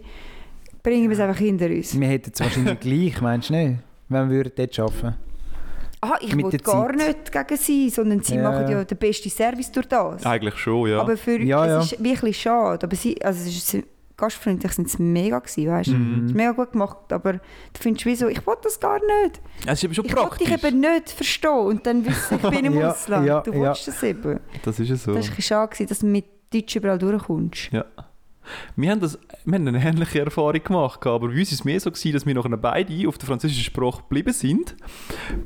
bringen 0.82 1.10
wir 1.10 1.16
es 1.16 1.20
einfach 1.20 1.38
hinter 1.38 1.68
uns. 1.68 2.00
Wir 2.00 2.08
hätten 2.08 2.32
es 2.34 2.40
wahrscheinlich 2.40 2.80
gleich, 2.80 3.22
meinst 3.22 3.50
du 3.50 3.54
nicht? 3.54 3.80
Wenn 4.10 4.30
wir 4.32 4.46
dort 4.46 4.80
arbeiten. 4.80 5.16
Ah, 6.04 6.18
ich 6.20 6.36
der 6.36 6.60
gar 6.60 6.88
Zeit. 6.98 7.08
nicht 7.08 7.32
gegen 7.32 7.58
sie, 7.58 7.90
sondern 7.92 8.24
sie 8.24 8.36
Ja, 8.36 8.42
machen 8.50 8.64
ja 8.68 8.78
ja. 8.80 8.84
den 8.84 8.98
besten 8.98 9.30
Service 9.30 9.72
durch 9.72 9.88
das. 9.88 10.26
Eigentlich 10.26 10.58
schon, 10.58 10.90
ja. 10.90 11.00
Aber 11.00 11.16
für 11.16 11.40
Ja, 11.40 11.66
ja. 11.68 11.80
es 11.80 11.92
ist 11.94 12.04
wirklich 12.04 12.42
schade. 12.42 12.86
Aber 12.88 12.96
sie, 12.96 13.22
also 13.24 13.48
es 13.48 13.74
ist, 13.74 13.84
gastfreundlich 14.18 14.72
sind 14.74 14.90
sie 14.90 15.02
mega 15.02 15.38
gewesen, 15.40 15.68
weißt 15.68 15.90
du? 15.90 15.94
Mhm. 15.94 16.24
Es 16.26 16.32
ist 16.32 16.36
mega 16.36 16.52
gut 16.52 16.72
gemacht, 16.72 16.98
aber 17.10 17.34
du 17.34 17.40
findest 17.80 18.06
wie 18.08 18.16
so, 18.16 18.28
ich 18.28 18.46
will 18.48 18.56
das 18.64 18.80
gar 18.80 18.96
nicht. 19.00 19.42
es 19.66 19.74
ist 19.74 19.84
eben 19.84 19.94
schon 19.94 20.06
Ich 20.06 20.12
praktisch. 20.16 20.48
dich 20.48 20.64
eben 20.64 20.80
nicht 20.80 21.10
verstehen 21.12 21.52
und 21.52 21.86
dann 21.86 22.06
wissen, 22.06 22.40
ich 22.42 22.50
bin 22.50 22.66
im 22.66 22.80
Ja, 22.80 22.92
Ausland. 22.92 23.28
ja, 23.28 23.42
du 23.42 23.52
ja. 23.54 23.60
willst 23.70 23.88
das 23.88 24.02
eben. 24.04 24.40
Das 24.64 24.80
ist 24.80 24.90
ja 24.90 24.96
so. 24.96 25.14
Das 25.14 25.26
war 25.26 25.30
ein 25.32 25.36
bisschen 25.36 25.42
schade, 25.44 25.70
gewesen, 25.72 25.88
dass 25.90 26.00
du 26.00 26.06
mit 26.08 26.26
Deutsch 26.54 26.76
überall 26.76 26.98
durchkommst. 26.98 27.70
Wir 28.76 28.92
haben, 28.92 29.00
das, 29.00 29.20
wir 29.46 29.56
haben 29.56 29.68
eine 29.68 29.84
ähnliche 29.84 30.20
Erfahrung 30.20 30.64
gemacht, 30.64 31.06
aber 31.06 31.28
bei 31.28 31.34
uns 31.34 31.52
war 31.52 31.56
es 31.56 31.66
mehr 31.66 31.80
so, 31.80 31.92
gewesen, 31.92 32.14
dass 32.14 32.26
wir 32.26 32.34
nachher 32.34 32.58
beide 32.58 33.08
auf 33.08 33.18
der 33.18 33.28
französischen 33.28 33.64
Sprache 33.64 34.02
geblieben 34.04 34.34
sind, 34.34 34.76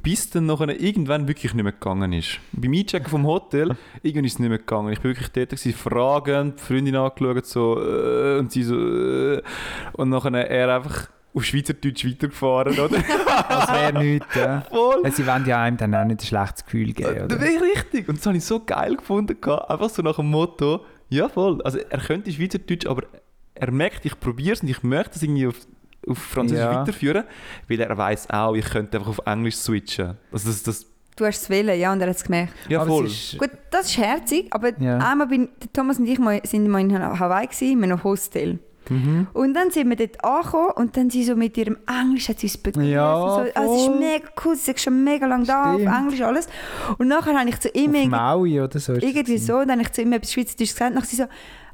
bis 0.04 0.30
dann 0.30 0.46
nachher 0.46 0.80
irgendwann 0.80 1.28
wirklich 1.28 1.54
nicht 1.54 1.64
mehr 1.64 1.74
gegangen 1.74 2.14
ist. 2.14 2.40
Beim 2.52 2.74
Einchecken 2.74 3.10
vom 3.10 3.26
Hotel, 3.26 3.76
irgendwann 4.04 4.26
ist 4.26 4.34
es 4.34 4.40
nicht 4.40 4.50
mehr 4.50 4.60
gegangen. 4.60 4.92
Ich 4.92 5.00
war 5.00 5.06
wirklich 5.06 5.30
dort, 5.30 5.50
gewesen, 5.50 5.74
fragend, 5.74 6.60
die 6.60 6.64
Freundin 6.64 6.96
angeschaut, 6.96 7.46
so, 7.46 7.82
äh, 7.82 8.40
und 8.40 8.52
sie 8.52 8.64
so, 8.64 8.76
äh, 8.76 9.42
und 9.94 10.10
nachher 10.10 10.50
er 10.50 10.76
einfach 10.76 11.10
auf 11.36 11.44
Schweizerdeutsch 11.44 12.06
weitergefahren, 12.06 12.80
oder? 12.80 12.98
Das 13.50 13.72
wäre 13.72 14.00
nichts, 14.02 14.36
ja. 14.36 14.62
Voll! 14.70 15.12
Sie 15.12 15.28
wollen 15.28 15.46
ja 15.46 15.62
einem 15.62 15.78
dann 15.78 15.94
auch 15.94 16.06
nicht 16.06 16.22
ein 16.22 16.26
schlechtes 16.26 16.64
Gefühl 16.66 16.94
geben, 16.94 17.28
Das 17.28 17.38
oder? 17.38 17.42
wäre 17.42 17.64
richtig. 17.64 18.08
Und 18.08 18.18
das 18.18 18.26
habe 18.26 18.38
ich 18.38 18.46
so 18.46 18.62
geil 18.66 18.96
gefunden. 18.96 19.38
Einfach 19.44 19.90
so 19.90 20.02
nach 20.02 20.16
dem 20.16 20.30
Motto, 20.30 20.86
ja 21.10 21.30
voll. 21.30 21.62
Also 21.64 21.80
er 21.80 22.00
könnte 22.00 22.32
Schweizerdeutsch, 22.32 22.86
aber 22.88 23.04
er 23.56 23.72
merkt, 23.72 24.06
ich 24.06 24.20
probiere 24.20 24.54
es 24.54 24.62
und 24.62 24.70
ich 24.70 24.84
möchte 24.84 25.16
es 25.16 25.24
irgendwie 25.24 25.48
auf, 25.48 25.56
auf 26.08 26.18
Französisch 26.18 26.64
Ja. 26.64 26.80
weiterführen, 26.82 27.24
weil 27.70 27.80
er 27.80 27.98
weiß 27.98 28.30
auch, 28.32 28.54
ich 28.56 28.66
könnte 28.66 28.98
einfach 28.98 29.10
auf 29.12 29.22
Englisch 29.26 29.56
switchen. 29.56 30.18
Also 30.32 30.50
das, 30.50 30.64
das 30.64 30.86
Du 31.18 31.26
hast 31.26 31.44
es 31.44 31.50
wollen, 31.50 31.80
ja, 31.80 31.94
und 31.94 32.02
er 32.02 32.10
hat 32.10 32.16
es 32.18 32.24
gemerkt. 32.26 32.52
ja 32.68 32.82
Aber 32.82 32.90
voll. 32.90 33.06
ist, 33.06 33.38
Gut, 33.38 33.52
das 33.72 33.86
ist 33.86 33.98
herzig, 33.98 34.48
aber 34.54 34.78
Ja. 34.82 34.98
einmal 34.98 35.28
bin 35.28 35.48
Thomas 35.72 35.98
und 35.98 36.08
ich 36.08 36.20
mal, 36.20 36.42
sind 36.46 36.68
mal 36.68 36.82
in 36.82 36.94
Hawaii 36.94 37.48
gewesen, 37.48 37.78
in 37.82 37.84
einem 37.92 38.04
Hostel. 38.04 38.60
Mhm. 38.90 39.28
Und 39.34 39.54
dann 39.54 39.72
sind 39.72 39.90
wir 39.90 39.96
dort 39.96 40.24
angekommen 40.24 40.72
und 40.76 40.98
dann 40.98 41.10
sie 41.10 41.24
so 41.24 41.36
mit 41.36 41.58
ihrem 41.58 41.78
Englisch 41.88 42.30
hat 42.30 42.40
sie 42.40 42.48
uns 42.48 42.58
begrüßt. 42.58 42.88
Ja, 42.88 43.16
so. 43.16 43.46
also, 43.54 43.76
es 43.76 43.82
ist 43.82 44.00
mega 44.00 44.28
cool, 44.44 44.56
sie 44.56 44.72
ist 44.72 44.82
schon 44.82 45.04
mega 45.04 45.26
lange 45.26 45.46
da, 45.46 45.74
auf. 45.74 45.82
Englisch 45.82 46.22
alles. 46.22 46.48
Und 46.98 47.08
nachher 47.08 47.38
habe 47.38 47.50
ich 47.50 47.60
zu 47.60 47.70
ihm 47.70 47.96
auf 47.96 48.06
Maui 48.06 48.62
oder 48.62 48.80
so. 48.80 48.94
irgendwie 48.94 49.38
so, 49.38 49.58
und 49.58 49.68
dann 49.68 49.80
habe 49.80 49.84
ich 49.84 49.92
zu 49.92 50.02
ihm 50.02 50.14
etwas 50.14 50.34
Schweizerdeutsch 50.34 50.72
gesagt, 50.72 50.92
und 50.92 50.96
dann 50.96 51.06
sie 51.06 51.16
so, 51.16 51.26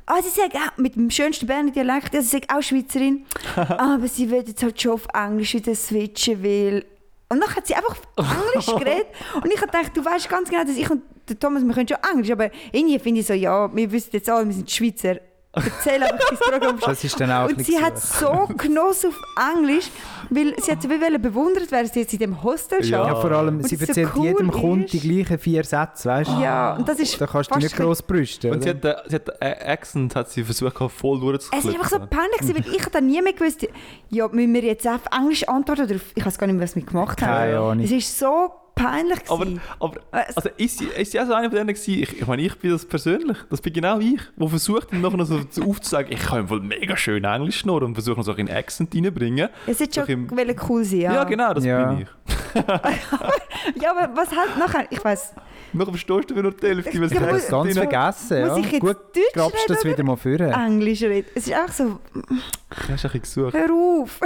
ah, 0.05 0.21
sie 0.21 0.29
sagt 0.29 0.55
auch, 0.55 0.77
mit 0.77 0.95
dem 0.95 1.09
schönsten 1.09 1.47
Berner 1.47 1.71
Dialekt, 1.71 2.13
ja, 2.13 2.21
sie 2.21 2.29
sagt 2.29 2.53
auch 2.53 2.61
Schweizerin, 2.61 3.25
aber 3.55 4.07
sie 4.07 4.29
will 4.29 4.43
jetzt 4.45 4.63
halt 4.63 4.81
schon 4.81 4.93
auf 4.93 5.07
Englisch 5.13 5.53
wieder 5.53 5.75
switchen, 5.75 6.43
weil... 6.43 6.85
Und 7.29 7.39
dann 7.39 7.55
hat 7.55 7.65
sie 7.65 7.75
einfach 7.75 7.95
auf 8.17 8.27
Englisch 8.53 8.65
geredet 8.77 9.07
und 9.35 9.47
ich 9.47 9.61
habe 9.61 9.71
gedacht, 9.71 9.95
du 9.95 10.03
weißt 10.03 10.27
ganz 10.27 10.49
genau, 10.49 10.65
dass 10.65 10.75
ich 10.75 10.89
und 10.89 11.01
der 11.29 11.39
Thomas, 11.39 11.63
wir 11.63 11.73
können 11.73 11.87
schon 11.87 11.97
Englisch, 12.11 12.31
aber 12.31 12.49
irgendwie 12.73 12.99
finde 12.99 13.21
ich 13.21 13.27
so, 13.27 13.33
ja, 13.33 13.73
wir 13.73 13.91
wissen 13.91 14.09
jetzt 14.11 14.29
alle, 14.29 14.45
wir 14.45 14.53
sind 14.53 14.69
Schweizer, 14.69 15.15
erzähl 15.53 16.03
einfach 16.03 16.29
dein 16.29 16.37
Programm. 16.59 16.79
Das 16.79 17.03
ist 17.03 17.19
dann 17.19 17.31
auch 17.31 17.49
Und 17.49 17.65
sie 17.65 17.79
hat 17.79 17.99
so 17.99 18.47
genossen 18.57 19.09
auf 19.09 19.53
Englisch, 19.55 19.89
weil 20.31 20.55
sie 20.59 20.71
hat 20.71 20.83
wollen 20.89 21.21
bewundert 21.21 21.71
werden, 21.71 21.89
sie 21.93 21.99
jetzt 22.01 22.13
in 22.13 22.19
dem 22.19 22.41
Hostel 22.41 22.83
Ja. 22.83 23.05
Ja, 23.07 23.15
vor 23.15 23.31
allem, 23.31 23.57
Und 23.57 23.67
sie 23.67 23.77
das 23.77 23.87
so 23.87 24.01
erzählt 24.01 24.09
cool 24.15 24.25
jedem 24.25 24.49
Kunden 24.51 24.85
die 24.87 24.97
ist. 24.97 25.03
gleichen 25.03 25.37
vier 25.37 25.63
Sätze, 25.63 26.09
weißt 26.09 26.29
du? 26.31 26.41
Ja, 26.41 26.73
und 26.75 26.87
das 26.89 26.99
ist 26.99 27.19
Da 27.21 27.27
kannst 27.27 27.53
du 27.53 27.59
nicht 27.59 27.75
gross 27.75 28.01
brüsten. 28.01 28.51
Und 28.51 28.63
sie 28.63 28.69
hat, 28.69 28.83
äh, 28.83 28.95
sie 29.07 29.15
hat 29.15 29.29
äh, 29.39 29.45
Accent 29.71 30.15
hat 30.15 30.29
sie 30.29 30.43
versucht, 30.43 30.75
voll 30.91 31.35
Es 31.35 31.45
ist 31.45 31.53
einfach 31.53 31.67
so 31.89 31.97
durchzuklicken. 31.97 32.09
peinlich, 32.09 32.39
gewesen, 32.39 32.55
weil 32.65 32.75
ich 32.75 32.81
habe 32.81 32.91
dann 32.91 33.05
nie 33.07 33.21
mehr 33.21 33.33
gewusst, 33.33 33.67
ja, 34.09 34.27
müssen 34.29 34.53
wir 34.53 34.61
jetzt 34.63 34.87
auf 34.87 35.01
Englisch 35.15 35.47
antworten 35.47 35.83
oder 35.83 35.95
auf, 35.95 36.01
ich 36.15 36.25
weiß 36.25 36.37
gar 36.37 36.47
nicht 36.47 36.55
mehr, 36.55 36.63
was 36.63 36.75
wir 36.75 36.83
gemacht 36.83 37.21
haben. 37.21 37.27
Keine 37.29 37.59
Ahnung. 37.59 37.83
Es 37.83 37.91
ist 37.91 38.17
so 38.17 38.51
peinlich 38.73 39.19
Aber, 39.27 39.43
gewesen. 39.45 39.61
aber 39.79 39.95
Es- 40.29 40.37
also 40.37 40.49
ist 40.57 40.77
sie, 40.79 40.85
ist 40.85 41.11
sie 41.11 41.19
auch 41.19 41.25
so 41.27 41.33
eine 41.33 41.49
von 41.49 41.57
denen 41.57 41.67
gewesen? 41.67 41.93
Ich, 42.01 42.21
ich 42.21 42.25
meine, 42.25 42.41
ich 42.41 42.55
bin 42.57 42.71
das 42.71 42.85
persönlich. 42.85 43.37
Das 43.49 43.61
bin 43.61 43.73
genau 43.73 43.99
ich, 43.99 44.19
der 44.37 44.47
versucht, 44.47 44.93
ihm 44.93 45.01
nachher 45.01 45.17
noch 45.17 45.25
so 45.25 45.43
zu- 45.43 45.63
aufzuzeigen, 45.69 46.13
ich 46.13 46.21
kann 46.21 46.47
voll 46.47 46.61
mega 46.61 46.95
schön 46.95 47.23
Englisch 47.25 47.57
schnurren 47.59 47.87
und 47.89 47.93
versuche 47.95 48.17
noch 48.17 48.23
so 48.25 48.33
einen 48.33 48.49
Accent 48.49 48.95
reinzubringen. 48.95 49.49
es 49.67 49.81
doch 49.97 50.07
schon 50.07 50.20
im- 50.29 50.37
wollen 50.37 50.55
cool 50.69 50.83
sein, 50.83 50.99
ja. 51.01 51.13
Ja, 51.13 51.23
genau, 51.23 51.53
das 51.53 51.63
Ja. 51.65 51.85
bin 51.93 52.01
ich. 52.01 52.07
Ja, 53.81 53.91
aber 53.91 54.15
was 54.15 54.35
halt 54.35 54.57
nachher, 54.57 54.85
ich 54.89 55.03
weiß, 55.03 55.33
Nachher 55.73 55.91
verstehst 55.91 56.29
du 56.29 56.35
wieder 56.35 56.51
die 56.51 56.67
Hälfte, 56.67 56.91
weil 56.93 57.01
Ja, 57.03 57.07
sie 57.07 57.15
Ich 57.15 57.21
habe 57.21 57.31
muss- 57.31 57.43
es 57.43 57.49
ganz 57.49 57.63
drin- 57.63 57.73
vergessen. 57.77 58.39
muss 58.41 58.49
ja. 58.49 58.57
ich 58.57 58.71
jetzt 58.73 58.81
Gut, 58.81 58.97
Deutsch 58.97 59.33
grabst 59.33 59.69
du 59.69 59.73
das 59.73 59.85
reden 59.85 59.93
wieder 59.97 60.03
mal 60.03 60.15
vor. 60.17 60.31
Englisch 60.31 61.01
reden. 61.03 61.27
Es 61.33 61.47
ist 61.47 61.53
einfach 61.53 61.73
so, 61.73 61.99
Hast 62.13 62.81
du 62.81 62.91
ein 62.91 62.95
bisschen 62.97 63.21
gesucht. 63.21 63.53
hör 63.53 63.71
auf. 63.71 64.19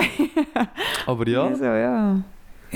Aber 1.06 1.28
ja. 1.28 1.44
Also, 1.48 1.64
ja. 1.66 2.16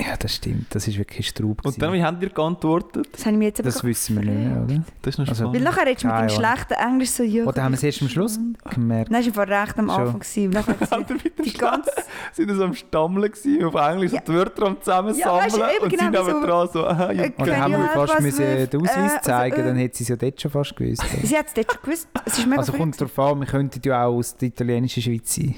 Ja, 0.00 0.16
das 0.16 0.34
stimmt. 0.36 0.74
Das 0.74 0.88
ist 0.88 0.96
wirklich 0.96 1.28
Straub. 1.28 1.64
Und 1.64 1.80
dann, 1.82 1.92
wie 1.92 2.02
haben 2.02 2.18
die 2.18 2.28
geantwortet? 2.28 3.08
Das 3.12 3.26
mir 3.26 3.44
jetzt 3.46 3.60
aber 3.60 3.68
das 3.68 3.84
wissen 3.84 4.16
wir 4.16 4.24
nicht 4.24 4.48
mehr, 4.48 4.62
oder? 4.64 4.82
Das 5.02 5.14
ist 5.14 5.18
noch 5.18 5.28
Also- 5.28 5.52
Weil 5.52 5.60
nachher 5.60 5.86
redest 5.86 6.04
du 6.04 6.08
mit 6.08 6.16
dem 6.20 6.28
schlechten 6.30 6.72
Englisch 6.74 7.10
so, 7.10 7.22
ja. 7.22 7.44
Oder 7.44 7.62
haben 7.64 7.72
wir 7.72 7.76
es 7.76 7.82
erst 7.82 8.02
am 8.02 8.08
Schluss 8.08 8.38
gemerkt? 8.70 9.10
Nein, 9.10 9.22
es 9.28 9.36
war 9.36 9.46
recht 9.48 9.78
am 9.78 9.88
Schon. 9.90 10.00
Anfang. 10.00 10.20
Gewesen. 10.20 10.52
Sie 10.52 10.52
wir 10.52 11.44
die 11.44 11.52
ganze... 11.52 11.90
sind 12.32 12.48
wir 12.48 12.54
so 12.54 12.64
am 12.64 12.74
Stammeln 12.74 13.30
gewesen, 13.30 13.64
auf 13.64 13.74
Englisch, 13.74 14.12
Ja. 14.12 14.22
so 14.24 14.32
die 14.32 14.38
Wörter 14.38 14.66
am 14.66 14.80
zusammensammeln 14.80 15.18
Ja, 15.18 15.44
weißt 15.44 15.56
du, 15.56 15.60
eben 15.60 15.84
und 15.84 15.90
sie 15.90 15.96
genau 15.96 16.10
neben 16.24 16.40
so- 16.40 16.46
dran 16.46 16.68
so, 16.72 16.86
aha, 16.86 17.12
ja. 17.12 17.22
Äh, 17.24 17.32
Oder 17.38 17.56
haben 17.58 17.72
wir 17.72 17.88
fast 17.88 18.20
müssen 18.20 18.44
den 18.70 18.80
Ausweis 18.80 18.96
äh, 18.96 19.00
also, 19.00 19.18
zeigen, 19.22 19.60
äh. 19.60 19.64
dann 19.64 19.76
hätte 19.76 19.96
sie 19.98 20.04
es 20.04 20.08
ja 20.08 20.16
dort 20.16 20.40
schon 20.40 20.50
fast 20.50 20.76
gewusst. 20.76 21.02
Sie 21.22 21.36
hat 21.36 21.46
es 21.48 21.54
dort 21.54 21.72
schon 21.72 21.82
gewusst. 21.82 22.08
Es 22.24 22.38
ist 22.38 22.46
mega 22.46 22.60
Also 22.60 22.72
kommt 22.72 23.00
darauf 23.00 23.18
an, 23.18 23.40
wir 23.40 23.46
könnten 23.46 23.80
ja 23.84 24.04
auch 24.06 24.14
aus 24.16 24.36
der 24.36 24.48
italienischen 24.48 25.02
Schweiz 25.02 25.34
sein. 25.34 25.54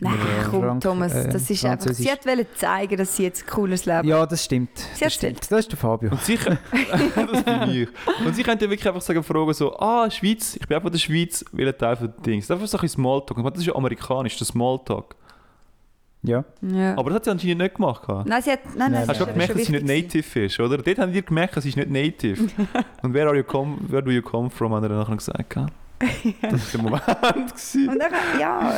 Nein, 0.00 0.14
komm, 0.50 0.60
Frank- 0.62 0.80
Thomas, 0.82 1.14
äh, 1.14 1.28
das 1.28 1.48
ist 1.48 1.64
einfach... 1.64 1.92
Sie 1.92 2.06
wollte 2.06 2.46
zeigen, 2.54 2.96
dass 2.96 3.16
sie 3.16 3.22
jetzt 3.24 3.44
ein 3.44 3.46
cooles 3.48 3.86
Leben 3.86 4.08
Ja, 4.08 4.26
das 4.26 4.44
stimmt. 4.44 4.76
Sie 4.94 5.04
Das 5.04 5.14
stimmt. 5.14 5.50
Das 5.50 5.60
ist 5.60 5.70
der 5.70 5.78
Fabio. 5.78 6.10
Und 6.10 6.20
sie, 6.22 6.36
das 7.16 7.42
bin 7.42 7.70
ich. 7.70 7.88
Und 8.26 8.34
sie 8.34 8.42
könnte 8.42 8.68
wirklich 8.68 8.88
einfach 8.88 9.00
sagen, 9.00 9.22
fragen 9.22 9.52
so, 9.54 9.76
ah, 9.78 10.10
Schweiz, 10.10 10.56
ich 10.60 10.66
bin 10.66 10.76
auch 10.76 10.82
von 10.82 10.90
der 10.92 10.98
Schweiz, 10.98 11.44
welcher 11.52 11.78
Teil 11.78 11.96
von 11.96 12.12
den 12.12 12.22
Dings. 12.22 12.46
Das 12.46 12.56
ist 12.56 12.62
einfach 12.62 12.78
so 12.78 12.78
ein 12.78 12.88
Smalltalk. 12.88 13.42
Das 13.52 13.60
ist 13.60 13.66
ja 13.66 13.74
amerikanisch, 13.74 14.36
der 14.36 14.46
Smalltalk. 14.46 15.14
Ja. 16.22 16.44
Ja. 16.62 16.96
Aber 16.96 17.10
das 17.10 17.16
hat 17.16 17.24
sie 17.24 17.30
anscheinend 17.30 17.58
nicht 17.58 17.74
gemacht. 17.76 18.02
Nein, 18.24 18.42
sie 18.42 18.50
hat... 18.52 18.60
Nein, 18.76 18.92
nein, 18.92 19.06
das 19.06 19.08
Hast 19.10 19.20
du 19.20 19.26
gemerkt, 19.26 19.54
dass 19.54 19.66
sie 19.66 19.72
nicht 19.72 19.86
native 19.86 20.44
ist, 20.44 20.58
oder? 20.58 20.78
Dort 20.78 20.98
haben 20.98 21.12
die 21.12 21.22
gemerkt, 21.24 21.60
sie 21.62 21.68
ist 21.68 21.76
nicht 21.76 21.90
native. 21.90 22.48
Und 23.02 23.14
where, 23.14 23.28
are 23.28 23.36
you 23.36 23.44
come, 23.44 23.76
where 23.88 24.02
do 24.02 24.10
you 24.10 24.22
come 24.22 24.50
from, 24.50 24.74
hat 24.74 24.82
er 24.82 24.88
nachher 24.88 25.16
gesagt. 25.16 25.54
Das 26.42 26.52
war 26.52 26.58
der 26.72 26.82
Moment. 26.82 27.52
Und 27.88 27.98
dann, 27.98 28.40
ja... 28.40 28.74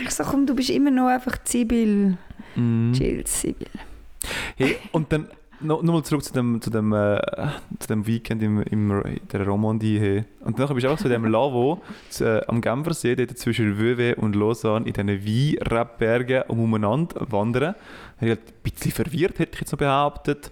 Ich 0.00 0.10
so, 0.10 0.24
komm, 0.24 0.46
du 0.46 0.54
bist 0.54 0.70
immer 0.70 0.90
noch 0.90 1.08
einfach 1.08 1.36
Sibyl. 1.44 2.16
Mhm. 2.54 2.92
Chill, 2.94 3.26
Sibyl. 3.26 3.68
Hey, 4.56 4.76
und 4.92 5.12
dann 5.12 5.28
noch, 5.60 5.82
noch 5.82 5.94
mal 5.94 6.02
zurück 6.02 6.24
zu 6.24 6.32
dem, 6.32 6.60
zu 6.60 6.70
dem, 6.70 6.92
äh, 6.92 7.20
zu 7.78 7.88
dem 7.88 8.06
Weekend 8.06 8.42
im, 8.42 8.62
im, 8.62 8.90
in 9.02 9.20
der 9.32 9.46
Romandie. 9.46 9.98
Hey. 9.98 10.24
Und 10.40 10.58
dann 10.58 10.68
bist 10.68 10.84
du 10.84 10.90
einfach 10.90 11.02
zu 11.02 11.08
dem 11.08 11.24
Lavo 11.24 11.82
zu, 12.10 12.24
äh, 12.24 12.44
am 12.46 12.60
Genfersee, 12.60 13.16
dort 13.16 13.36
zwischen 13.38 13.78
Vevey 13.78 14.14
und 14.14 14.34
Lausanne, 14.36 14.86
in 14.86 14.92
diesen 14.92 15.08
Weinrebbergen 15.08 16.42
umeinander 16.48 17.26
wandern. 17.30 17.74
Ich 18.20 18.28
halt 18.28 18.40
ein 18.40 18.62
bisschen 18.62 18.92
verwirrt, 18.92 19.38
hätte 19.38 19.54
ich 19.54 19.60
jetzt 19.60 19.72
noch 19.72 19.78
behauptet. 19.78 20.50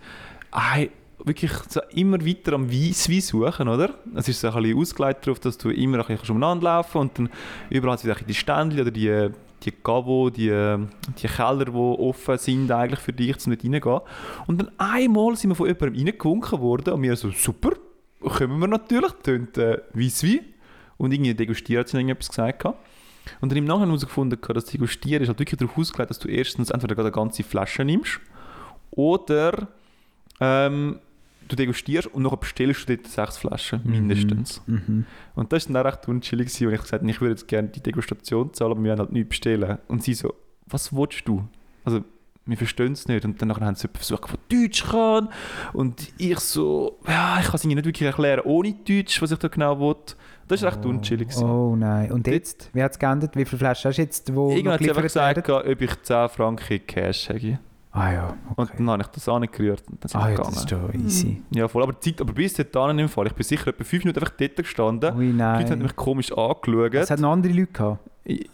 Ei, 0.50 0.90
wirklich 1.24 1.52
immer 1.94 2.24
weiter 2.24 2.54
am 2.54 2.70
Weisswein 2.70 3.20
suchen, 3.20 3.68
oder? 3.68 3.94
Es 4.14 4.28
ist 4.28 4.40
so 4.40 4.48
ein 4.48 4.62
bisschen 4.62 4.78
ausgelegt 4.78 5.26
darauf, 5.26 5.40
dass 5.40 5.58
du 5.58 5.70
immer 5.70 5.98
ein 5.98 6.16
bisschen 6.16 6.36
umeinander 6.36 6.64
laufen 6.64 6.98
und 6.98 7.18
dann 7.18 7.30
überall 7.68 7.96
bisschen 7.96 8.26
die 8.26 8.34
Ständchen 8.34 8.80
oder 8.80 8.90
die, 8.90 9.28
die 9.62 9.72
Gabo, 9.82 10.30
die, 10.30 10.48
die 10.48 11.26
Keller, 11.26 11.64
die 11.66 11.72
offen 11.72 12.38
sind 12.38 12.70
eigentlich 12.70 13.00
für 13.00 13.12
dich, 13.12 13.36
um 13.46 13.50
nicht 13.52 13.64
reingehen. 13.64 14.00
Und 14.46 14.60
dann 14.60 14.70
einmal 14.78 15.36
sind 15.36 15.50
wir 15.50 15.54
von 15.54 15.66
jemandem 15.66 16.06
reingewunken 16.06 16.60
worden 16.60 16.94
und 16.94 17.02
wir 17.02 17.16
so, 17.16 17.30
super, 17.30 17.72
kommen 18.20 18.58
wir 18.58 18.68
natürlich, 18.68 19.12
tönt 19.22 19.58
äh, 19.58 19.80
Weisswein. 19.92 20.40
Und 20.96 21.12
irgendwie 21.12 21.32
degustiert 21.32 21.88
hat 21.88 21.94
irgendetwas 21.94 22.28
gesagt. 22.28 22.62
gehabt. 22.62 22.78
Und 23.40 23.50
dann 23.50 23.56
im 23.56 23.64
Nachhinein 23.64 23.88
herausgefunden, 23.88 24.38
dass 24.54 24.66
Degustieren 24.66 25.22
ist 25.22 25.28
halt 25.28 25.38
wirklich 25.38 25.58
darauf 25.58 25.78
ausgelegt, 25.78 26.10
dass 26.10 26.18
du 26.18 26.28
erstens 26.28 26.70
entweder 26.70 26.98
eine 26.98 27.10
ganze 27.10 27.42
Flasche 27.42 27.84
nimmst 27.84 28.20
oder 28.90 29.68
ähm, 30.40 30.98
du 31.50 31.56
degustierst 31.56 32.08
und 32.08 32.22
nachher 32.22 32.36
bestellst 32.36 32.88
du 32.88 32.96
dort 32.96 33.06
sechs 33.06 33.38
Flaschen, 33.38 33.80
mindestens. 33.84 34.62
Mhm. 34.66 35.06
Und 35.34 35.52
das 35.52 35.68
war 35.68 35.82
dann 35.82 35.92
recht 35.92 36.08
unchillig, 36.08 36.46
gewesen, 36.46 36.66
und 36.68 36.74
ich 36.74 36.80
gesagt 36.80 37.02
habe, 37.02 37.10
ich 37.10 37.20
würde 37.20 37.32
jetzt 37.32 37.48
gerne 37.48 37.68
die 37.68 37.82
Degustation 37.82 38.52
zahlen, 38.54 38.72
aber 38.72 38.82
wir 38.82 38.90
wollen 38.90 38.98
halt 39.00 39.12
nichts 39.12 39.28
bestellen. 39.30 39.78
Und 39.88 40.02
sie 40.02 40.14
so, 40.14 40.34
was 40.66 40.92
willst 40.92 41.26
du? 41.26 41.46
Also, 41.84 42.02
wir 42.46 42.56
verstehen 42.56 42.92
es 42.92 43.06
nicht. 43.06 43.24
Und 43.24 43.40
dann 43.40 43.54
haben 43.54 43.74
sie 43.74 43.88
versucht, 43.92 44.24
der 44.50 44.60
Deutsch 44.60 44.84
kann. 44.84 45.28
Und 45.72 46.12
ich 46.18 46.38
so, 46.40 46.98
ja, 47.06 47.38
ich 47.40 47.46
kann 47.46 47.56
es 47.56 47.64
ihnen 47.64 47.76
nicht 47.76 47.84
wirklich 47.84 48.06
erklären, 48.06 48.42
ohne 48.44 48.72
Deutsch, 48.72 49.20
was 49.22 49.30
ich 49.30 49.38
da 49.38 49.48
genau 49.48 49.78
will. 49.78 49.96
Das 50.48 50.62
war 50.62 50.72
recht 50.72 50.84
unchillig. 50.84 51.28
gewesen. 51.28 51.48
Oh 51.48 51.76
nein. 51.76 52.10
Und 52.10 52.26
jetzt? 52.26 52.70
Wie 52.72 52.82
hat 52.82 52.92
es 52.92 52.98
geändert? 52.98 53.36
Wie 53.36 53.44
viele 53.44 53.58
Flaschen 53.58 53.90
hast 53.90 53.98
du 53.98 54.02
jetzt, 54.02 54.34
wo 54.34 54.50
Irgendwann 54.50 54.74
hat 54.74 54.82
sie 54.82 54.88
einfach 54.88 55.02
gesagt, 55.02 55.48
ob 55.48 55.80
ich 55.80 56.02
10 56.02 56.28
Franken 56.28 56.86
Cash 56.86 57.28
habe. 57.28 57.60
Ah 57.92 58.12
ja, 58.12 58.36
Und 58.54 58.58
okay. 58.68 58.74
dann 58.78 58.88
habe 58.90 59.02
ich 59.02 59.08
das 59.08 59.28
angerührt 59.28 59.82
und 59.90 60.02
dann 60.04 60.08
sind 60.08 60.20
Ah 60.20 60.24
wir 60.26 60.30
ja, 60.30 60.36
gegangen. 60.36 60.54
das 60.54 60.62
ist 60.64 60.72
doch 60.72 60.94
easy. 60.94 61.42
Ja, 61.52 61.66
voll. 61.66 61.82
Aber, 61.82 61.92
die 61.92 61.98
Zeit, 62.12 62.20
aber 62.20 62.32
bis 62.32 62.54
dahin 62.54 62.98
im 63.00 63.08
Fall. 63.08 63.26
Ich 63.26 63.32
bin 63.32 63.42
sicher 63.42 63.66
etwa 63.68 63.82
5 63.82 64.04
Minuten 64.04 64.20
einfach 64.22 64.34
dort 64.38 64.56
gestanden. 64.56 65.16
Ui 65.16 65.26
Die 65.26 65.32
Leute 65.32 65.44
haben 65.44 65.68
nein. 65.68 65.78
mich 65.82 65.96
komisch 65.96 66.30
angeschaut. 66.32 66.94
Es 66.94 67.10
hat 67.10 67.18
noch 67.18 67.32
andere 67.32 67.52
Leute 67.52 67.72
gehabt. 67.72 67.98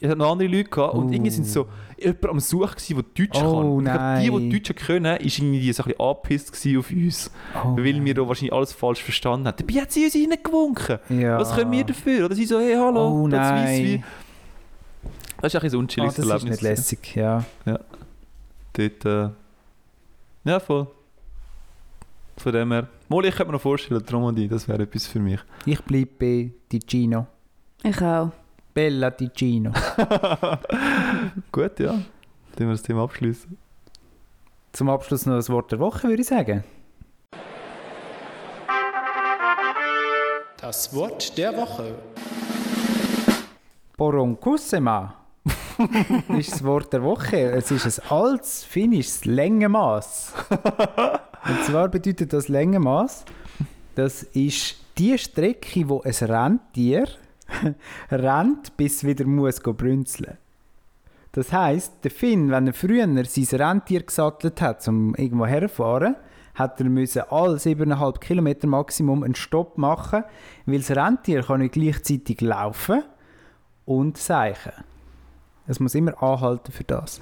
Es 0.01 0.09
hat 0.09 0.16
noch 0.16 0.33
andere 0.33 0.49
Leute 0.49 0.70
gehabt 0.70 0.94
und 0.94 1.09
Oh. 1.09 1.12
irgendwie 1.12 1.31
sind 1.31 1.46
so 1.46 1.66
jemand 1.99 2.25
am 2.27 2.40
Suchen 2.40 2.77
der 2.88 3.03
Deutsch 3.27 3.42
Oh, 3.42 3.57
kann. 3.57 3.68
Und 3.68 3.87
ich 3.87 3.92
glaube, 3.92 4.20
die, 4.22 4.31
nein. 4.31 4.51
die 4.51 4.61
Deutsch 4.62 4.87
können, 4.87 5.16
ist 5.18 5.38
irgendwie 5.38 5.72
so 5.72 5.83
ein 5.83 5.87
bisschen 5.88 6.01
angepisst 6.01 6.79
auf 6.79 6.90
uns. 6.90 7.31
Oh, 7.62 7.77
weil 7.77 8.03
wir 8.05 8.14
da 8.14 8.27
wahrscheinlich 8.27 8.53
alles 8.55 8.72
falsch 8.72 9.03
verstanden 9.03 9.49
haben. 9.49 9.57
Dabei 9.59 9.81
hat 9.83 9.92
sie 9.92 10.05
uns 10.07 10.14
reingewunken. 10.14 10.99
ja. 11.11 11.38
Was 11.38 11.55
können 11.55 11.72
wir 11.72 11.85
dafür? 11.85 12.25
Oder 12.25 12.35
sie 12.35 12.46
so, 12.46 12.59
hey, 12.59 12.75
hallo, 12.75 13.22
Oh 13.25 13.29
das 13.29 13.38
nein. 13.38 13.64
Weisswein. 13.66 14.05
Das 15.42 15.53
ist 15.55 15.62
ein 15.62 15.68
so 15.70 15.77
ein 15.77 15.81
Ah, 15.81 15.83
unchilliges 15.83 16.14
das 16.16 16.25
ist 16.25 16.31
Erlebnis. 16.31 16.51
nicht 16.53 16.62
lässig, 16.62 17.16
ja. 17.16 17.44
Dort, 18.77 19.05
äh, 19.07 19.31
ja, 20.45 20.61
voll. 20.61 20.87
Von 22.37 22.53
dem 22.53 22.73
her. 22.73 22.89
Mal, 23.09 23.25
ich 23.25 23.35
könnte 23.35 23.47
mir 23.47 23.53
noch 23.53 23.62
vorstellen, 23.62 24.05
Romandie, 24.12 24.49
das 24.49 24.69
wäre 24.69 24.83
etwas 24.83 25.07
für 25.07 25.19
mich. 25.19 25.41
Ich 25.65 25.83
bleibe 25.83 26.11
bei 26.19 26.51
Ticino. 26.69 27.27
Ich 27.83 28.01
auch. 28.03 28.31
Bella 28.75 29.11
Ticino. 29.11 29.73
Gut, 31.53 31.81
ja. 31.81 31.99
Dann 32.57 32.67
wir 32.67 32.73
das 32.73 32.83
Thema 32.83 33.05
abschließen. 33.05 33.57
Zum 34.73 34.91
Abschluss 34.91 35.25
noch 35.25 35.37
das 35.37 35.49
Wort 35.49 35.73
der 35.73 35.79
Woche, 35.79 36.09
würde 36.09 36.21
ich 36.21 36.29
sagen. 36.29 36.62
Das 40.61 40.95
Wort 40.95 41.39
der 41.39 41.57
Woche. 41.57 41.95
Poronkusema 43.97 45.15
ist 46.39 46.53
das 46.53 46.65
Wort 46.65 46.93
der 46.93 47.03
Woche. 47.03 47.53
Es 47.53 47.71
ist 47.71 48.01
ein 48.01 48.11
altes 48.11 48.65
finnisches 48.65 49.25
Längenmaß. 49.25 50.33
Und 51.49 51.65
zwar 51.65 51.89
bedeutet 51.89 52.33
das 52.33 52.49
Längenmaß, 52.49 53.25
das 53.95 54.23
ist 54.23 54.77
die 54.99 55.17
Strecke, 55.17 55.89
wo 55.89 56.03
ein 56.03 56.12
Rentier 56.12 57.07
rennt, 58.11 58.77
bis 58.77 58.97
es 58.97 59.05
wieder 59.05 59.27
muss 59.27 59.61
brünzeln. 59.61 60.39
Das 61.33 61.53
heisst, 61.53 61.93
der 62.03 62.11
Finn, 62.11 62.51
wenn 62.51 62.67
er 62.67 62.73
früher 62.73 63.07
sein 63.25 63.61
Rentier 63.61 64.03
gesattelt 64.03 64.61
hat, 64.62 64.87
um 64.89 65.15
irgendwo 65.15 65.47
herfahren, 65.47 66.17
hat 66.55 66.81
er 66.81 66.89
müssen 66.89 67.23
alle 67.29 67.57
7,5 67.57 68.19
Kilometer 68.19 68.67
Maximum 68.67 69.23
einen 69.23 69.35
Stopp 69.35 69.77
machen, 69.77 70.25
weil 70.65 70.79
das 70.79 70.91
Rentier 70.91 71.43
kann 71.43 71.61
nicht 71.61 71.75
gleichzeitig 71.75 72.41
laufen 72.41 73.03
und 73.85 74.17
seichen. 74.17 74.73
Es 75.66 75.81
muss 75.81 75.94
immer 75.94 76.20
anhalten 76.22 76.72
für 76.72 76.85
das. 76.85 77.20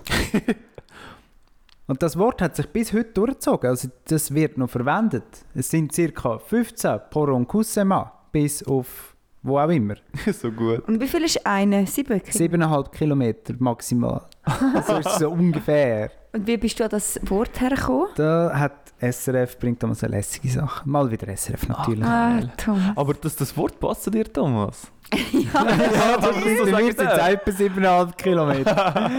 und 1.87 2.03
das 2.03 2.19
Wort 2.19 2.43
hat 2.43 2.57
sich 2.57 2.69
bis 2.69 2.93
heute 2.93 3.13
durchgezogen. 3.13 3.71
Also 3.71 3.89
das 4.07 4.35
wird 4.35 4.59
noch 4.59 4.71
verwendet. 4.71 5.25
Es 5.55 5.71
sind 5.71 5.93
ca. 5.93 6.39
15 6.39 7.01
Poronkusema 7.11 8.13
bis 8.33 8.63
auf 8.65 9.15
wo 9.45 9.59
auch 9.59 9.69
immer. 9.69 9.97
so 10.33 10.51
gut. 10.51 10.89
Und 10.89 11.01
wie 11.01 11.07
viel 11.07 11.23
ist 11.23 11.47
eine? 11.47 11.87
Sieben? 11.87 12.19
7,5 12.19 12.91
Kilometer 12.91 13.55
maximal. 13.59 14.23
Also 14.43 14.97
ist 14.97 15.19
so 15.19 15.31
ungefähr. 15.31 16.11
Und 16.35 16.49
wie 16.49 16.57
bist 16.57 16.81
du 16.81 16.85
an 16.85 16.91
das 16.91 17.21
Wort 17.23 17.61
hergekommen? 17.61 18.09
Da 18.17 18.51
hat 18.53 18.73
SRF, 19.01 19.57
bringt 19.57 19.81
damals 19.81 20.03
eine 20.03 20.17
lässige 20.17 20.49
Sache. 20.49 20.89
Mal 20.89 21.09
wieder 21.09 21.29
SRF 21.35 21.69
natürlich. 21.69 22.05
Ah. 22.05 22.41
Thomas. 22.57 22.97
Aber 22.97 23.15
das, 23.15 23.37
das 23.37 23.57
Wort 23.57 23.79
passt 23.79 24.03
zu 24.03 24.11
dir, 24.11 24.25
Thomas. 24.25 24.91
ja, 25.13 26.17
das 26.17 26.37
ist 26.39 26.59
so 26.59 26.65
bei 26.73 26.83
mir 26.83 26.93
sagen 26.93 26.97
sind 26.97 27.09
es 27.09 27.19
etwa 27.29 27.51
7,5 27.51 28.17
Kilometer. 28.17 29.11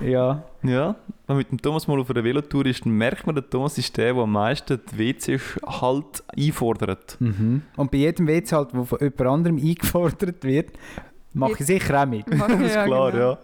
ja. 0.00 0.42
Ja, 0.64 0.96
wenn 1.26 1.36
man 1.36 1.36
mit 1.38 1.50
dem 1.50 1.62
Thomas 1.62 1.88
mal 1.88 1.98
auf 1.98 2.10
einer 2.10 2.22
Velotour 2.22 2.66
ist, 2.66 2.84
dann 2.84 2.92
merkt 2.92 3.24
man, 3.24 3.34
der 3.34 3.48
Thomas 3.48 3.78
ist 3.78 3.96
der, 3.96 4.12
der 4.12 4.22
am 4.22 4.32
meisten 4.32 4.80
die 4.92 4.98
WCs 4.98 5.60
halt 5.66 6.22
einfordert. 6.36 7.16
Mhm. 7.20 7.62
Und 7.76 7.90
bei 7.90 7.98
jedem 7.98 8.26
WC 8.26 8.54
halt, 8.54 8.68
wo 8.72 8.84
von 8.84 8.98
jemand 9.00 9.20
anderem 9.22 9.56
eingefordert 9.56 10.44
wird, 10.44 10.72
mache 11.32 11.52
ich 11.58 11.66
sicher 11.66 12.02
auch 12.02 12.06
mit. 12.06 12.26
Das 12.30 12.60
ist 12.60 12.84
klar, 12.84 13.12
genau. 13.12 13.16
ja. 13.16 13.38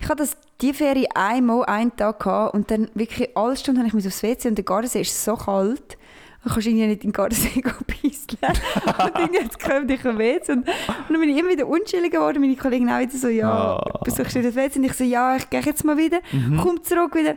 Ich 0.00 0.08
hatte 0.08 0.22
das 0.22 0.36
die 0.60 0.72
Ferie 0.72 1.06
einmal 1.14 1.64
einen 1.66 1.94
Tag 1.96 2.20
gehabt 2.22 2.54
und 2.54 2.70
dann 2.70 2.88
wirklich 2.94 3.36
alle 3.36 3.56
Stunden 3.56 3.78
habe 3.80 3.88
ich 3.88 3.94
mich 3.94 4.06
aufs 4.06 4.22
WC 4.22 4.48
und 4.48 4.54
der 4.56 4.64
Gardasee 4.64 5.00
ist 5.00 5.24
so 5.24 5.36
kalt. 5.36 5.98
Du 6.44 6.50
kannst 6.50 6.66
irgendwie 6.66 6.86
nicht 6.86 7.04
in 7.04 7.10
den 7.10 7.12
Gardasee 7.14 7.62
pisseln. 7.86 8.38
und 8.84 9.14
dann 9.16 9.32
jetzt 9.32 9.58
kommt 9.58 9.90
ich 9.90 10.04
am 10.04 10.18
WC 10.18 10.52
und, 10.52 10.58
und 10.58 10.66
dann 11.08 11.20
bin 11.20 11.30
ich 11.30 11.38
immer 11.38 11.48
wieder 11.48 11.66
unschillig 11.66 12.12
geworden. 12.12 12.40
Meine 12.40 12.54
Kollegen 12.56 12.90
auch 12.90 13.00
wieder 13.00 13.16
so, 13.16 13.28
ja, 13.28 13.50
Ah. 13.50 14.00
besuchst 14.04 14.36
du 14.36 14.42
das 14.42 14.54
WC? 14.54 14.78
Und 14.78 14.84
ich 14.84 14.92
so, 14.92 15.04
ja, 15.04 15.36
ich 15.36 15.48
gehe 15.48 15.60
jetzt 15.60 15.84
mal 15.84 15.96
wieder. 15.96 16.18
Mhm. 16.32 16.58
Komm 16.62 16.82
zurück 16.84 17.14
wieder. 17.14 17.36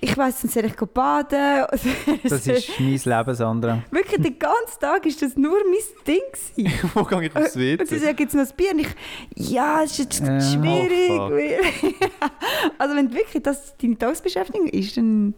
Ich 0.00 0.16
weiss, 0.16 0.42
dann 0.42 0.50
soll 0.50 0.64
ich 0.66 0.76
baden. 0.76 1.64
Das 2.28 2.46
ist 2.46 2.78
mein 2.78 2.88
Leben, 3.02 3.34
Sandra. 3.34 3.82
Wirklich, 3.90 4.20
den 4.22 4.38
ganzen 4.38 4.80
Tag 4.80 5.06
ist 5.06 5.22
das 5.22 5.36
nur 5.36 5.56
mein 5.64 6.06
Ding 6.06 6.20
gewesen. 6.30 6.90
Wo 6.94 7.02
gehe 7.04 7.24
ich 7.26 7.36
aufs 7.36 7.56
Und 7.56 7.62
sie 7.62 7.78
WC? 7.78 7.98
sagen, 7.98 8.16
gibt 8.16 8.28
es 8.28 8.34
noch 8.34 8.42
ein 8.44 8.56
Bier? 8.56 8.70
Und 8.72 8.78
ich, 8.80 9.50
ja, 9.50 9.82
es 9.82 9.92
ist 9.92 9.98
jetzt 9.98 10.20
Äh, 10.22 10.40
schwierig. 10.40 11.10
oh, 11.10 11.30
also 12.78 12.96
wenn 12.96 13.12
wirklich 13.12 13.42
das 13.42 13.76
deine 13.78 13.96
Tagesbeschäftigung 13.96 14.68
ist, 14.68 14.96
dann... 14.96 15.34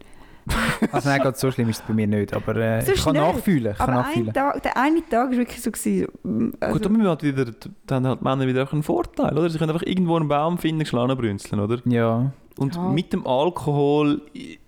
Also 0.91 1.09
nein, 1.09 1.21
so 1.35 1.51
schlimm 1.51 1.69
ist 1.69 1.81
es 1.81 1.87
bei 1.87 1.93
mir 1.93 2.07
nicht, 2.07 2.33
aber 2.33 2.55
äh, 2.55 2.81
So 2.81 2.93
ich 2.93 3.03
kann 3.03 3.15
schnell. 3.15 3.33
nachfühlen. 3.33 3.71
Ich 3.73 3.77
kann 3.77 3.89
Aber 3.91 4.01
nachfühlen. 4.01 4.27
ein 4.29 4.33
Tag, 4.33 4.63
der 4.63 4.77
eine 4.77 5.01
Tag 5.07 5.29
war 5.29 5.37
wirklich 5.37 5.61
so. 5.61 5.69
Gewesen, 5.69 6.53
also, 6.59 6.73
Gut, 6.73 6.83
wir 6.97 7.07
halt 7.09 7.21
wieder, 7.23 7.45
dann 7.85 8.07
haben 8.07 8.17
die 8.19 8.23
Männer 8.23 8.47
wieder 8.47 8.63
auch 8.63 8.73
einen 8.73 8.81
Vorteil, 8.81 9.37
oder? 9.37 9.47
Sie 9.49 9.59
können 9.59 9.71
einfach 9.71 9.85
irgendwo 9.85 10.15
einen 10.15 10.27
Baum 10.27 10.57
finden, 10.57 10.85
schlagen 10.87 11.15
brünzeln, 11.15 11.59
oder? 11.61 11.79
Ja. 11.85 12.31
Und 12.59 12.75
Ja. 12.75 12.89
mit 12.89 13.13
dem 13.13 13.25
Alkohol, 13.25 14.21
ich 14.33 14.59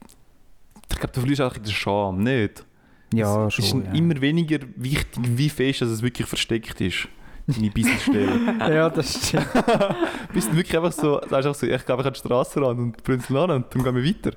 ich 0.91 0.97
glaube, 0.99 1.13
du 1.13 1.19
verlierst 1.21 1.41
auch 1.41 1.53
den 1.53 1.65
Charme, 1.71 2.23
nicht? 2.23 2.65
Ja, 3.13 3.47
es 3.47 3.57
ist 3.59 3.69
schon. 3.69 3.85
ein- 3.87 3.95
immer 3.95 4.19
weniger 4.21 4.59
wichtig, 4.75 5.23
wie 5.37 5.49
fest 5.49 5.81
dass 5.81 5.89
es 5.89 6.01
wirklich 6.01 6.27
versteckt 6.27 6.79
ist. 6.81 7.07
Deine 7.47 7.69
Businessstelle. 7.71 8.39
Ja. 8.59 8.69
ja, 8.73 8.89
das 8.89 9.27
stimmt. 9.27 9.47
Bist 10.33 10.51
du 10.51 10.55
wirklich 10.55 10.75
einfach 10.77 10.91
so, 10.91 11.15
sagst 11.21 11.33
einfach 11.33 11.55
so, 11.55 11.65
ich 11.65 11.85
gehe 11.85 11.95
einfach 11.95 12.05
an 12.05 12.13
die 12.13 12.19
Straße 12.19 12.61
ran 12.61 12.77
und 12.77 13.03
brünzel 13.03 13.35
an 13.37 13.51
und 13.51 13.65
dann 13.73 13.83
gehen 13.83 13.95
wir 13.95 14.03
weiter. 14.05 14.31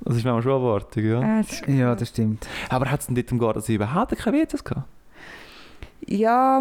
Das 0.00 0.16
ist 0.16 0.24
manchmal 0.24 0.42
schon 0.42 0.52
eine 0.52 0.60
Erwartung, 0.64 1.04
ja. 1.04 1.20
äh, 1.20 1.42
das 1.42 1.52
ist- 1.52 1.68
Ja, 1.68 1.94
das 1.94 2.08
stimmt. 2.08 2.48
Aber 2.70 2.90
hat 2.90 3.00
es 3.00 3.06
denn 3.06 3.14
dort 3.14 3.30
im 3.30 3.38
Gardasee 3.38 3.74
überhaupt 3.74 4.16
keine 4.16 4.38
WCs 4.38 4.64
gehabt? 4.64 4.88
ja, 6.06 6.60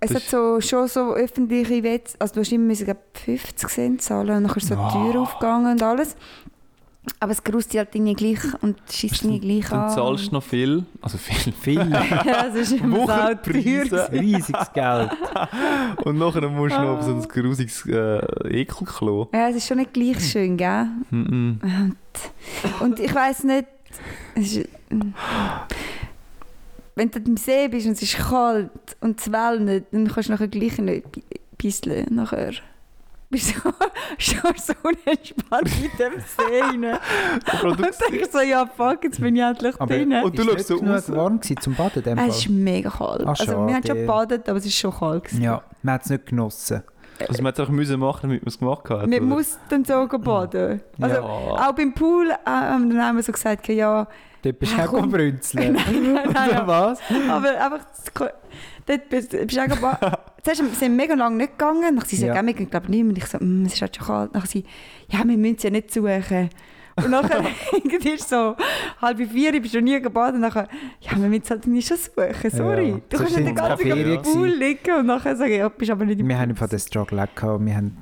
es 0.00 0.14
hat 0.14 0.22
so, 0.22 0.60
schon 0.60 0.88
so 0.88 1.14
öffentliche 1.14 1.82
Wetz, 1.82 2.16
also 2.18 2.34
du 2.34 2.40
hast 2.40 2.52
immer 2.52 2.64
müssen, 2.66 2.84
glaub, 2.84 2.98
50 3.14 3.68
Cent 3.68 4.02
zahlen 4.02 4.30
und 4.36 4.44
dann 4.48 4.56
ist 4.56 4.68
so 4.68 4.74
die 4.74 4.92
Tür 4.92 5.14
Ah. 5.16 5.22
aufgegangen 5.22 5.72
und 5.72 5.82
alles. 5.82 6.16
Aber 7.20 7.30
es 7.30 7.44
grüßt 7.44 7.72
dich 7.72 7.78
halt 7.78 7.94
irgendwie 7.94 8.14
gleich 8.14 8.40
und 8.62 8.76
schießt 8.90 9.22
irgendwie 9.24 9.38
gleich 9.60 9.70
Dann 9.70 9.78
an. 9.84 9.90
zahlst 9.90 10.26
du 10.26 10.34
noch 10.34 10.42
viel, 10.42 10.84
also 11.00 11.16
viel, 11.18 11.52
Viel. 11.60 11.88
ja, 11.90 12.46
es 12.48 12.54
ist 12.56 12.72
immer 12.80 12.96
so 12.98 13.06
teuer. 13.06 13.16
Wochenpreise. 13.44 14.08
Riesiges 14.12 14.72
Geld. 14.74 15.10
und 16.04 16.18
nachher 16.18 16.48
musst 16.48 16.74
du 16.74 16.80
noch 16.80 16.98
auf 16.98 17.04
so 17.04 17.12
Ah. 17.12 17.20
ein 17.22 17.28
grusiges 17.28 17.86
äh, 17.86 18.60
Ekelklo. 18.60 19.28
Ja, 19.32 19.48
es 19.50 19.56
ist 19.56 19.68
schon 19.68 19.76
nicht 19.78 19.92
gleich 19.94 20.18
schön, 20.32 20.56
gell? 20.56 20.86
Mhm. 21.10 21.60
Und 22.80 22.98
ich 22.98 23.14
weiß 23.14 23.44
nicht, 23.44 23.66
es 24.34 24.56
ist, 24.56 24.68
wenn 26.96 27.10
du 27.10 27.18
im 27.20 27.36
See 27.36 27.68
bist 27.68 27.86
und 27.86 27.92
es 27.92 28.02
ist 28.02 28.16
kalt 28.18 28.70
und 29.00 29.20
es 29.20 29.30
wellt, 29.30 29.86
dann 29.92 30.08
kannst 30.08 30.28
du 30.28 30.32
nachher 30.32 30.48
gleich 30.48 30.78
nicht 30.78 31.06
pisseln. 31.58 32.06
Nachher 32.10 32.52
bist 33.30 33.54
du 33.56 33.70
schon 34.18 34.52
so 34.56 34.72
unentspannt 34.82 35.70
mit 35.82 35.98
dem 35.98 36.12
See 36.20 36.60
rein. 36.62 36.84
Und 37.64 37.80
dann 37.80 37.90
denke 38.08 38.24
ich 38.24 38.30
so, 38.30 38.38
ja 38.40 38.64
fuck, 38.66 39.02
jetzt 39.02 39.20
bin 39.20 39.34
ich 39.34 39.42
endlich 39.42 39.74
Aber- 39.80 39.92
drin. 39.94 40.12
Und 40.12 40.38
du 40.38 40.44
schaust 40.44 40.56
nicht 40.56 40.66
so 40.68 40.76
raus. 40.76 41.10
warm 41.12 41.40
gewesen 41.40 41.56
zum 41.60 41.74
Baden 41.74 41.98
in 41.98 42.02
dem 42.04 42.18
Es 42.18 42.38
ist 42.38 42.48
mega 42.48 42.88
kalt. 42.88 43.26
Ah, 43.26 43.30
also 43.30 43.66
wir 43.66 43.74
haben 43.74 43.84
schon 43.86 43.96
gebadet, 43.96 44.48
aber 44.48 44.58
es 44.58 44.66
ist 44.66 44.76
schon 44.76 44.92
kalt. 44.92 45.24
gewesen. 45.24 45.42
Ja, 45.42 45.62
man 45.82 45.94
hat 45.96 46.04
es 46.04 46.10
nicht 46.10 46.26
genossen. 46.26 46.82
Also 47.28 47.42
man 47.42 47.48
hat 47.48 47.54
es 47.54 47.60
einfach 47.60 47.72
müssen 47.72 47.98
machen, 47.98 48.20
damit 48.22 48.42
man 48.42 48.48
es 48.48 48.58
gemacht 48.58 48.88
hat. 48.90 49.06
Man 49.08 49.24
muss 49.24 49.58
dann 49.70 49.84
so 49.84 50.06
baden. 50.06 50.80
Also, 51.00 51.16
Ja. 51.16 51.22
Auch 51.22 51.72
beim 51.72 51.92
Pool 51.94 52.30
äh, 52.30 52.34
haben 52.46 52.88
dann 52.90 53.02
haben 53.02 53.16
wir 53.16 53.22
so 53.24 53.32
gesagt, 53.32 53.66
ja, 53.68 54.06
Dort 54.46 54.58
bist 54.58 54.72
du 54.72 54.76
Ja, 54.76 54.88
auch 54.88 55.06
brünzeln. 55.06 55.72
nein, 55.74 56.12
nein, 56.12 56.28
nein, 56.32 56.66
Was? 56.66 57.00
Aber 57.28 57.48
einfach, 57.48 57.86
dort 58.86 59.08
bist 59.08 59.30
bist 59.30 59.56
du 59.56 59.60
auch 59.60 59.68
Zuerst 60.42 60.60
sind 60.60 60.80
wir 60.80 60.88
mega 60.88 61.14
lange 61.14 61.36
nicht 61.36 61.58
gegangen. 61.58 61.96
Dann 61.96 62.04
sie 62.06 62.16
so, 62.16 62.26
Ja. 62.26 62.46
wir 62.46 62.54
gehen 62.54 62.70
glaube 62.70 62.90
nicht 62.90 63.02
mehr. 63.02 63.08
Und 63.10 63.18
ich 63.18 63.26
so, 63.26 63.38
«Mm, 63.40 63.64
es 63.66 63.74
ist 63.74 63.82
halt 63.82 63.96
schon 63.96 64.06
kalt. 64.06 64.30
Dann 64.34 64.46
sie, 64.46 64.64
ja, 65.08 65.18
wir 65.24 65.36
müssen 65.36 65.56
es 65.56 65.62
ja 65.64 65.70
nicht 65.70 65.92
suchen. 65.92 66.50
Und 67.04 67.10
nachher 67.10 67.44
irgendwie 67.72 68.10
ist 68.10 68.28
so, 68.28 68.56
halb 69.02 69.18
vier 69.18 69.60
bist 69.60 69.74
du 69.74 69.82
nie 69.82 70.00
gebadet. 70.00 70.36
Und 70.36 70.40
nachher, 70.40 70.66
ja, 71.00 71.10
wir 71.16 71.28
müssen 71.28 71.42
es 71.42 71.50
halt 71.50 71.66
nicht 71.66 71.86
schon 71.86 71.98
suchen, 71.98 72.50
sorry. 72.50 72.88
Ja. 72.90 73.00
Du 73.08 73.16
So 73.18 73.24
kannst 73.24 73.36
nicht 73.36 73.48
den 73.48 73.54
ganzen 73.54 73.86
es 73.86 73.94
Tag 73.94 74.06
im 74.06 74.22
Pool 74.22 74.48
liegen 74.48 74.96
und 74.98 75.06
nachher 75.06 75.36
sagen, 75.36 75.52
ja, 75.52 75.68
bist 75.68 75.90
aber 75.90 76.06
nicht 76.06 76.20
im 76.20 76.28
Wir 76.28 76.38
haben 76.38 76.50
einfach 76.50 76.68
den 76.68 76.78
Struggle 76.78 77.22
auch 77.22 77.34
gehabt. 77.34 77.64
Wir 77.64 77.76
haben... 77.76 77.96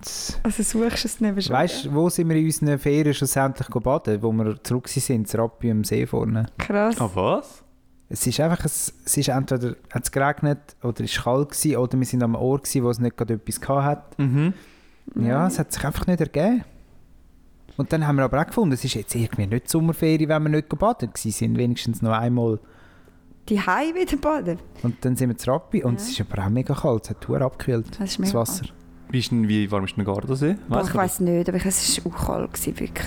Also 0.44 0.62
suchst 0.62 1.04
du 1.04 1.08
es 1.08 1.20
nicht 1.20 1.20
mehr 1.20 1.42
schon. 1.42 1.52
Weißt 1.56 1.84
du, 1.86 1.94
wo 1.94 2.08
sind 2.08 2.28
wir 2.28 2.36
in 2.36 2.44
unseren 2.46 2.78
Ferien 2.78 3.14
schlussendlich 3.14 3.68
baden? 3.68 4.22
Wo 4.22 4.30
wir 4.32 4.62
zurück 4.62 4.88
sind, 4.88 5.32
in 5.32 5.40
Rappi 5.40 5.70
am 5.72 5.82
See 5.82 6.06
vorne. 6.06 6.46
Krass. 6.58 7.00
Ah, 7.00 7.10
was? 7.14 7.64
Es 8.08 8.24
ist 8.26 8.38
einfach, 8.38 8.64
es, 8.64 8.92
es 9.04 9.16
ist 9.16 9.28
entweder 9.28 9.74
hat's 9.90 10.12
geregnet 10.12 10.76
oder 10.82 11.02
es 11.02 11.16
war 11.16 11.36
kalt 11.36 11.50
gewesen, 11.50 11.76
oder 11.78 11.98
wir 11.98 12.06
sind 12.06 12.22
am 12.22 12.36
Ort 12.36 12.64
gewesen, 12.64 12.84
wo 12.84 12.90
es 12.90 13.00
nicht 13.00 13.16
gerade 13.16 13.34
etwas 13.34 13.60
gehabt 13.60 13.84
hat. 13.84 14.18
Mhm. 14.18 14.52
Ja, 15.16 15.46
es 15.46 15.58
hat 15.58 15.72
sich 15.72 15.84
einfach 15.84 16.06
nicht 16.06 16.20
ergeben. 16.20 16.64
Und 17.76 17.92
dann 17.92 18.06
haben 18.06 18.16
wir 18.16 18.24
aber 18.24 18.40
auch 18.40 18.46
gefunden, 18.46 18.72
es 18.74 18.84
ist 18.84 18.94
jetzt 18.94 19.14
irgendwie 19.14 19.46
nicht 19.46 19.68
Sommerferien, 19.68 20.28
wenn 20.28 20.42
wir 20.44 20.48
nicht 20.50 20.68
baden 20.68 21.10
sind, 21.14 21.58
wenigstens 21.58 22.02
noch 22.02 22.12
einmal. 22.12 22.60
Die 23.48 23.60
Hai 23.60 23.92
wieder 23.94 24.16
baden. 24.16 24.58
Und 24.82 25.04
dann 25.04 25.16
sind 25.16 25.28
wir 25.30 25.36
zu 25.36 25.50
Rappi 25.50 25.82
und 25.82 25.94
Ja. 25.94 25.98
es 25.98 26.10
ist 26.10 26.20
aber 26.20 26.44
auch 26.44 26.48
mega 26.50 26.72
kalt, 26.74 27.04
es 27.04 27.10
hat 27.10 27.20
Tour 27.20 27.40
abgekühlt, 27.42 28.00
Das 28.00 28.10
ist 28.10 28.20
das 28.20 28.34
Wasser. 28.34 28.66
Wie, 29.10 29.18
ist 29.18 29.30
denn, 29.30 29.46
wie 29.48 29.70
warm 29.70 29.84
ist 29.84 29.96
denn 29.96 30.04
der 30.04 30.14
Gardasee? 30.14 30.56
Boah, 30.68 30.78
Weiss 30.78 30.88
ich 30.88 30.94
weiß 30.94 31.20
nicht, 31.20 31.48
aber 31.48 31.58
ich- 31.58 31.66
es 31.66 32.04
war 32.04 32.12
auch 32.12 32.26
kalt, 32.26 32.52
gewesen, 32.54 32.80
wirklich. 32.80 33.06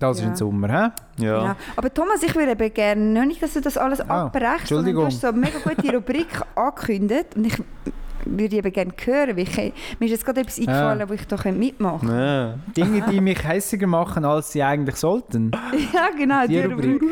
Das 0.00 0.16
ist 0.18 0.22
Ja. 0.24 0.28
im 0.30 0.36
Sommer, 0.36 0.68
hä? 0.68 0.90
Ja. 1.24 1.44
Ja. 1.44 1.56
Aber 1.76 1.92
Thomas, 1.94 2.22
ich 2.22 2.34
würde 2.34 2.50
eben 2.52 2.74
gerne, 2.74 3.00
noch 3.00 3.24
nicht, 3.24 3.40
dass 3.42 3.54
du 3.54 3.60
das 3.60 3.78
alles 3.78 4.00
Ah, 4.02 4.26
abbrechst, 4.26 4.66
sondern 4.68 4.92
du 4.94 5.06
hast 5.06 5.20
so 5.20 5.28
eine 5.28 5.38
mega 5.38 5.58
gute 5.60 5.92
Rubrik 5.96 6.26
angekündigt 6.56 7.36
und 7.36 7.46
ich 7.46 7.54
würde 8.24 8.56
eben 8.56 8.72
gerne 8.72 8.92
hören, 9.04 9.38
ich, 9.38 9.56
mir 9.56 10.06
ist 10.06 10.10
jetzt 10.10 10.24
gerade 10.24 10.40
etwas 10.40 10.58
eingefallen, 10.58 11.08
wo 11.08 11.12
ich 11.14 11.26
da 11.26 11.36
mitmachen 11.52 12.08
könnte. 12.08 12.58
Ja. 12.76 12.84
Dinge, 12.84 13.06
die 13.10 13.20
mich 13.20 13.42
hässiger 13.46 13.86
machen, 13.86 14.24
als 14.24 14.52
sie 14.52 14.62
eigentlich 14.62 14.96
sollten. 14.96 15.50
ja, 15.92 16.10
genau, 16.16 16.46
Die. 16.48 16.58
Rubrik. 16.60 17.02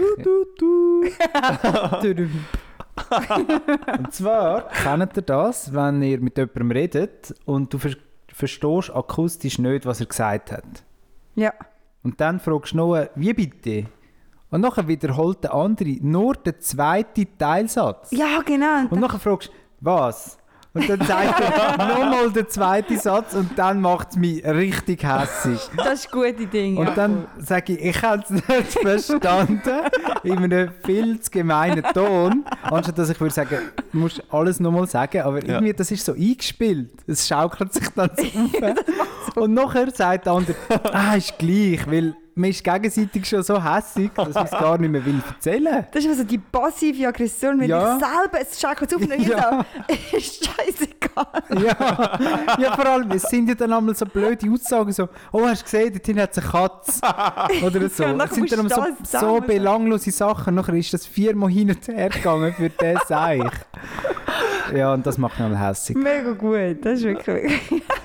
und 3.99 4.13
zwar 4.13 4.69
kennt 4.69 5.17
ihr 5.17 5.23
das, 5.23 5.73
wenn 5.73 6.03
ihr 6.03 6.21
mit 6.21 6.37
jemandem 6.37 6.71
redet 6.71 7.35
und 7.45 7.73
du 7.73 7.79
ver 7.79 7.91
verstehst 8.35 8.91
akustisch 8.95 9.59
nicht, 9.59 9.85
was 9.85 10.01
er 10.01 10.07
gesagt 10.07 10.53
hat. 10.53 10.65
Ja. 11.35 11.53
Und 12.03 12.19
dann 12.21 12.41
fragst 12.41 12.73
du 12.73 12.77
noch, 12.79 13.07
wie 13.15 13.35
bitte? 13.35 13.87
Und 14.51 14.63
nachher 14.63 14.89
wiederholt 14.89 15.45
der 15.45 15.55
andere 15.55 15.97
nur 16.01 16.35
den 16.35 16.61
zweiten 16.61 17.27
Teilsatz. 17.39 18.11
ja, 18.11 18.41
genau. 18.45 18.81
Und 18.83 18.93
Und 18.93 19.01
nachher 19.01 19.19
fragst 19.19 19.49
du, 19.49 19.53
was? 19.81 20.39
Und 20.75 20.89
dann 20.89 21.01
sagt 21.07 21.41
er 21.41 21.77
nochmal 21.77 22.31
den 22.33 22.49
zweiten 22.49 22.99
Satz 22.99 23.35
und 23.35 23.59
dann 23.59 23.81
macht 23.83 24.11
es 24.13 24.17
mich 24.17 24.43
richtig 24.45 25.03
hässig. 25.05 25.61
das 25.77 26.05
ist 26.07 26.15
eine 26.15 26.33
gute 26.33 26.47
Ding. 26.47 26.79
Und 26.79 26.87
ja. 26.87 26.95
dann 26.95 27.27
sage 27.39 27.75
ich, 27.75 27.85
ich 27.97 28.03
habe 28.03 28.23
es 28.23 28.31
nicht 28.31 28.79
verstanden, 28.81 29.71
in 30.23 30.39
einem 30.39 30.71
viel 30.85 31.21
zu 31.21 31.31
gemeinen 31.31 31.83
Ton. 31.93 32.45
Anstatt 32.63 32.99
dass 32.99 33.11
ich 33.11 33.21
würde 33.21 33.35
sagen, 33.35 33.59
du 33.93 33.99
musst 33.99 34.23
alles 34.31 34.61
nochmal 34.61 34.87
sagen, 34.87 35.21
aber 35.21 35.45
Ja. 35.45 35.55
irgendwie, 35.57 35.75
das 35.75 35.91
ist 35.91 36.07
so 36.07 36.13
eingespielt. 36.13 36.91
Es 37.07 37.29
schaukelt 37.29 37.73
sich 37.75 37.89
dann 37.95 38.11
so 38.17 38.23
auf. 38.67 39.37
Und 39.37 39.53
nachher 39.55 39.91
sagt 39.91 40.25
der 40.27 40.33
andere, 40.33 40.57
ah, 40.93 41.15
ist 41.17 41.37
gleich, 41.39 41.87
weil 41.87 42.15
man 42.35 42.51
ist 42.51 42.65
gegenseitig 42.65 43.27
schon 43.29 43.43
so 43.43 43.63
hässig, 43.63 44.11
dass 44.15 44.35
man 44.35 44.45
es 44.45 44.51
gar 44.51 44.79
nicht 44.79 44.91
mehr 44.91 45.05
will 45.05 45.21
erzählen. 45.29 45.87
Das 45.93 46.05
ist 46.05 46.11
also 46.11 46.25
die 46.25 46.39
passive 46.39 47.07
Aggression, 47.09 47.61
wenn 47.61 47.69
Ja. 47.69 47.97
ich 47.99 48.05
selber, 48.05 48.41
es 48.41 48.61
schaukelt 48.61 48.95
auf 48.95 49.03
und 49.03 49.11
dann 49.11 49.23
Ja. 49.23 49.65
ist 50.13 50.45
scheißegal. 50.45 51.63
ja, 51.63 52.19
ja, 52.59 52.73
vor 52.77 52.87
allem, 52.87 53.11
es 53.11 53.23
sind 53.23 53.49
ja 53.49 53.55
dann 53.55 53.73
einmal 53.73 53.95
so 53.95 54.07
blöde 54.07 54.51
Aussagen, 54.51 54.93
so, 54.93 55.09
oh, 55.33 55.47
hast 55.47 55.61
du 55.63 55.65
gesehen, 55.65 56.01
dort 56.05 56.19
hat 56.19 56.31
es 56.33 56.39
eine 56.39 56.51
Katze. 56.51 57.01
Oder 57.67 57.89
so. 57.89 58.03
Ja, 58.03 58.11
und 58.13 58.19
dann 58.19 58.29
es 58.29 58.35
sind 58.35 58.53
dann 58.53 58.69
so, 58.69 58.85
so 59.05 59.41
belanglose 59.41 60.11
Sachen. 60.11 60.55
Nachher 60.55 60.75
ist 60.75 60.93
das 60.95 61.07
viermal 61.07 61.51
hin 61.51 61.71
und 61.71 61.87
her 61.89 62.09
gegangen 62.09 62.53
für 62.55 62.71
den 62.71 62.99
Seich. 63.07 63.51
Ja, 64.75 64.95
und 64.95 65.07
das 65.07 65.19
macht 65.19 65.39
mich 65.39 65.49
mal 65.49 65.59
hässlich. 65.69 65.99
Mega 65.99 66.33
gut, 66.33 66.79
das 66.85 67.01
ist 67.01 67.05
wirklich... 67.05 67.53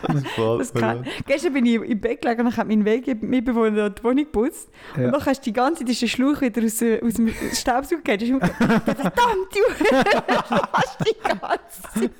Das 0.08 0.74
kann. 0.74 1.06
Gestern 1.26 1.54
bin 1.54 1.66
ich 1.66 1.76
im 1.76 2.00
Bett 2.00 2.22
gelegen 2.22 2.46
und 2.46 2.56
habe 2.58 2.68
meinen 2.70 2.86
Weg 2.86 3.22
Mitbewohner 3.22 3.90
die 3.90 4.02
Wohnung 4.18 4.32
geputzt. 4.32 4.70
Ja. 4.98 5.06
Und 5.06 5.12
dann 5.14 5.26
hast 5.26 5.40
du 5.40 5.44
die 5.46 5.54
ganze 5.54 5.80
Zeit 5.84 5.90
ist 5.90 6.02
der 6.02 6.08
Schlauch 6.08 6.42
wieder 6.42 6.64
aus, 6.64 6.82
äh, 6.82 7.02
aus 7.04 7.14
dem 7.14 7.34
Staubsauger 7.54 8.02
gegeben. 8.02 8.24
Ich 8.24 8.34
habe 8.34 8.68
mir 8.68 8.80
gedacht, 8.80 9.02
verdammt, 9.02 9.54
du 9.54 9.86
hast 10.74 10.98
die 11.06 11.16
ganze 11.24 11.82
Zeit. 11.94 12.12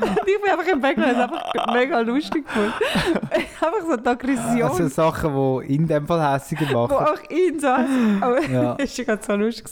und 0.00 0.28
ich 0.28 0.40
bin 0.42 0.50
einfach 0.50 0.66
im 0.66 0.78
und 0.78 0.86
habe 0.86 1.00
es 1.00 1.16
einfach 1.16 1.74
mega 1.74 2.00
lustig 2.00 2.46
gefunden. 2.46 2.72
einfach 3.32 3.80
so 3.88 3.96
die 3.96 4.08
Aggression, 4.08 4.62
Also 4.62 4.88
Sachen, 4.88 5.60
die 5.66 5.74
in 5.74 5.86
dem 5.86 6.06
Fall 6.06 6.34
hässiger 6.34 6.66
wo 6.70 6.86
machen. 6.86 7.06
auch 7.06 7.30
ihn 7.30 7.60
so 7.60 7.68
hat. 7.68 7.86
Aber 8.20 8.42
Ja. 8.42 8.74
das 8.78 8.98
ist 8.98 9.06
gerade 9.06 9.22
so 9.24 9.34
lustig. 9.34 9.66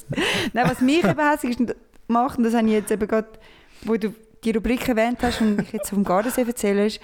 Nein, 0.53 0.67
was 0.69 0.81
mich 0.81 1.05
eben 1.05 1.31
hässlich 1.31 1.59
ist, 1.61 1.75
macht, 2.09 2.39
und 2.39 2.45
das 2.45 2.55
habe 2.55 2.67
ich 2.67 2.73
jetzt 2.73 2.91
eben 2.91 3.07
gerade, 3.09 3.29
wo 3.85 3.97
du 3.97 4.13
die 4.45 4.51
Rubrik 4.51 4.89
erwähnt 4.89 5.19
hast 5.23 5.41
und 5.41 5.61
ich 5.61 5.73
jetzt 5.73 5.91
vom 5.91 6.03
Gardasee 6.05 6.43
erzählst, 6.43 7.01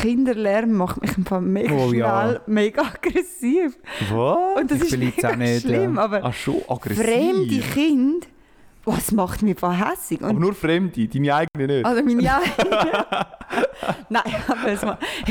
Kinderlärm 0.00 0.72
macht 0.72 1.00
mich 1.02 1.10
Fall 1.24 1.40
mega 1.40 1.72
Oh, 1.74 1.88
schnell, 1.88 1.98
ja. 2.00 2.40
mega 2.46 2.82
aggressiv. 2.82 3.76
Was? 4.10 4.60
Und 4.60 4.70
das 4.70 4.78
Ich 4.78 4.84
ist 4.84 4.90
mega 4.98 5.24
auch 5.24 5.36
nicht, 5.36 5.62
schlimm, 5.62 5.96
ja. 5.96 6.02
aber 6.02 6.20
Ach 6.24 6.32
schon, 6.34 6.60
aggressiv. 6.68 7.04
fremde 7.04 7.60
Kinder, 7.74 8.26
was 8.88 9.12
macht 9.12 9.42
mich 9.42 9.58
voll 9.58 9.74
hässig? 9.74 10.20
Aber 10.20 10.30
Und 10.30 10.40
nur 10.40 10.54
Fremde, 10.54 11.06
deine 11.08 11.34
eigenen 11.34 11.66
nicht. 11.68 11.84
also 11.86 12.02
meine 12.02 12.34
eigene. 12.34 13.26
Nein, 14.10 14.34
aber 14.46 14.68
es, 14.68 14.80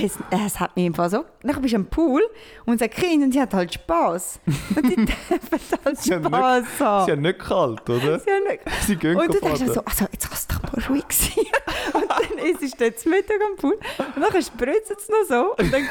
es, 0.03 0.17
es 0.29 0.59
hat 0.59 0.75
mich 0.75 0.93
Fall 0.95 1.09
so. 1.09 1.25
Dann 1.43 1.61
bist 1.61 1.73
du 1.73 1.77
am 1.77 1.85
Pool 1.85 2.21
und 2.65 2.81
ein 2.81 2.89
Kind 2.89 3.23
und 3.23 3.31
sie 3.31 3.39
hat 3.41 3.53
halt 3.53 3.73
Spass. 3.73 4.39
Und 4.75 4.83
die 4.89 4.95
dürfen 5.05 5.77
halt 5.85 5.97
Sie 5.99 6.13
haben 6.13 6.21
nicht- 6.23 6.33
Spass 6.35 6.63
Sie 6.77 6.83
haben. 6.83 7.11
haben 7.11 7.21
nicht 7.21 7.39
kalt, 7.39 7.89
oder? 7.89 8.19
Sie 8.19 8.29
haben 8.31 8.43
nicht 8.47 8.61
Sie 8.85 8.95
gehen 8.95 9.15
Und 9.17 9.33
du 9.33 9.39
denkst 9.39 9.61
so, 9.73 9.81
also 9.83 10.05
jetzt 10.11 10.29
kannst 10.29 10.51
du 10.51 10.55
doch 10.55 10.73
mal 10.73 10.83
ruhig 10.89 11.03
sein. 11.09 11.45
Und 11.93 12.09
dann 12.09 12.37
ist 12.45 12.63
es 12.63 12.71
dort 12.71 12.99
zum 12.99 13.11
Mittag 13.11 13.37
am 13.51 13.55
Pool. 13.57 13.77
Und 14.15 14.21
dann 14.21 14.41
spritzt 14.41 14.91
es 14.97 15.09
noch 15.09 15.23
so. 15.27 15.55
Und 15.63 15.71
dann 15.73 15.87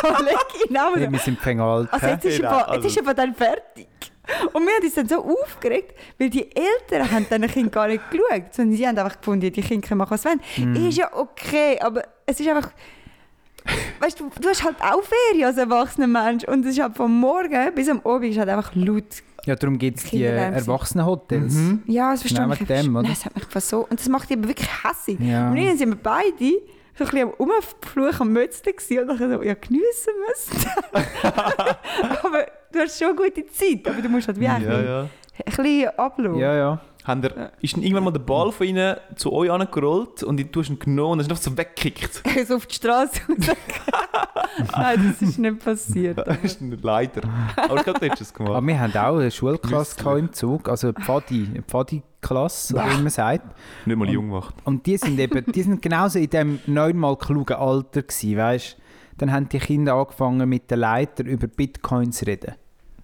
Kollege 0.00 0.38
ihn 0.70 0.76
auch 0.78 0.94
so, 0.94 1.12
wir 1.12 1.18
sind 1.18 1.38
fängt 1.40 1.60
alt. 1.60 1.92
also 1.92 2.06
jetzt 2.06 2.24
ist, 2.24 2.36
Genau, 2.38 2.50
er, 2.50 2.74
jetzt 2.74 2.86
also- 2.86 3.00
ist 3.00 3.18
dann 3.18 3.34
fertig. 3.34 3.88
Und 4.52 4.62
wir 4.64 4.74
haben 4.74 4.84
uns 4.84 4.94
dann 4.94 5.08
so 5.08 5.24
aufgeregt, 5.24 5.94
weil 6.18 6.30
die 6.30 6.48
Eltern 6.54 7.10
haben 7.10 7.26
dann 7.28 7.46
Kind 7.46 7.72
gar 7.72 7.88
nicht 7.88 8.02
geschaut, 8.10 8.52
sondern 8.54 8.76
sie 8.76 8.86
haben 8.86 8.98
einfach 8.98 9.18
gefunden, 9.18 9.52
die 9.52 9.62
Kinder 9.62 9.86
können 9.86 9.98
machen, 9.98 10.10
was 10.10 10.22
sie 10.22 10.28
wollen. 10.28 10.40
Mhm. 10.56 10.88
Ist 10.88 10.98
ja 10.98 11.12
okay, 11.14 11.78
aber 11.80 12.02
es 12.24 12.40
ist 12.40 12.48
einfach... 12.48 12.70
Weißt 13.98 14.20
du, 14.20 14.30
du 14.40 14.48
hast 14.48 14.62
halt 14.62 14.76
auch 14.80 15.02
Ferien 15.02 15.46
als 15.46 15.56
erwachsener 15.56 16.06
Mensch 16.06 16.44
und 16.44 16.64
es 16.64 16.72
ist 16.72 16.80
halt 16.82 16.96
von 16.96 17.12
morgen 17.12 17.74
bis 17.74 17.88
am 17.88 18.00
Abend 18.04 18.26
ist 18.26 18.38
halt 18.38 18.48
einfach 18.48 18.72
laut. 18.76 19.04
Ja, 19.44 19.56
darum 19.56 19.78
gibt 19.78 19.98
es 19.98 20.04
die 20.04 20.22
Erwachsenenhotels. 20.22 21.54
Mhm. 21.54 21.82
Ja, 21.86 22.12
das 22.12 22.20
verstehe 22.20 22.48
ich. 22.52 22.66
dem, 22.66 22.92
Nein, 22.92 23.04
oder? 23.04 23.12
es 23.12 23.24
hat 23.24 23.34
mich 23.34 23.44
einfach 23.44 23.60
so... 23.60 23.86
Und 23.88 23.98
das 23.98 24.08
macht 24.08 24.30
dich 24.30 24.36
aber 24.38 24.48
wirklich 24.48 24.68
hässlich. 24.84 25.18
Ja. 25.20 25.50
Und 25.50 25.56
dann 25.56 25.76
sind 25.76 25.88
wir 25.88 25.96
beide 25.96 26.60
so 26.98 27.04
ein 27.04 27.10
bisschen 27.10 27.28
am 27.28 27.34
Umfluchen 27.38 28.20
am 28.28 28.32
gewesen 28.72 29.08
und 29.10 29.20
dann 29.20 29.30
so, 29.32 29.42
ja, 29.42 29.54
geniessen 29.54 30.12
müssen. 30.26 30.70
aber 32.22 32.46
du 32.72 32.78
hast 32.80 32.98
schon 32.98 33.14
gute 33.16 33.46
Zeit, 33.46 33.86
aber 33.86 34.00
du 34.00 34.08
musst 34.08 34.28
halt 34.28 34.40
wie 34.40 34.44
Ja, 34.44 34.54
ein 34.54 34.62
ja. 34.62 35.00
ein 35.02 35.08
bisschen 35.44 35.88
abschauen. 35.98 36.36
Ja, 36.36 36.54
ja. 36.54 36.80
Haben 37.06 37.22
der, 37.22 37.52
ist 37.60 37.76
dann 37.76 37.82
irgendwann 37.84 38.04
mal 38.04 38.10
der 38.10 38.18
Ball 38.20 38.50
von 38.50 38.66
ihnen 38.66 38.96
zu 39.14 39.32
euch 39.32 39.48
angerollt 39.50 40.24
und 40.24 40.38
du 40.54 40.60
hast 40.60 40.70
ihn 40.70 40.78
genommen 40.78 41.12
und 41.12 41.18
hast 41.20 41.26
ihn 41.28 41.30
einfach 41.32 41.42
so 41.44 41.56
weggekickt? 41.56 42.22
so 42.48 42.56
auf 42.56 42.66
die 42.66 42.74
Straße 42.74 43.20
raus. 43.28 43.56
Nein, 44.76 45.14
das 45.20 45.28
ist 45.28 45.38
nicht 45.38 45.58
passiert. 45.64 46.18
Das 46.18 46.38
ist 46.42 46.60
ein 46.60 46.76
leider. 46.82 47.22
Aber 47.56 47.76
ich 47.76 47.84
glaube, 47.84 48.00
du 48.00 48.10
hast 48.10 48.20
es 48.20 48.34
gemacht. 48.34 48.54
Aber 48.54 48.66
wir 48.66 48.80
haben 48.80 48.92
auch 48.96 49.18
eine 49.18 49.30
Schulklasse 49.30 50.18
im 50.18 50.32
Zug, 50.32 50.68
also 50.68 50.88
eine 50.88 50.94
Pfadi, 51.04 51.46
eine 51.48 51.62
Pfadi-Klasse, 51.62 52.74
wie 52.74 53.02
man 53.02 53.10
sagt. 53.10 53.44
Nicht 53.84 53.96
mal 53.96 54.06
Und- 54.08 54.12
jung 54.14 54.28
gemacht. 54.28 54.54
Und 54.64 54.86
die 54.86 54.96
sind 54.96 55.18
eben, 55.20 55.44
die 55.52 55.62
sind 55.62 55.80
genauso 55.82 56.18
in 56.18 56.30
dem 56.30 56.58
neunmal 56.66 57.16
klugen 57.16 57.56
Alter 57.56 58.02
gewesen, 58.02 58.36
weißt? 58.36 58.76
Dann 59.18 59.32
haben 59.32 59.48
die 59.48 59.58
Kinder 59.58 59.94
angefangen 59.94 60.48
mit 60.48 60.70
der 60.70 60.78
Leiter 60.78 61.24
über 61.24 61.46
Bitcoins 61.46 62.18
zu 62.18 62.26
reden. 62.26 62.54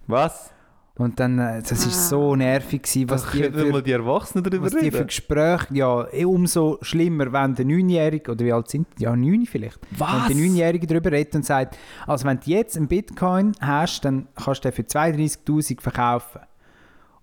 Was? 0.07 0.52
Und 0.95 1.19
dann, 1.19 1.39
äh, 1.39 1.59
das 1.61 1.71
ist 1.87 2.09
so 2.09 2.35
nervig 2.35 2.83
gewesen, 2.83 3.09
was 3.09 3.31
die 3.31 3.41
können 3.41 3.71
mal 3.71 3.77
für, 3.77 3.83
die 3.83 3.91
Erwachsenen 3.93 4.43
darüber 4.43 4.65
was 4.67 4.73
die 4.73 4.91
für 4.91 4.97
reden? 4.97 5.07
Gespräche, 5.07 5.67
ja, 5.73 6.07
eh 6.13 6.23
umso 6.25 6.77
schlimmer, 6.83 7.33
wenn 7.33 7.55
der 7.55 7.65
Neunjährige, 7.65 8.31
oder 8.31 8.45
wie 8.45 8.53
alt 8.53 8.69
sind 8.69 8.85
die? 8.99 9.03
Ja, 9.03 9.15
neun 9.15 9.47
vielleicht. 9.47 9.79
Was? 9.97 10.29
Wenn 10.29 10.37
der 10.37 10.45
Neunjährige 10.45 10.85
darüber 10.85 11.11
redet 11.11 11.33
und 11.33 11.45
sagt, 11.45 11.77
also 12.05 12.25
wenn 12.27 12.39
du 12.39 12.51
jetzt 12.51 12.77
einen 12.77 12.87
Bitcoin 12.87 13.53
hast, 13.59 14.05
dann 14.05 14.27
kannst 14.35 14.63
du 14.65 14.69
den 14.69 14.75
für 14.75 14.83
32'000 14.83 15.81
verkaufen. 15.81 16.41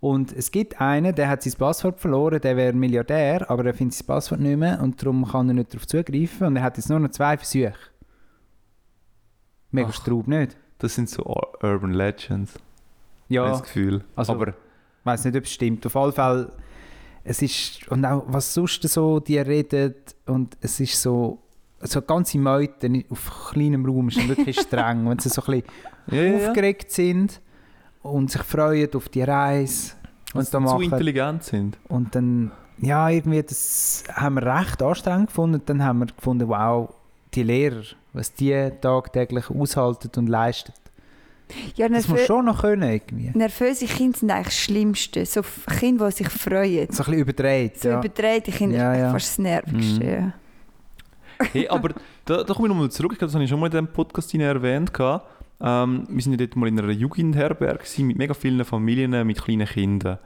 Und 0.01 0.33
es 0.33 0.51
gibt 0.51 0.81
einen, 0.81 1.15
der 1.15 1.29
hat 1.29 1.43
sein 1.43 1.53
Passwort 1.57 2.01
verloren, 2.01 2.41
der 2.41 2.57
wäre 2.57 2.73
Milliardär, 2.73 3.49
aber 3.49 3.67
er 3.67 3.75
findet 3.75 3.95
sein 3.95 4.07
Passwort 4.07 4.41
nicht 4.41 4.59
mehr 4.59 4.81
und 4.83 5.01
darum 5.01 5.25
kann 5.29 5.47
er 5.49 5.55
nicht 5.55 5.73
darauf 5.75 5.87
zugreifen 5.87 6.47
und 6.49 6.57
er 6.57 6.63
hat 6.65 6.77
jetzt 6.77 6.89
nur 6.89 6.99
noch 6.99 7.11
zwei 7.11 7.37
Versuche. 7.37 7.75
Mega 9.71 9.89
Ach. 9.91 9.95
Straub, 9.95 10.27
nicht? 10.27 10.57
Das 10.79 10.95
sind 10.97 11.09
so 11.09 11.23
Ur- 11.25 11.53
Urban 11.63 11.93
Legends. 11.93 12.55
Ja. 13.31 13.45
Ja, 13.45 13.51
Das 13.53 13.63
Gefühl. 13.63 14.05
Also- 14.15 14.33
Aber 14.35 14.49
ich 14.49 14.55
weiß 15.05 15.25
nicht, 15.25 15.37
ob 15.37 15.45
es 15.45 15.51
stimmt. 15.53 15.87
Auf 15.87 15.95
jeden 15.95 16.13
Fall, 16.13 16.53
es 17.25 17.41
ist, 17.41 17.89
und 17.89 18.05
auch 18.05 18.25
was 18.27 18.53
sonst 18.53 18.83
so 18.89 19.19
die 19.21 19.39
redet, 19.39 20.15
und 20.27 20.57
es 20.61 20.79
ist 20.81 21.01
so, 21.01 21.39
so 21.81 22.03
ganze 22.03 22.39
Meute 22.39 22.91
auf 23.09 23.51
kleinem 23.53 23.87
Raum 23.87 24.09
ist 24.09 24.29
wirklich 24.29 24.61
streng, 24.61 25.09
wenn 25.09 25.19
sie 25.19 25.31
so 25.31 25.43
ein 25.47 25.55
ja, 25.55 25.63
bisschen 26.07 26.33
ja, 26.33 26.39
ja. 26.39 26.49
aufgeregt 26.49 26.91
sind 26.93 27.41
und 28.03 28.31
sich 28.31 28.43
freuen 28.43 28.93
auf 28.95 29.09
die 29.09 29.23
Reise 29.23 29.93
und 30.35 30.41
Und 30.41 30.47
da 30.49 30.51
zu 30.51 30.61
machen. 30.61 30.83
intelligent 30.83 31.45
sind. 31.45 31.79
Und 31.89 32.15
dann, 32.15 32.53
ja, 32.79 33.09
irgendwie, 33.09 33.43
das 33.43 34.05
haben 34.13 34.35
wir 34.37 34.43
recht 34.61 34.83
anstrengend 34.83 35.29
gefunden. 35.29 35.57
Und 35.61 35.69
dann 35.71 35.83
haben 35.85 36.01
wir 36.01 36.07
gefunden, 36.07 36.49
wow, 36.49 36.93
die 37.35 37.43
Lehrer, 37.43 37.83
was 38.13 38.33
die 38.35 38.71
tagtäglich 38.81 39.51
aushalten 39.51 40.11
und 40.17 40.29
leisten. 40.29 40.73
Ja, 41.77 41.89
Das 41.89 42.09
muss 42.09 42.27
schon 42.27 42.45
noch 42.47 42.63
können, 42.63 42.83
irgendwie. 42.91 43.31
nervöse 43.35 43.87
Kinder 43.87 44.19
sind 44.19 44.31
eigentlich 44.31 44.47
das 44.47 44.59
Schlimmste. 44.59 45.27
So 45.27 45.43
Kinder, 45.79 46.09
die 46.09 46.17
sich 46.17 46.29
freuen. 46.29 46.87
So 46.91 47.03
ein 47.03 47.07
bisschen 47.07 47.15
überdreht. 47.15 47.81
So 47.81 47.89
ja. 47.89 47.99
überdrehte 47.99 48.51
Kinder 48.53 48.77
Ja, 48.77 48.93
ist 48.95 49.01
ja. 49.01 49.13
fast 49.13 49.27
das 49.29 49.39
Nervigste. 49.39 50.05
Mhm. 50.05 50.11
Ja. 50.11 50.33
Hey, 51.53 51.69
aber 51.69 51.91
da, 52.25 52.43
da 52.45 52.55
komme 52.55 52.69
ich 52.69 52.75
nochmal 52.75 52.91
zurück. 52.91 53.13
Ich 53.13 53.19
glaube, 53.19 53.29
das 53.29 53.35
habe 53.35 53.45
ich 53.45 53.51
schon 53.51 53.61
mal 53.61 53.67
in 53.67 53.73
diesem 53.73 53.87
Podcast 53.89 54.35
erwähnt. 54.35 54.93
Ähm, 55.63 56.07
wir 56.09 56.23
sind 56.23 56.33
ja 56.33 56.39
dort 56.39 56.57
mal 56.57 56.69
in 56.69 56.79
einer 56.79 56.91
Jugendherberge 56.91 57.85
mit 58.03 58.17
mega 58.17 58.35
vielen 58.35 58.65
Familien 58.65 59.27
mit 59.27 59.43
kleinen 59.43 59.67
Kindern. 59.67 60.19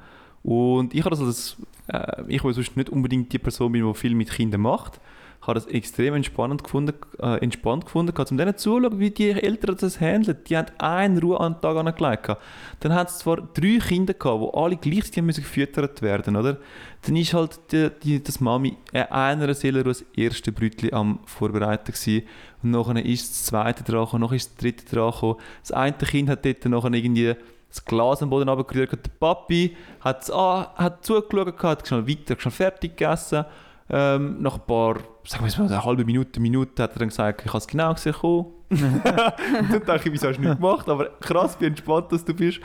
Und 0.43 0.95
ich 0.95 1.01
habe 1.01 1.11
das 1.11 1.21
als, 1.21 1.57
äh, 1.89 2.23
ich 2.29 2.45
will 2.45 2.53
sonst 2.53 2.77
nicht 2.77 2.91
unbedingt 2.91 3.33
die 3.33 3.39
Person 3.39 3.73
bin, 3.73 3.85
die 3.87 3.95
viel 3.95 4.15
mit 4.15 4.31
Kindern 4.31 4.61
macht, 4.61 5.01
habe 5.47 5.55
das 5.61 5.67
extrem 5.67 6.15
entspannend 6.15 6.65
gefunden, 6.65 6.95
äh, 7.21 7.43
entspannt 7.43 7.85
gefunden, 7.85 8.15
um 8.17 8.37
denen 8.37 8.57
zuzuschauen, 8.57 8.99
wie 8.99 9.11
die 9.11 9.31
Eltern 9.31 9.77
das 9.79 10.01
handeln. 10.01 10.39
Die 10.47 10.57
haben 10.57 10.69
einen 10.79 11.19
Ruhe 11.19 11.39
an 11.39 11.55
den 11.55 11.61
Tag 11.61 11.77
angelegt. 11.77 12.39
Dann 12.81 12.95
hat 12.95 13.09
es 13.09 13.19
zwar 13.19 13.37
drei 13.37 13.79
Kinder 13.79 14.15
gehabt, 14.15 14.43
die 14.43 14.59
alle 14.59 14.77
gleichzeitig 14.77 15.37
gefüttert 15.37 16.03
werden, 16.03 16.37
oder? 16.37 16.59
Dann 17.03 17.17
ist 17.17 17.35
halt 17.35 17.61
die, 17.73 17.91
die, 18.03 18.23
das 18.23 18.41
Mami 18.41 18.77
äh, 18.93 19.05
einer 19.05 19.53
Seele 19.53 19.85
das 19.85 20.05
erste 20.17 20.53
Brötchen 20.53 20.93
am 20.95 21.21
Vorbereiten 21.27 21.93
gewesen. 21.93 22.27
Und 22.63 22.71
nachher 22.71 23.05
ist 23.05 23.31
das 23.31 23.45
zweite 23.45 23.85
dran 23.85 24.05
gekommen, 24.05 24.23
nachher 24.23 24.37
ist 24.37 24.53
das 24.53 24.57
dritte 24.57 24.97
dran. 24.97 25.37
Das 25.61 25.73
eine 25.73 25.93
Kind 25.93 26.31
hat 26.31 26.45
dort 26.47 26.65
nachher 26.65 26.93
irgendwie 26.93 27.35
das 27.69 27.85
Glas 27.85 28.23
am 28.23 28.31
Boden 28.31 28.49
runtergerührt. 28.49 28.93
Der 28.93 29.11
Papi 29.19 29.77
hat, 30.01 30.31
ah, 30.33 30.73
hat 30.77 31.05
zugeschaut, 31.05 31.63
hat 31.63 31.87
schnell 31.87 32.09
weiter, 32.09 32.37
schnell 32.39 32.53
fertig 32.53 32.97
gegessen. 32.97 33.45
Ähm, 33.91 34.41
nach 34.41 34.55
ein 34.55 34.67
paar, 34.67 34.97
sagen 35.25 35.45
wir 35.45 35.49
jetzt 35.49 35.59
mal, 35.59 35.67
eine 35.67 35.85
halbe 35.85 36.05
Minute, 36.05 36.41
Minute 36.41 36.83
hat 36.83 36.93
er 36.93 36.99
dann 36.99 37.09
gesagt, 37.09 37.43
ich 37.43 37.49
habe 37.49 37.59
es 37.59 37.67
genau 37.67 37.95
gesehen. 37.95 38.15
und 38.75 39.05
dann 39.05 39.85
dachte 39.87 40.09
ich, 40.09 40.13
wieso 40.13 40.29
hast 40.29 40.37
du 40.39 40.43
nicht 40.43 40.57
gemacht? 40.57 40.89
Aber 40.89 41.07
krass, 41.21 41.57
wie 41.61 41.67
entspannt 41.67 42.11
dass 42.11 42.25
du 42.25 42.35
bist. 42.35 42.61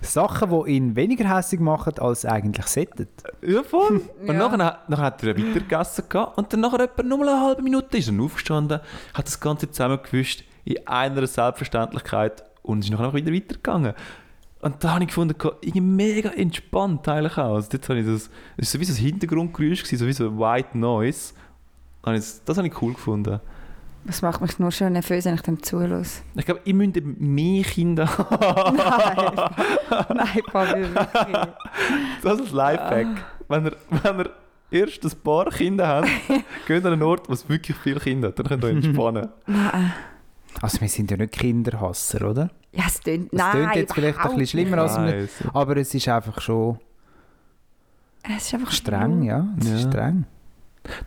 Sachen, 0.00 0.50
die 0.50 0.70
ihn 0.72 0.96
weniger 0.96 1.28
hässlich 1.36 1.60
machen, 1.60 1.92
als 1.98 2.24
eigentlich 2.24 2.66
sollten. 2.66 3.08
Ja, 3.46 3.62
voll. 3.62 4.00
Und 4.20 4.26
Ja. 4.26 4.32
nachher, 4.32 4.78
nachher 4.88 5.04
hat 5.04 5.22
er 5.22 5.36
weiter 5.36 5.60
gegessen 5.60 6.04
und 6.36 6.52
dann 6.52 6.60
nachher 6.60 6.80
etwa 6.80 7.02
nur 7.02 7.20
eine 7.20 7.40
halbe 7.40 7.62
Minute 7.62 7.98
ist 7.98 8.08
er 8.08 8.20
aufgestanden, 8.22 8.80
hat 9.14 9.26
das 9.26 9.38
Ganze 9.40 9.70
zusammengewischt 9.70 10.44
in 10.64 10.86
einer 10.86 11.26
Selbstverständlichkeit 11.26 12.44
und 12.62 12.84
ist 12.84 12.90
nachher 12.90 13.12
wieder 13.14 13.32
weitergegangen. 13.32 13.94
Und 14.60 14.82
da 14.84 14.92
habe 14.94 15.02
ich 15.02 15.08
gefunden, 15.08 15.34
irgendwie 15.60 15.80
mega 15.80 16.30
entspannt 16.30 17.06
eigentlich 17.08 17.36
auch. 17.36 17.56
Also 17.56 17.68
dort 17.72 17.88
habe 17.88 17.98
ich 17.98 18.06
das, 18.06 18.30
es 18.56 18.68
war 18.68 18.78
so 18.78 18.80
wie 18.80 18.84
so 18.84 18.92
ein 18.92 19.04
Hintergrundgeräusch, 19.04 19.84
so 19.84 20.06
wie 20.06 20.12
so 20.12 20.28
ein 20.28 20.38
White 20.38 20.78
Noise. 20.78 21.34
Das, 22.02 22.42
das 22.44 22.56
habe 22.58 22.66
ich 22.68 22.82
cool 22.82 22.94
gefunden. 22.94 23.40
Das 24.04 24.20
macht 24.20 24.40
mich 24.40 24.58
nur 24.58 24.72
schon 24.72 24.94
nervös, 24.94 25.24
wenn 25.26 25.34
ich 25.36 25.42
dem 25.42 25.62
zuhöre. 25.62 26.02
Ich 26.34 26.44
glaube, 26.44 26.60
ihr 26.64 26.74
müsst 26.74 26.96
eben 26.96 27.16
mehr 27.34 27.62
Kinder 27.62 28.06
haben. 28.18 28.76
Nein, 28.76 30.06
nein, 30.16 30.42
Fabio, 30.50 30.92
wirklich. 30.92 31.36
Das 32.22 32.40
ist 32.40 32.50
ein 32.50 32.56
Lifehack. 32.56 33.06
Wenn 33.48 33.66
ihr, 33.66 33.76
wenn 34.02 34.18
ihr 34.18 34.30
erst 34.72 35.04
ein 35.04 35.12
paar 35.22 35.44
Kinder 35.50 35.86
habt, 35.86 36.08
geht 36.66 36.84
an 36.84 36.94
einen 36.94 37.02
Ort, 37.02 37.28
wo 37.28 37.32
es 37.32 37.48
wirklich 37.48 37.76
viele 37.76 38.00
Kinder 38.00 38.28
hat. 38.28 38.38
Dann 38.40 38.46
könnt 38.46 38.64
ihr 38.64 38.70
euch 38.70 38.84
entspannen. 38.84 39.28
Nein. 39.46 39.92
Also 40.60 40.80
wir 40.80 40.88
sind 40.88 41.10
ja 41.10 41.16
nicht 41.16 41.32
Kinderhasser, 41.32 42.28
oder? 42.28 42.50
Ja, 42.72 42.84
es 42.88 42.98
tönt, 43.00 43.32
Das 43.32 43.38
nein, 43.40 43.52
tönt 43.52 43.76
jetzt 43.76 43.94
vielleicht 43.94 44.18
ein 44.18 44.24
bisschen 44.30 44.46
schlimmer 44.48 44.78
als 44.78 44.96
wir, 44.98 45.28
aber 45.54 45.76
es 45.76 45.94
ist 45.94 46.08
einfach 46.08 46.40
schon. 46.40 46.78
Es 48.36 48.46
ist 48.46 48.54
einfach 48.54 48.70
streng, 48.72 49.22
ja. 49.22 49.46
Es 49.60 49.66
ist 49.66 49.84
Ja. 49.84 49.90
streng. 49.90 50.24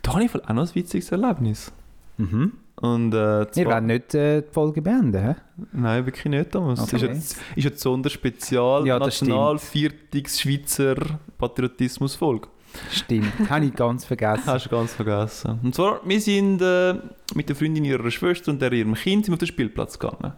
Da 0.02 0.12
habe 0.12 0.24
ich 0.24 0.30
voll 0.30 0.42
auch 0.42 0.52
noch 0.54 0.66
ein 0.68 0.74
witziges 0.74 1.10
Erlebnis. 1.12 1.72
Mhm. 2.16 2.52
Und, 2.76 3.14
äh, 3.14 3.46
Wir 3.54 3.66
wollen 3.66 3.86
nicht 3.86 4.14
äh, 4.14 4.42
die 4.42 4.52
Folge 4.52 4.82
beenden, 4.82 5.22
hä? 5.22 5.34
Nein, 5.72 6.04
wirklich 6.04 6.26
nicht, 6.26 6.50
Thomas. 6.50 6.80
Es 6.80 6.92
ist 6.92 7.02
Okay. 7.02 7.12
jetzt, 7.14 7.36
ist 7.56 7.64
jetzt 7.64 7.80
Sonderspezial 7.80 8.86
Ja, 8.86 8.98
das 8.98 9.20
National 9.22 9.58
Viertix 9.58 10.40
Schweizer 10.40 10.96
Patriotismus 11.38 12.14
Folge. 12.14 12.48
Stimmt, 12.90 13.50
habe 13.50 13.66
ich 13.66 13.74
ganz 13.74 14.04
vergessen. 14.04 14.46
Hast 14.46 14.66
du 14.66 14.70
ganz 14.70 14.92
vergessen. 14.92 15.60
Und 15.62 15.74
zwar, 15.74 16.00
wir 16.04 16.20
sind 16.20 16.60
äh, 16.62 16.94
mit 17.34 17.48
der 17.48 17.56
Freundin 17.56 17.84
ihrer 17.84 18.10
Schwester 18.10 18.50
und 18.50 18.60
der 18.62 18.72
ihrem 18.72 18.94
Kind 18.94 19.24
sind 19.24 19.34
auf 19.34 19.38
den 19.38 19.48
Spielplatz 19.48 19.98
gegangen. 19.98 20.32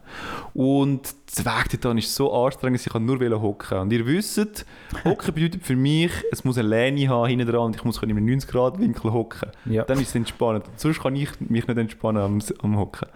Und 0.54 1.14
der 1.36 1.44
Weg 1.44 1.70
dorthin 1.70 1.98
ist 1.98 2.14
so 2.14 2.32
anstrengend, 2.32 2.80
ich 2.84 2.92
kann 2.92 3.04
nur 3.04 3.18
hocken. 3.40 3.78
Und 3.78 3.92
ihr 3.92 4.06
wisst, 4.06 4.66
hocken 5.04 5.34
bedeutet 5.34 5.62
für 5.64 5.76
mich, 5.76 6.12
es 6.32 6.44
muss 6.44 6.58
eine 6.58 6.68
Lehne 6.68 7.08
haben 7.08 7.28
hinten 7.28 7.46
dran 7.46 7.66
und 7.66 7.76
ich 7.76 7.84
muss 7.84 8.02
in 8.02 8.10
einem 8.10 8.26
90-Grad-Winkel 8.26 9.12
hocken. 9.12 9.50
Ja. 9.66 9.84
Dann 9.84 10.00
ist 10.00 10.08
es 10.08 10.14
entspannend. 10.14 10.64
Sonst 10.76 11.00
kann 11.00 11.16
ich 11.16 11.28
mich 11.40 11.66
nicht 11.66 11.78
entspannen 11.78 12.22
am, 12.22 12.38
am 12.62 12.78
Hocken. 12.78 13.08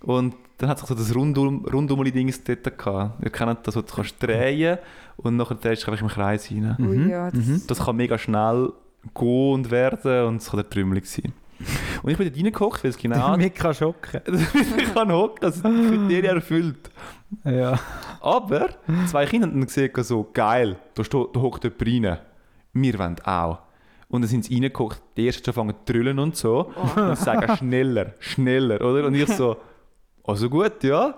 Und 0.00 0.34
dann 0.58 0.68
hat 0.68 0.78
sich 0.78 0.88
so 0.88 0.94
das 0.94 1.14
Rundum, 1.14 1.64
Rundumli-Dings 1.64 2.42
dort 2.44 2.76
gehabt. 2.78 3.22
Ihr 3.24 3.30
kennt 3.30 3.66
das, 3.66 3.76
wo 3.76 3.80
du 3.80 3.92
kannst 3.94 4.20
drehen 4.22 4.78
und 5.16 5.36
nachher 5.36 5.54
drehst 5.54 5.86
du 5.86 5.90
einfach 5.90 6.02
im 6.02 6.08
Kreis 6.08 6.50
rein. 6.50 6.76
Ui, 6.78 6.86
Mhm, 6.98 7.10
ja, 7.10 7.30
das, 7.30 7.46
mhm. 7.46 7.62
Das 7.66 7.78
kann 7.84 7.96
mega 7.96 8.18
schnell 8.18 8.72
gehen 9.14 9.52
und 9.54 9.70
werden 9.70 10.24
und 10.26 10.36
es 10.42 10.50
kann 10.50 10.58
der 10.58 10.68
Trümmelig 10.68 11.06
sein. 11.06 11.32
Und 12.02 12.10
ich 12.10 12.16
bin 12.18 12.26
dort 12.28 12.36
reingekocht, 12.36 12.84
weil 12.84 12.90
es 12.90 12.96
genau... 12.98 13.36
Mich 13.36 13.54
kann 13.54 13.74
schocken. 13.74 14.20
ich 14.78 14.94
kann 14.94 15.10
hocken, 15.12 15.44
also 15.44 15.62
die 15.68 15.88
Kriterien 15.88 16.36
erfüllt. 16.36 16.90
Ja. 17.44 17.78
Aber 18.20 18.68
zwei 19.06 19.26
Kinder 19.26 19.46
haben 19.48 19.54
dann 19.54 19.66
gesehen, 19.66 19.90
so 20.02 20.28
geil, 20.32 20.76
da, 20.94 21.02
steht- 21.04 21.28
da 21.34 21.40
hockt 21.40 21.64
jemand 21.64 21.82
rein. 22.12 22.18
Wir 22.74 22.98
wollen 22.98 23.16
auch. 23.24 23.58
Und 24.08 24.22
dann 24.22 24.28
sind 24.28 24.44
sie 24.44 24.54
reingekocht, 24.54 25.02
die 25.16 25.26
ersten 25.26 25.44
schon 25.44 25.54
fangen 25.54 25.74
zu 25.84 25.92
trüllen 25.92 26.18
und 26.18 26.36
so. 26.36 26.72
Und 26.96 27.16
sagen 27.18 27.56
schneller, 27.56 28.14
schneller, 28.20 28.80
oder? 28.80 29.06
Und 29.06 29.14
ich 29.14 29.28
so, 29.28 29.56
also 30.28 30.48
gut, 30.48 30.82
ja. 30.84 31.14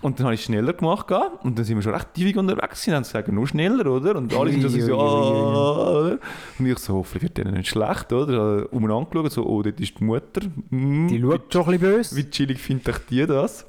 Und 0.00 0.18
dann 0.20 0.26
habe 0.26 0.34
ich 0.34 0.44
schneller 0.44 0.72
gemacht 0.74 1.06
und 1.42 1.58
dann 1.58 1.64
sind 1.64 1.76
wir 1.76 1.82
schon 1.82 1.92
recht 1.92 2.14
tief 2.14 2.36
unterwegs 2.36 2.86
und 2.86 3.04
sagen 3.04 3.34
nur 3.34 3.48
schneller, 3.48 3.84
oder? 3.90 4.14
Und 4.14 4.32
alle 4.32 4.52
sind 4.52 4.70
so, 4.82 4.92
ui. 4.94 5.00
ah, 5.00 5.90
oder? 5.90 6.18
Und 6.58 6.66
ich 6.66 6.78
so, 6.78 6.94
hoffentlich 6.94 7.22
wird 7.24 7.38
denen 7.38 7.54
nicht 7.54 7.68
schlecht, 7.68 8.12
oder? 8.12 8.72
Um 8.72 8.88
angeschaut, 8.88 9.32
so, 9.32 9.44
oh, 9.44 9.60
dort 9.60 9.80
ist 9.80 9.98
die 9.98 10.04
Mutter. 10.04 10.42
Hm, 10.70 11.08
Die 11.08 11.20
schaut 11.20 11.52
schon 11.52 11.62
ein 11.64 11.70
bisschen 11.72 11.80
böse. 11.96 12.16
wie 12.16 12.30
chillig 12.30 12.60
findet 12.60 12.88
euch 12.90 12.98
die 13.10 13.26
das? 13.26 13.66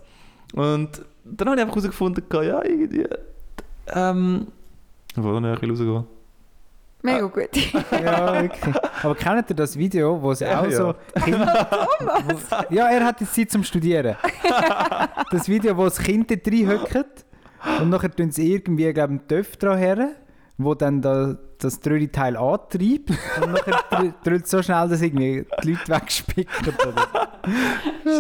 Und 0.54 1.02
dann 1.26 1.48
habe 1.48 1.58
ich 1.58 1.62
einfach 1.64 1.76
herausgefunden, 1.78 2.24
ja, 2.32 2.64
irgendwie. 2.64 3.06
Ähm. 3.88 4.48
Ich 5.16 5.24
wollte 5.24 5.42
noch 5.42 5.50
ein 5.50 5.56
bisschen 5.56 5.70
rausgehen. 5.72 6.19
Mega 7.02 7.26
gut. 7.28 7.50
Ja, 7.92 8.42
wirklich. 8.42 8.76
Aber 9.04 9.16
kennt 9.16 9.50
ihr 9.50 9.56
das 9.56 9.78
Video, 9.78 10.22
wo 10.22 10.34
sie 10.34 10.46
Ja, 10.46 10.62
auch 10.62 10.66
ja. 10.66 10.72
so 10.72 10.96
Kinder... 11.24 11.68
Wo, 12.00 12.74
ja, 12.74 12.90
er 12.90 13.06
hat 13.06 13.22
jetzt 13.22 13.36
Zeit 13.36 13.52
zum 13.52 13.64
Studieren. 13.64 14.16
das 15.32 15.48
Video, 15.48 15.76
wo 15.78 15.86
das 15.86 16.00
Kind 16.00 16.30
dort 16.32 16.48
reinhockt 16.48 17.26
und 17.82 17.90
nachher 17.90 18.12
tun 18.12 18.32
sie 18.32 18.54
irgendwie, 18.54 18.92
glaube 18.94 19.14
ich, 19.14 19.20
einen 19.20 19.28
Töpf 19.28 19.58
dran 19.58 19.78
her, 19.78 20.12
wo 20.60 20.76
dann 20.76 21.02
da, 21.02 21.38
das 21.58 21.80
Tröli-Teil 21.80 22.38
antreibt 22.38 23.10
und 23.10 23.52
nachher 23.52 23.74
drü- 23.92 24.14
drüllt 24.24 24.44
es 24.46 24.52
so 24.52 24.62
schnell, 24.62 24.88
dass 24.88 25.02
irgendwie 25.02 25.46
die 25.64 25.72
Leute 25.72 25.88
wegspicken. 25.88 26.68
Oder. 26.68 27.08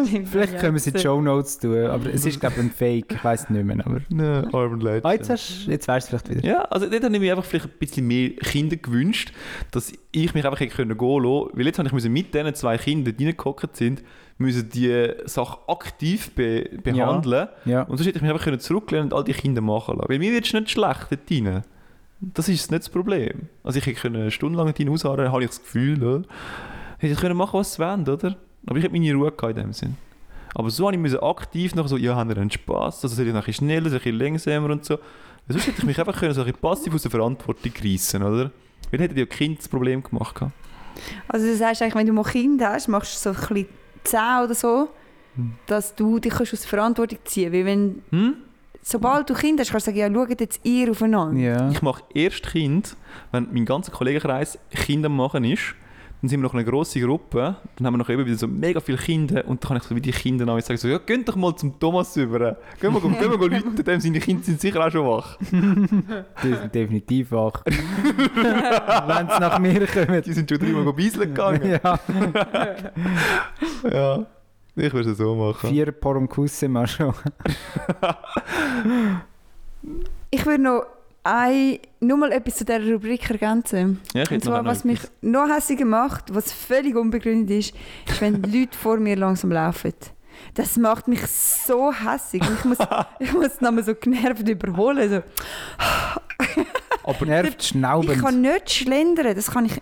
Stimmt, 0.06 0.30
Vielleicht 0.30 0.54
ja. 0.54 0.60
können 0.60 0.74
wir 0.74 0.78
es 0.78 0.88
in 0.88 0.94
die 0.94 1.00
Show 1.00 1.22
Notes 1.22 1.60
tun, 1.60 1.86
aber 1.86 2.14
es 2.14 2.26
ist, 2.26 2.40
glaube 2.40 2.56
ich, 2.58 2.62
ein 2.64 2.72
Fake. 2.72 3.14
Ich 3.14 3.24
weiß 3.24 3.50
nicht 3.50 3.64
mehr. 3.66 3.78
Aber 3.86 4.00
Ne, 4.10 4.48
Urban 4.52 4.80
Legend. 4.80 5.06
ah, 5.06 5.14
jetzt, 5.14 5.30
hast, 5.30 5.68
jetzt 5.68 5.88
weißt 5.88 6.12
du 6.12 6.16
es 6.16 6.22
vielleicht 6.24 6.44
wieder. 6.44 6.50
Ja, 6.50 6.62
also 6.64 6.90
dort 6.90 7.04
habe 7.04 7.14
ich 7.14 7.20
mir 7.22 7.32
einfach 7.34 7.46
vielleicht 7.46 7.66
ein 7.68 7.78
bisschen 7.80 8.08
mehr 8.08 8.30
Kinder 8.32 8.76
gewünscht, 8.78 9.32
dass 9.72 9.94
ich 10.12 10.34
mich 10.34 10.46
einfach 10.46 10.60
hätte 10.60 10.76
können 10.76 10.98
gehen 10.98 11.24
lassen 11.24 11.50
Weil 11.54 11.66
jetzt 11.66 11.78
habe 11.80 11.88
ich 11.88 11.94
müssen 11.94 12.12
mit 12.14 12.34
diesen 12.34 12.56
zwei 12.56 12.78
Kindern, 12.78 13.16
die 13.16 13.26
reingehockt 13.26 13.76
sind, 13.76 14.04
müssen 14.38 14.70
die 14.70 15.12
Sache 15.26 15.58
aktiv 15.68 16.32
be 16.36 16.70
behandeln. 16.84 17.50
Ja. 17.66 17.84
Und 17.84 17.98
sonst 17.98 18.08
hätte 18.08 18.18
ich 18.18 18.22
mich 18.22 18.32
einfach 18.32 18.44
können 18.46 18.60
zurücklehnen 18.60 19.06
und 19.08 19.14
all 19.14 19.24
die 19.24 19.34
Kinder 19.34 19.62
machen 19.62 19.98
lassen. 19.98 20.10
Weil 20.10 20.20
mir 20.20 20.32
wird 20.32 20.46
es 20.46 20.54
nicht 20.54 20.72
schlecht 20.72 21.08
dort 21.10 21.32
rein. 21.32 21.64
Das 22.22 22.50
ist 22.50 22.70
nicht 22.72 22.84
das 22.84 22.90
Problem. 22.90 23.48
Also 23.64 23.80
ich 23.80 23.86
hätte 23.86 24.00
können 24.02 24.16
eine 24.22 24.32
Stunde 24.32 24.58
lang 24.58 24.68
dort 24.68 24.80
rein 24.80 24.90
ausharren, 24.90 25.32
habe 25.32 25.44
ich 25.44 25.50
das 25.50 25.62
Gefühl, 25.62 26.04
oder? 26.04 26.28
Hätte 26.98 27.14
ich 27.14 27.20
können 27.20 27.38
machen, 27.38 27.60
was 27.60 27.74
sie 27.76 27.80
wollen, 27.82 28.08
oder? 28.08 28.36
Aber 28.68 28.78
ich 28.78 28.84
hätte 28.84 28.92
meine 28.94 29.14
Ruhe 29.14 29.32
gehabt 29.32 29.58
in 29.58 29.64
dem 29.64 29.74
Sinn. 29.74 29.96
Aber 30.54 30.70
so 30.70 30.88
habe 30.92 31.08
ich 31.08 31.24
aktiv 31.24 31.76
noch 31.76 31.88
so, 31.88 31.96
ja, 31.96 32.16
haben 32.16 32.30
wir 32.30 32.38
einen 32.38 32.52
Spass? 32.52 33.04
Also 33.04 33.16
soll 33.16 33.28
ich 33.28 33.34
noch 33.34 33.42
ein 33.42 33.46
bisschen 33.46 33.68
schneller, 33.68 33.86
ein 33.88 33.94
bisschen 33.94 34.18
langsamer 34.18 34.70
und 34.72 34.84
so. 34.84 34.96
Weil 34.96 35.02
sonst 35.58 35.68
hätte 35.68 35.78
ich 35.80 35.86
mich 35.86 36.00
einfach 36.00 36.20
können, 36.20 36.34
so 36.34 36.42
ein 36.42 36.48
bisschen 36.48 36.62
passiv 36.62 36.94
aus 36.94 37.02
der 37.04 37.12
Verantwortung 37.12 37.72
reissen, 37.84 38.22
oder? 38.24 38.52
Weil 38.92 39.00
hätte 39.00 39.14
die 39.16 39.26
Kind 39.26 39.60
das 39.60 39.68
Problem 39.70 40.04
gemacht. 40.04 40.36
gehabt. 40.36 40.52
Also 41.28 41.46
du 41.46 41.56
sagst 41.56 41.82
eigentlich, 41.82 41.96
wenn 41.96 42.08
du 42.08 42.14
mal 42.14 42.24
Kinder 42.24 42.72
hast, 42.72 42.88
machst 42.88 43.26
du 43.26 43.34
so 43.34 43.40
ein 43.40 43.48
bisschen 43.48 43.68
10 44.04 44.20
oder 44.44 44.54
so, 44.56 44.90
Hm. 45.36 45.54
dass 45.68 45.94
du 45.96 46.20
dich 46.20 46.34
kannst 46.34 46.54
aus 46.54 46.62
der 46.62 46.70
Verantwortung 46.70 47.20
ziehen 47.24 47.52
kannst. 47.52 47.58
Weil 47.60 47.66
wenn, 47.66 48.02
Hm? 48.10 48.34
Sobald 48.90 49.30
du 49.30 49.34
Kinder 49.34 49.62
hast, 49.62 49.72
kannst 49.72 49.88
du 49.88 49.92
sagen, 49.92 50.00
ja, 50.00 50.12
schaut 50.14 50.40
jetzt 50.40 50.60
ihr 50.64 50.92
aufeinander. 50.92 51.40
Ja. 51.40 51.70
Ich 51.70 51.82
mache 51.82 52.04
erst 52.14 52.44
Kind, 52.44 52.96
wenn 53.32 53.48
mein 53.52 53.66
ganzer 53.66 53.92
Kollegenkreis 53.92 54.58
Kinder 54.72 55.10
machen 55.10 55.44
ist. 55.44 55.76
Dann 56.22 56.28
sind 56.28 56.42
wir 56.42 56.44
noch 56.44 56.54
eine 56.54 56.66
grosse 56.66 57.00
Gruppe. 57.00 57.56
Dann 57.78 57.88
haben 57.88 57.94
wir 57.94 57.98
noch 58.00 58.10
eben 58.10 58.26
wieder 58.26 58.36
so 58.38 58.46
mega 58.46 58.82
viele 58.82 58.98
Kinder. 58.98 59.48
Und 59.48 59.64
dann 59.64 59.70
kann 59.70 59.78
ich 59.78 59.84
so 59.84 59.96
wie 59.96 60.02
die 60.02 60.12
Kinder 60.12 60.46
an 60.52 60.60
sagen, 60.60 60.78
so, 60.78 60.90
ja, 60.90 60.98
geht 60.98 61.26
doch 61.30 61.38
mal 61.38 61.56
zum 61.56 61.80
Thomas 61.80 62.18
über. 62.18 62.58
Gehen 62.82 62.94
wir, 62.94 63.00
gehen 63.00 63.40
wir 63.40 63.50
Leute, 63.50 63.84
dem 63.86 64.02
seine 64.02 64.20
Kinder 64.20 64.44
sind 64.44 64.60
sicher 64.60 64.86
auch 64.86 64.92
schon 64.92 65.08
wach. 65.08 65.38
Die 66.44 66.54
sind 66.54 66.76
definitiv 66.76 67.32
wach. 67.32 67.64
Wenn 67.66 69.30
sie 69.30 69.40
nach 69.40 69.60
mir 69.60 69.88
kommen. 69.88 70.22
Die 70.22 70.34
sind 70.34 70.50
schon 70.50 70.60
dreimal 70.60 70.92
beiseln 70.92 71.34
gegangen. 71.34 71.80
Ja, 71.82 72.00
Ja. 73.90 74.26
Ich 74.80 74.94
würde 74.94 75.12
es 75.12 75.18
so 75.18 75.36
machen. 75.36 75.70
vier 75.70 75.92
Porumkusse 75.92 76.68
mal 76.70 76.88
schon. 76.88 77.14
Ich 80.32 80.46
würde 80.46 80.62
noch 80.64 80.86
ein, 81.24 81.80
nur 82.00 82.18
mal 82.18 82.32
etwas 82.32 82.58
zu 82.58 82.66
dieser 82.66 82.86
Rubrik 82.94 83.30
ergänzen. 83.30 84.00
Ja, 84.14 84.24
ich 84.24 84.32
Und 84.32 84.44
zwar, 84.44 84.62
noch 84.62 84.70
was 84.70 84.84
mich 84.84 85.00
etwas. 85.00 85.12
noch 85.22 85.50
hässiger 85.50 85.86
macht, 85.86 86.34
was 86.34 86.52
völlig 86.52 86.96
unbegründet 86.96 87.58
ist, 87.58 87.74
ist, 88.08 88.22
wenn 88.22 88.42
Leute 88.52 88.78
vor 88.78 88.98
mir 88.98 89.16
langsam 89.16 89.52
laufen. 89.52 89.94
Das 90.54 90.78
macht 90.78 91.08
mich 91.08 91.26
so 91.28 91.92
hässig. 91.92 92.42
Ich 92.44 92.66
muss, 92.66 92.78
ich 93.20 93.34
muss 93.34 93.58
dann 93.60 93.76
mal 93.76 93.84
so 93.84 93.94
genervt 93.96 94.48
überholen. 94.48 95.10
So. 95.10 95.22
Aber 97.04 97.26
nervt 97.26 97.64
schnaubend. 97.64 98.12
Ich 98.12 98.20
kann 98.22 98.42
nicht 98.42 98.70
schlendern. 98.72 99.36
Das 99.36 99.52
kann 99.52 99.66
ich 99.66 99.82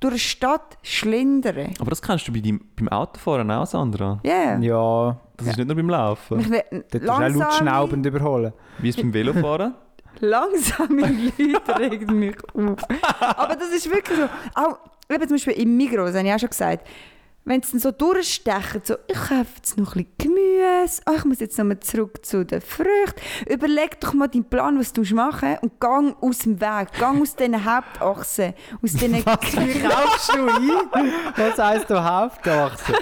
durch 0.00 0.14
die 0.14 0.20
Stadt 0.20 0.78
schlendern. 0.82 1.74
Aber 1.78 1.90
das 1.90 2.00
kannst 2.02 2.26
du 2.26 2.32
bei 2.32 2.40
deinem, 2.40 2.60
beim 2.76 2.88
Autofahren 2.88 3.50
auch, 3.50 3.66
Sandra. 3.66 4.20
Yeah. 4.24 4.58
Ja, 4.58 5.20
Das 5.36 5.48
ist 5.48 5.56
nicht 5.58 5.66
nur 5.66 5.76
beim 5.76 5.90
Laufen. 5.90 6.38
Mich 6.38 6.48
ne- 6.48 6.64
dort 6.70 7.02
ist 7.02 7.08
auch 7.08 7.20
laut 7.20 7.52
schnaubend 7.54 8.06
überholen. 8.06 8.52
Wie 8.78 8.88
ist 8.88 8.96
es 8.96 9.02
beim 9.02 9.12
Velofahren? 9.12 9.74
langsame 10.20 11.02
Leute 11.38 11.78
regen 11.78 12.18
mich 12.18 12.36
auf. 12.54 12.78
Aber 13.20 13.54
das 13.56 13.70
ist 13.70 13.90
wirklich 13.90 14.18
so. 14.18 14.24
Auch 14.54 14.78
eben 15.08 15.22
zum 15.28 15.36
Beispiel 15.36 15.54
im 15.54 15.76
Migros, 15.76 16.14
habe 16.14 16.26
ich 16.26 16.34
auch 16.34 16.38
schon 16.38 16.50
gesagt. 16.50 16.86
Wenn 17.44 17.62
sie 17.62 17.72
dann 17.72 17.80
so 17.80 17.90
durchstechen, 17.90 18.82
so, 18.84 18.96
ich 19.06 19.16
kaufe 19.16 19.46
jetzt 19.56 19.78
noch 19.78 19.96
ein 19.96 20.04
bisschen 20.04 20.36
Gemüse, 20.36 21.02
ah, 21.06 21.12
ich 21.16 21.24
muss 21.24 21.40
jetzt 21.40 21.58
nochmal 21.58 21.80
zurück 21.80 22.24
zu 22.24 22.44
den 22.44 22.60
Früchten. 22.60 23.20
Überleg 23.48 23.98
doch 24.00 24.12
mal 24.12 24.28
deinen 24.28 24.44
Plan, 24.44 24.78
was 24.78 24.92
du 24.92 25.02
machen 25.14 25.56
und 25.62 25.80
gang 25.80 26.16
aus 26.20 26.38
dem 26.38 26.60
Weg, 26.60 26.92
gang 26.98 27.22
aus 27.22 27.34
diesen 27.34 27.64
Hauptachsen, 27.64 28.54
aus 28.82 28.92
diesen... 28.92 29.14
Wie 29.14 29.22
kaufst 29.22 30.34
du 30.34 30.46
ein? 30.46 31.12
Was 31.36 31.58
heisst 31.58 31.90
du 31.90 32.02
Hauptachse? 32.02 32.92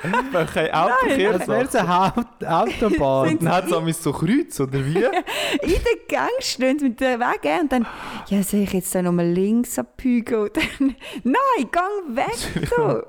Kein 0.54 0.72
Autoverkehr. 0.72 1.38
Das 1.38 1.48
wäre 1.48 1.68
so 1.68 1.88
Haupt 1.88 2.44
Autobahn. 2.44 3.38
Dann 3.38 3.52
hat 3.52 3.70
es 3.70 4.02
so 4.02 4.12
Kreuz, 4.12 4.60
oder 4.60 4.84
wie? 4.84 4.98
in 5.62 5.70
den 5.70 6.08
Gang 6.08 6.30
stehen 6.40 6.78
mit 6.80 7.00
den 7.00 7.20
Wegen 7.20 7.60
und 7.60 7.72
dann, 7.72 7.86
ja, 8.28 8.42
soll 8.42 8.60
ich 8.60 8.72
jetzt 8.72 8.94
da 8.94 9.02
nochmal 9.02 9.28
links 9.28 9.78
abbiegen? 9.78 10.42
Und 10.42 10.56
dann, 10.56 10.64
nein, 11.24 11.70
gang 11.70 12.16
weg 12.16 12.68
so. 12.76 13.02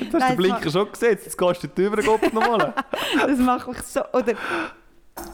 Du 0.10 0.18
hast 0.18 0.30
den 0.30 0.36
Blinker 0.36 0.70
schon 0.70 0.90
gesetzt, 0.90 1.24
jetzt 1.26 1.38
gehst 1.38 1.62
du 1.62 1.68
drüber, 1.68 2.02
Kopf 2.02 2.32
nochmal. 2.32 2.74
Das 3.26 3.38
macht 3.38 3.68
mich 3.68 3.78
so. 3.82 4.00
Oder 4.12 4.34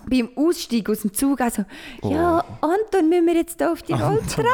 beim 0.08 0.28
Ausstieg 0.36 0.88
aus 0.90 1.00
dem 1.00 1.12
Zug 1.14 1.40
also, 1.40 1.64
ja, 2.02 2.44
Anton, 2.60 3.08
müssen 3.08 3.26
wir 3.26 3.34
jetzt 3.34 3.58
hier 3.58 3.72
auf 3.72 3.82
die 3.82 3.92
Rolltreppe? 3.94 4.48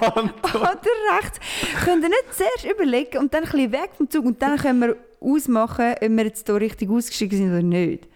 Oder 0.54 0.80
rechts? 1.16 1.38
Könnt 1.84 2.02
ihr 2.02 2.08
nicht 2.08 2.24
zuerst 2.36 2.64
überlegen 2.74 3.18
und 3.18 3.32
dann 3.32 3.44
ein 3.44 3.50
bisschen 3.50 3.72
weg 3.72 3.90
vom 3.96 4.10
Zug 4.10 4.24
und 4.24 4.42
dann 4.42 4.58
können 4.58 4.80
wir 4.80 4.96
ausmachen, 5.20 5.94
ob 6.02 6.08
wir 6.10 6.24
jetzt 6.24 6.46
hier 6.46 6.56
richtig 6.60 6.90
ausgestiegen 6.90 7.38
sind 7.38 7.50
oder 7.52 7.62
nicht. 7.62 8.08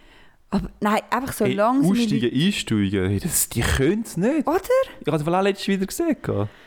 Aber 0.51 0.70
nein, 0.80 1.01
einfach 1.11 1.32
so 1.32 1.44
Hey, 1.44 1.55
langsam. 1.55 1.90
aussteigen, 1.92 2.30
einsteigen, 2.32 3.20
das, 3.20 3.49
die 3.49 3.61
können 3.61 4.03
es 4.03 4.16
nicht. 4.16 4.47
Oder? 4.47 4.61
Ich 5.01 5.07
habe 5.07 5.16
es 5.16 5.26
auch 5.26 5.42
letztens 5.42 5.68
wieder 5.68 5.86
gesehen. 5.86 6.16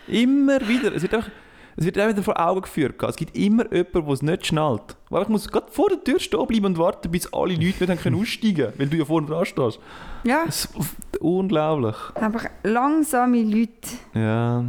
Immer 0.08 0.66
wieder. 0.68 0.94
Es 0.94 1.02
wird 1.02 1.14
einfach, 1.14 1.32
Es 1.78 1.86
wird 1.86 1.98
auch 2.00 2.08
wieder 2.10 2.24
vor 2.24 2.40
Augen 2.40 2.62
geführt. 2.62 3.02
Es 3.04 3.16
gibt 3.16 3.36
immer 3.38 3.72
jemanden, 3.74 4.04
der 4.04 4.08
es 4.14 4.22
nicht 4.22 4.48
schnallt. 4.48 4.96
Weil 5.10 5.24
ich 5.24 5.30
muss 5.30 5.48
gerade 5.50 5.72
vor 5.72 5.88
der 5.90 6.04
Tür 6.04 6.20
stehen 6.20 6.46
bleiben 6.48 6.66
und 6.66 6.78
warten, 6.78 7.10
bis 7.12 7.32
alle 7.34 7.54
Leute 7.56 7.86
nicht 7.86 8.02
können 8.04 8.16
aussteigen 8.22 8.56
können, 8.56 8.74
weil 8.78 8.88
du 8.88 8.98
ja 8.98 9.06
vorne 9.06 9.28
dran 9.28 9.46
stehst. 9.46 9.80
Ja, 10.24 10.44
Das 10.46 10.66
ist 10.66 11.20
unglaublich. 11.22 11.96
einfach 12.16 12.46
langsame 12.64 13.44
Leute 13.44 13.70
Ja. 14.14 14.66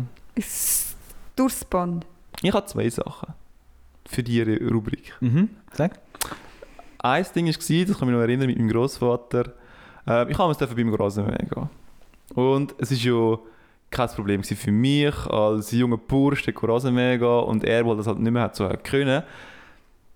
durchs 1.36 1.64
Band. 1.64 2.06
Ich 2.42 2.52
habe 2.52 2.66
zwei 2.66 2.88
Sachen 2.88 3.34
für 4.06 4.22
diese 4.22 4.44
Rubrik. 4.70 5.14
Mhm. 5.20 5.50
Sag. 5.72 5.98
Ein 6.98 7.26
Ding 7.34 7.46
war, 7.46 7.52
das 7.52 7.66
kann 7.66 7.86
ich 7.86 8.00
mich 8.00 8.10
noch 8.10 8.20
erinnern, 8.20 8.46
mit 8.46 8.58
meinem 8.58 8.68
Großvater. 8.70 9.52
Äh, 10.06 10.30
ich 10.30 10.38
habe 10.38 10.52
es 10.52 10.58
beim 10.58 10.94
Rasenmähen 10.94 11.48
gehen. 11.48 11.68
Und 12.34 12.74
es 12.78 12.90
ist 12.92 13.02
ja 13.04 13.38
kein 13.90 14.08
Problem 14.08 14.42
gewesen 14.42 14.56
für 14.56 14.72
mich 14.72 15.14
als 15.26 15.72
junger 15.72 15.96
Bursch, 15.98 16.44
der 16.44 16.54
Rasenmähen 16.54 17.18
gehen 17.18 17.28
und 17.28 17.64
er, 17.64 17.82
der 17.84 17.94
das 17.96 18.06
halt 18.06 18.18
nicht 18.20 18.32
mehr 18.32 18.42
hat 18.42 18.56
so 18.56 18.68
können, 18.82 19.22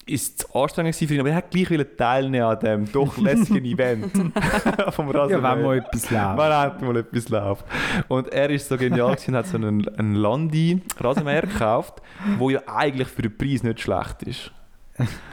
ist 0.07 0.41
es 0.41 0.55
anstrengend 0.55 0.95
für 0.95 1.15
ihn, 1.15 1.21
aber 1.21 1.31
er 1.31 1.37
hat 1.37 1.51
gleich 1.51 1.69
teilnehmen 1.97 2.45
an 2.45 2.59
dem 2.61 2.93
doch 2.93 3.17
lässigen 3.17 3.65
Event 3.65 4.13
vom 4.91 5.11
Ja, 5.11 5.21
Rasenmähen. 5.21 5.43
wenn 5.43 5.63
mal 5.63 5.79
etwas 5.79 6.11
läuft. 6.11 6.37
Man 6.37 6.53
hat 6.53 6.83
mal 6.83 6.97
etwas 6.99 7.29
läuft. 7.31 7.65
Und 8.09 8.29
er 8.33 8.51
ist 8.51 8.69
so 8.69 8.77
genial 8.77 9.17
und 9.27 9.35
hat 9.35 9.47
so 9.47 9.57
einen, 9.57 9.89
einen 9.97 10.15
Landi 10.15 10.83
Rasenmäher 11.01 11.43
gekauft, 11.43 12.03
wo 12.39 12.51
ja 12.51 12.61
eigentlich 12.67 13.09
für 13.09 13.23
den 13.23 13.37
Preis 13.37 13.63
nicht 13.63 13.81
schlecht 13.81 14.23
ist. 14.25 14.53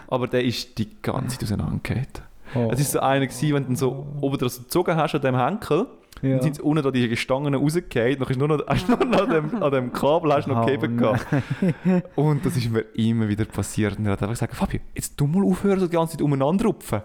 Aber 0.07 0.27
der 0.27 0.43
ist 0.43 0.77
die 0.77 0.89
ganze 1.01 1.37
Zeit 1.37 1.43
auseinandergefallen. 1.43 2.07
Oh. 2.55 2.69
Es 2.71 2.79
ist 2.79 2.91
so 2.91 2.99
einer 2.99 3.27
gewesen, 3.27 3.53
wenn 3.53 3.63
du 3.63 3.69
ihn 3.71 3.75
so 3.75 4.07
oben 4.21 4.37
dran 4.37 4.49
so 4.49 4.61
gezogen 4.63 4.95
hast 4.95 5.15
an 5.15 5.21
dem 5.21 5.37
Henkel, 5.37 5.87
ja. 6.21 6.29
dann 6.31 6.41
sind 6.41 6.55
sie 6.55 6.61
unten 6.61 6.83
da 6.83 6.91
die 6.91 7.15
Stangen 7.17 7.53
rausgefallen, 7.55 8.19
dann 8.19 8.27
hast 8.29 8.35
du 8.35 8.39
nur 8.39 8.57
noch, 8.57 8.67
hast 8.67 8.87
nur 8.87 8.97
noch 8.97 9.21
an, 9.21 9.29
dem, 9.29 9.63
an 9.63 9.71
dem 9.71 9.93
Kabel 9.93 10.33
hast 10.33 10.47
noch 10.47 10.63
Oh, 10.63 10.65
gegeben. 10.65 12.03
Und 12.15 12.45
das 12.45 12.57
ist 12.57 12.69
mir 12.69 12.81
immer 12.93 13.27
wieder 13.27 13.45
passiert. 13.45 13.97
Und 13.97 14.05
er 14.05 14.13
hat 14.13 14.21
einfach 14.21 14.33
gesagt, 14.33 14.55
Fabio, 14.55 14.79
jetzt 14.95 15.19
du 15.19 15.27
mal 15.27 15.43
aufhören, 15.43 15.79
so 15.79 15.87
die 15.87 15.95
ganze 15.95 16.13
Zeit 16.13 16.21
umeinander 16.21 16.65
rupfen. 16.65 17.01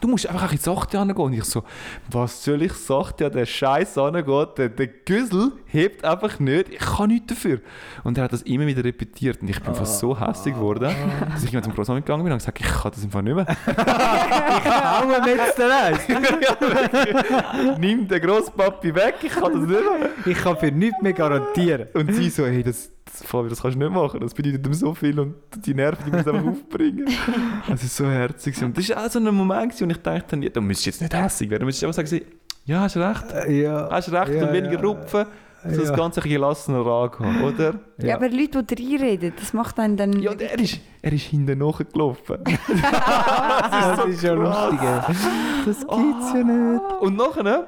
Du 0.00 0.08
musst 0.08 0.26
einfach 0.28 0.50
in 0.50 0.58
die 0.58 0.62
Sachte 0.62 0.98
angehen. 0.98 1.16
Und 1.16 1.32
ich 1.32 1.44
so, 1.44 1.64
was 2.10 2.44
soll 2.44 2.62
ich 2.62 2.72
sachte 2.72 3.26
an 3.26 3.32
den 3.32 3.46
Scheiß 3.46 3.98
angehen? 3.98 4.46
Der, 4.56 4.68
der 4.68 4.86
Güssel 4.86 5.52
hebt 5.66 6.04
einfach 6.04 6.38
nicht. 6.38 6.68
Ich 6.68 6.78
kann 6.78 7.08
nichts 7.08 7.26
dafür. 7.28 7.60
Und 8.04 8.16
er 8.18 8.24
hat 8.24 8.32
das 8.32 8.42
immer 8.42 8.66
wieder 8.66 8.84
repetiert. 8.84 9.42
Und 9.42 9.48
ich 9.48 9.60
bin 9.60 9.74
fast 9.74 9.98
so 9.98 10.18
hässlich 10.18 10.54
geworden, 10.54 10.94
dass 11.32 11.44
ich 11.44 11.52
mal 11.52 11.62
zum 11.62 11.74
Großmann 11.74 11.98
gegangen 11.98 12.24
bin 12.24 12.32
und 12.32 12.38
gesagt, 12.38 12.60
ich 12.60 12.66
kann 12.66 12.92
das 12.92 13.02
einfach 13.02 13.22
nicht 13.22 13.34
mehr. 13.34 13.46
Hauen 13.66 15.08
wir 15.08 15.36
jetzt 15.36 15.58
den 15.58 15.70
Eis. 15.70 16.00
Nimm 17.78 18.06
den 18.06 18.20
Grosspapi 18.20 18.94
weg, 18.94 19.16
ich 19.22 19.32
kann 19.32 19.52
das 19.52 19.62
nicht 19.62 19.70
mehr. 19.70 20.10
Ich 20.26 20.38
kann 20.38 20.56
für 20.56 20.70
nichts 20.70 21.00
mehr 21.02 21.12
garantieren. 21.12 21.88
Und 21.94 22.14
sie 22.14 22.30
so, 22.30 22.46
hey, 22.46 22.62
das, 22.62 22.90
das, 23.12 23.22
Fabio, 23.24 23.48
das 23.50 23.62
kannst 23.62 23.76
du 23.76 23.78
nicht 23.80 23.92
machen, 23.92 24.20
das 24.20 24.34
bedeutet 24.34 24.66
ihm 24.66 24.74
so 24.74 24.94
viel 24.94 25.18
und 25.18 25.34
die 25.64 25.74
Nerven, 25.74 26.04
die 26.06 26.10
müssen 26.10 26.28
einfach 26.34 26.50
aufbringen. 26.50 27.06
Das 27.68 27.82
ist 27.82 27.96
so 27.96 28.06
herzig. 28.06 28.62
Und 28.62 28.76
das 28.76 28.88
war 28.90 29.04
auch 29.06 29.10
so 29.10 29.18
ein 29.18 29.34
Moment, 29.34 29.80
wo 29.80 29.84
ich 29.84 29.96
dachte, 30.02 30.36
ja, 30.36 30.48
du 30.48 30.60
müsstest 30.60 30.86
jetzt 30.86 31.00
nicht 31.02 31.14
hässlich 31.14 31.50
werden, 31.50 31.60
du 31.62 31.66
müsstest 31.66 31.84
einfach 31.98 32.08
sagen, 32.10 32.24
ja, 32.64 32.80
hast 32.80 32.96
recht, 32.96 33.48
Ja. 33.48 33.88
hast 33.90 34.12
recht, 34.12 34.34
Ja, 34.34 34.46
und 34.46 34.52
weniger 34.52 34.74
ja. 34.74 34.80
rupfen, 34.80 35.26
so 35.70 35.80
das. 35.80 35.92
Ganze 35.94 36.22
ein 36.22 36.28
gelassener 36.28 36.86
angehen, 36.86 37.42
oder? 37.42 37.74
Ja. 37.98 38.14
aber 38.16 38.28
Leute, 38.28 38.62
die 38.62 38.94
reinreden, 38.96 39.32
das 39.38 39.52
macht 39.52 39.78
einen 39.80 39.96
dann... 39.96 40.20
Ja, 40.20 40.30
und 40.30 40.40
er 40.40 40.58
ist, 40.58 40.78
er 41.02 41.12
ist 41.12 41.24
hinten 41.24 41.58
nachgelaufen. 41.58 42.38
Das 42.80 44.04
ist 44.06 44.22
ja 44.22 44.34
lustig. 44.34 44.78
Das 45.66 45.78
gibt's 45.80 46.32
ja 46.34 46.44
nicht. 46.44 46.82
Und 47.00 47.16
nachher 47.16 47.66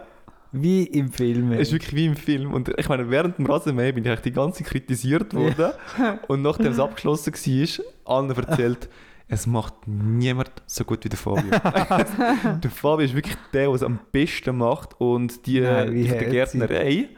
Wie 0.53 0.85
im 0.85 1.13
Film. 1.13 1.53
ey. 1.53 1.61
Es 1.61 1.69
ist 1.69 1.73
wirklich 1.75 1.95
wie 1.95 2.07
im 2.07 2.17
Film. 2.17 2.53
Und 2.53 2.73
ich 2.77 2.89
meine, 2.89 3.09
während 3.11 3.39
dem 3.39 3.47
Rasenmähen 3.47 3.95
bin 3.95 4.05
ich 4.05 4.11
eigentlich 4.11 4.23
die 4.23 4.33
ganze 4.33 4.63
Zeit 4.63 4.73
kritisiert 4.73 5.35
worden. 5.35 5.73
Und 6.29 6.43
nachdem 6.43 6.73
es 6.73 6.79
abgeschlossen 6.81 7.33
war, 7.33 7.85
allen 8.17 8.31
erzählt, 8.31 8.89
es 9.29 9.47
macht 9.47 9.75
niemand 9.87 10.51
so 10.67 10.85
gut 10.85 11.05
wie 11.05 11.09
der 11.09 11.19
Fabio. 11.19 11.51
der 11.51 12.71
Fabio 12.71 13.05
ist 13.05 13.15
wirklich 13.15 13.37
der, 13.53 13.67
der 13.67 13.75
es 13.75 13.83
am 13.85 14.01
besten 14.11 14.57
macht. 14.57 15.01
Und 15.01 15.47
die, 15.47 15.61
Nein, 15.61 15.95
die. 15.95 16.09
Gärtnerei, 16.09 17.09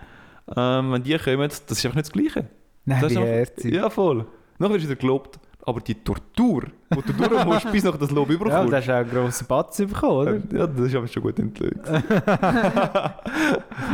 ähm, 0.54 0.92
wenn 0.92 1.02
die 1.02 1.16
kommen, 1.16 1.48
das 1.48 1.60
ist 1.60 1.86
einfach 1.86 1.96
nicht 1.96 2.08
das 2.08 2.12
Gleiche. 2.12 2.48
Nein, 2.84 3.00
das 3.00 3.14
wie 3.14 3.18
einfach-. 3.18 3.64
Ja, 3.64 3.88
voll. 3.88 4.26
Nachher 4.58 4.74
wirst 4.74 4.84
du 4.84 4.90
wieder 4.90 5.00
gelobt. 5.00 5.38
Aber 5.64 5.80
die 5.80 5.94
Tortur, 5.94 6.64
die 6.92 7.02
du 7.02 7.12
durch 7.12 7.44
musst, 7.44 7.70
bis 7.70 7.84
nachher 7.84 7.98
das 7.98 8.10
Lob 8.10 8.28
Ja, 8.28 8.34
überkommst, 8.34 8.72
du 8.72 8.76
hast 8.76 8.88
auch 8.90 8.94
einen 8.94 9.10
grossen 9.10 9.46
Batzen 9.46 9.86
bekommen, 9.88 10.16
oder? 10.16 10.58
ja, 10.58 10.66
das 10.66 10.86
ist 10.88 10.94
aber 10.96 11.06
schon 11.06 11.22
gut 11.22 11.38
entlöhnt. 11.38 11.80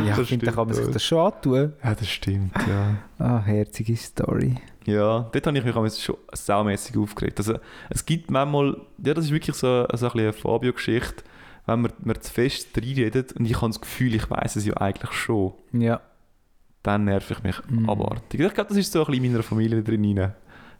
Ja, 0.05 0.15
das 0.15 0.19
ich 0.19 0.29
finde, 0.29 0.45
da 0.45 0.51
kann 0.51 0.65
man 0.67 0.75
sich 0.75 0.85
ja. 0.85 0.91
das 0.91 1.03
schon 1.03 1.19
antun. 1.19 1.73
Ja, 1.83 1.93
das 1.95 2.07
stimmt, 2.07 2.53
ja. 2.67 2.95
Ah, 3.25 3.39
herzige 3.41 3.95
Story. 3.95 4.55
Ja, 4.85 5.29
dort 5.31 5.47
habe 5.47 5.57
ich 5.57 5.63
mich 5.63 5.75
auch 5.75 5.89
schon 5.89 6.15
saumässig 6.33 6.97
aufgeregt. 6.97 7.37
Also, 7.39 7.55
es 7.89 8.05
gibt 8.05 8.31
manchmal, 8.31 8.77
ja, 9.03 9.13
das 9.13 9.25
ist 9.25 9.31
wirklich 9.31 9.55
so, 9.55 9.85
so 9.93 10.05
ein 10.07 10.11
eine 10.19 10.33
Fabio-Geschichte, 10.33 11.23
wenn 11.65 11.81
man, 11.81 11.91
man 12.03 12.19
zu 12.21 12.31
fest 12.33 12.69
reinredet 12.77 13.33
und 13.33 13.45
ich 13.45 13.55
habe 13.57 13.67
das 13.67 13.81
Gefühl, 13.81 14.15
ich 14.15 14.29
weiß 14.29 14.55
es 14.55 14.65
ja 14.65 14.75
eigentlich 14.77 15.11
schon, 15.11 15.53
Ja. 15.73 16.01
dann 16.83 17.03
nerv 17.05 17.29
ich 17.29 17.43
mich 17.43 17.57
Mhm. 17.69 17.89
abartig. 17.89 18.39
Ich 18.39 18.53
glaube, 18.53 18.69
das 18.69 18.77
ist 18.77 18.91
so 18.91 18.99
ein 19.01 19.05
bisschen 19.07 19.23
in 19.25 19.31
meiner 19.33 19.43
Familie 19.43 19.83
drin. 19.83 20.17
rein. 20.17 20.33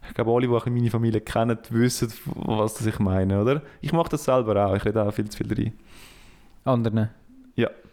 Ich 0.08 0.14
glaube, 0.14 0.32
alle, 0.32 0.46
die 0.46 0.70
meine 0.70 0.90
Familie 0.90 1.20
kennen, 1.20 1.58
wissen, 1.70 2.12
was 2.34 2.74
das 2.74 2.86
ich 2.86 2.98
meine, 2.98 3.40
oder? 3.40 3.62
Ich 3.80 3.92
mache 3.92 4.08
das 4.10 4.24
selber 4.24 4.66
auch, 4.66 4.74
ich 4.74 4.84
rede 4.84 5.02
auch 5.02 5.12
viel 5.12 5.28
zu 5.28 5.36
viel 5.38 5.52
rein. 5.52 5.72
Anderen. 6.64 7.10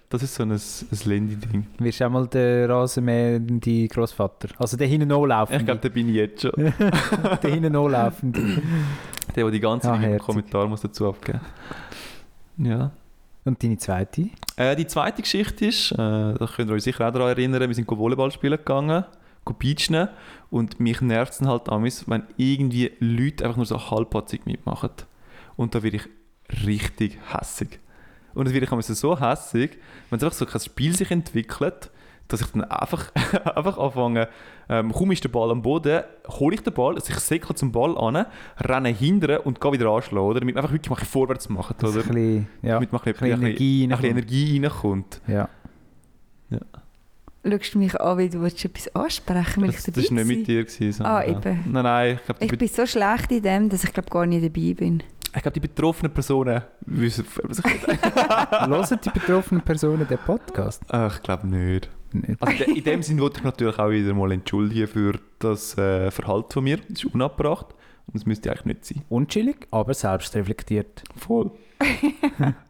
Das 0.10 0.24
ist 0.24 0.36
so 0.36 0.44
ein, 0.44 0.52
ein 0.54 0.60
Lendi-Ding. 1.04 1.68
Wirst 1.80 2.00
du 2.00 2.06
auch 2.06 2.10
mal 2.10 2.28
der 2.28 2.70
Rasenmähende 2.70 3.90
Großvater? 3.90 4.48
Also 4.58 4.78
der 4.78 4.88
hinten 4.88 5.12
anlaufende. 5.12 5.60
Ich 5.60 5.66
glaube, 5.66 5.82
da 5.82 5.90
bin 5.90 6.08
ich 6.08 6.16
jetzt 6.16 6.42
schon. 6.44 6.52
der 7.44 7.52
hinten 7.52 7.76
anlaufende. 7.76 8.62
Der, 9.36 9.44
der 9.44 9.52
die 9.52 9.60
ganze 9.60 9.90
Ah, 9.90 9.96
Zeit 9.96 10.04
herzig. 10.04 10.26
Kommentar 10.26 10.68
muss 10.68 10.80
dazu 10.80 11.10
abgeben 11.10 11.42
Ja. 12.58 12.92
Und 13.44 13.62
deine 13.62 13.78
zweite? 13.78 14.30
Äh, 14.56 14.78
die 14.78 14.88
zweite 14.88 15.22
Geschichte 15.22 15.66
ist, 15.66 15.92
äh, 15.92 15.96
da 15.98 16.50
könnt 16.56 16.70
ihr 16.70 16.76
euch 16.76 16.84
sicher 16.84 17.06
auch 17.06 17.12
daran 17.12 17.28
erinnern, 17.30 17.68
wir 17.68 17.76
sind 17.76 17.88
Volleyball 17.90 18.32
spielen 18.32 18.58
gegangen, 18.58 19.04
beachen 19.56 20.10
und 20.50 20.80
mich 20.80 21.02
nervt 21.02 21.34
es 21.34 21.38
dann 21.40 21.48
halt 21.48 21.70
amigs, 21.70 22.10
wenn 22.10 22.24
irgendwie 22.38 22.92
Leute 23.00 23.44
einfach 23.44 23.58
nur 23.58 23.66
so 23.66 23.92
halbpatzig 23.92 24.46
mitmachen. 24.46 24.92
Und 25.56 25.76
da 25.76 25.84
werde 25.84 25.98
ich 25.98 26.66
richtig 26.66 27.18
hässig. 27.34 27.80
Und 28.34 28.46
dann 28.46 28.54
werde 28.54 28.68
ich 28.80 28.86
so 28.86 29.20
hässig, 29.20 29.78
wenn 30.10 30.18
es 30.18 30.24
einfach 30.24 30.38
so 30.38 30.46
kein 30.46 30.62
Spiel 30.62 30.96
sich 30.96 31.10
entwickelt, 31.12 31.90
dass 32.28 32.42
ich 32.42 32.48
dann 32.48 32.64
einfach, 32.66 33.12
einfach 33.56 33.78
anfange, 33.78 34.28
ähm, 34.70 34.92
kaum 34.92 35.12
ist 35.12 35.24
der 35.24 35.30
Ball 35.30 35.50
am 35.50 35.62
Boden, 35.62 36.04
hole 36.28 36.56
ich 36.56 36.62
den 36.62 36.74
Ball, 36.74 36.96
also 36.96 37.12
ich 37.12 37.20
säckle 37.20 37.56
zum 37.56 37.72
Ball 37.72 37.98
an, 37.98 38.26
renne 38.60 38.90
hinterher 38.90 39.46
und 39.46 39.62
gehe 39.62 39.72
wieder 39.72 39.90
anschlagen, 39.90 40.26
oder? 40.26 40.40
Damit 40.42 40.56
man 40.56 40.64
einfach 40.64 40.74
wirklich 40.74 41.08
vorwärts 41.08 41.50
macht, 41.50 41.84
oder? 41.84 42.04
bisschen, 42.04 42.48
ja, 42.62 42.76
Damit 42.76 42.92
man 42.92 43.02
ein 43.02 43.14
bisschen, 43.14 43.26
ein 43.26 43.40
bisschen 43.40 43.48
Energie 43.48 43.84
ein 43.84 43.90
bisschen. 43.90 44.06
Energie 44.06 44.60
reinkommt. 44.62 45.22
ja. 46.50 46.60
Schaust 47.50 47.74
du 47.74 47.80
mich 47.80 48.00
an, 48.00 48.18
wie 48.18 48.30
du 48.30 48.42
willst 48.42 48.64
etwas 48.66 48.94
ansprechen 48.96 49.64
willst? 49.64 49.88
Das, 49.88 49.96
war 50.12 50.12
nicht 50.14 50.28
mit 50.28 50.48
dir. 50.48 50.64
Gewesen, 50.66 51.06
Ah, 51.06 51.24
eben. 51.24 51.64
Nein, 51.72 51.84
nein, 51.84 52.16
ich 52.16 52.26
glaube, 52.26 52.40
die, 52.42 52.46
Ich 52.54 52.58
bin 52.60 52.68
so 52.68 52.86
schlecht 52.86 53.32
in 53.32 53.42
dem, 53.42 53.70
dass 53.70 53.84
ich 53.84 53.94
glaube 53.94 54.10
gar 54.10 54.26
nicht 54.26 54.44
dabei 54.44 54.74
bin. 54.74 55.04
ich 55.36 55.42
glaub, 55.42 55.54
die 55.54 55.60
betroffenen 55.60 56.14
Personen 56.14 56.62
wissen, 56.86 57.26
was 57.44 57.60
ich 57.60 57.66
Hören 58.68 59.00
die 59.06 59.10
betroffenen 59.10 59.62
Personen 59.64 60.08
den 60.08 60.18
Podcast? 60.20 60.82
Ach, 60.90 61.16
ich 61.18 61.24
glaube 61.24 61.48
nicht. 61.48 61.90
Nicht. 62.14 62.42
Also 62.42 62.64
in 62.64 62.70
de- 62.70 62.78
in 62.78 62.84
dem 62.84 63.04
Sinne 63.04 63.22
wollte 63.22 63.40
ich 63.40 63.44
natürlich 63.44 63.78
auch 63.80 63.90
wieder 63.90 64.14
mal 64.14 64.32
entschuldigen 64.32 64.88
für 64.88 65.20
das 65.40 65.78
äh, 65.78 66.10
Verhalten 66.10 66.52
von 66.52 66.64
mir. 66.64 66.78
Das 66.78 67.04
ist 67.04 67.06
unabgebracht 67.14 67.68
und 68.08 68.16
das 68.16 68.26
müsste 68.26 68.50
eigentlich 68.50 68.66
nicht 68.66 68.86
sein. 68.86 69.02
Unchillig, 69.10 69.68
aber 69.72 69.94
selbstreflektiert. 69.94 71.04
Voll. 71.18 71.52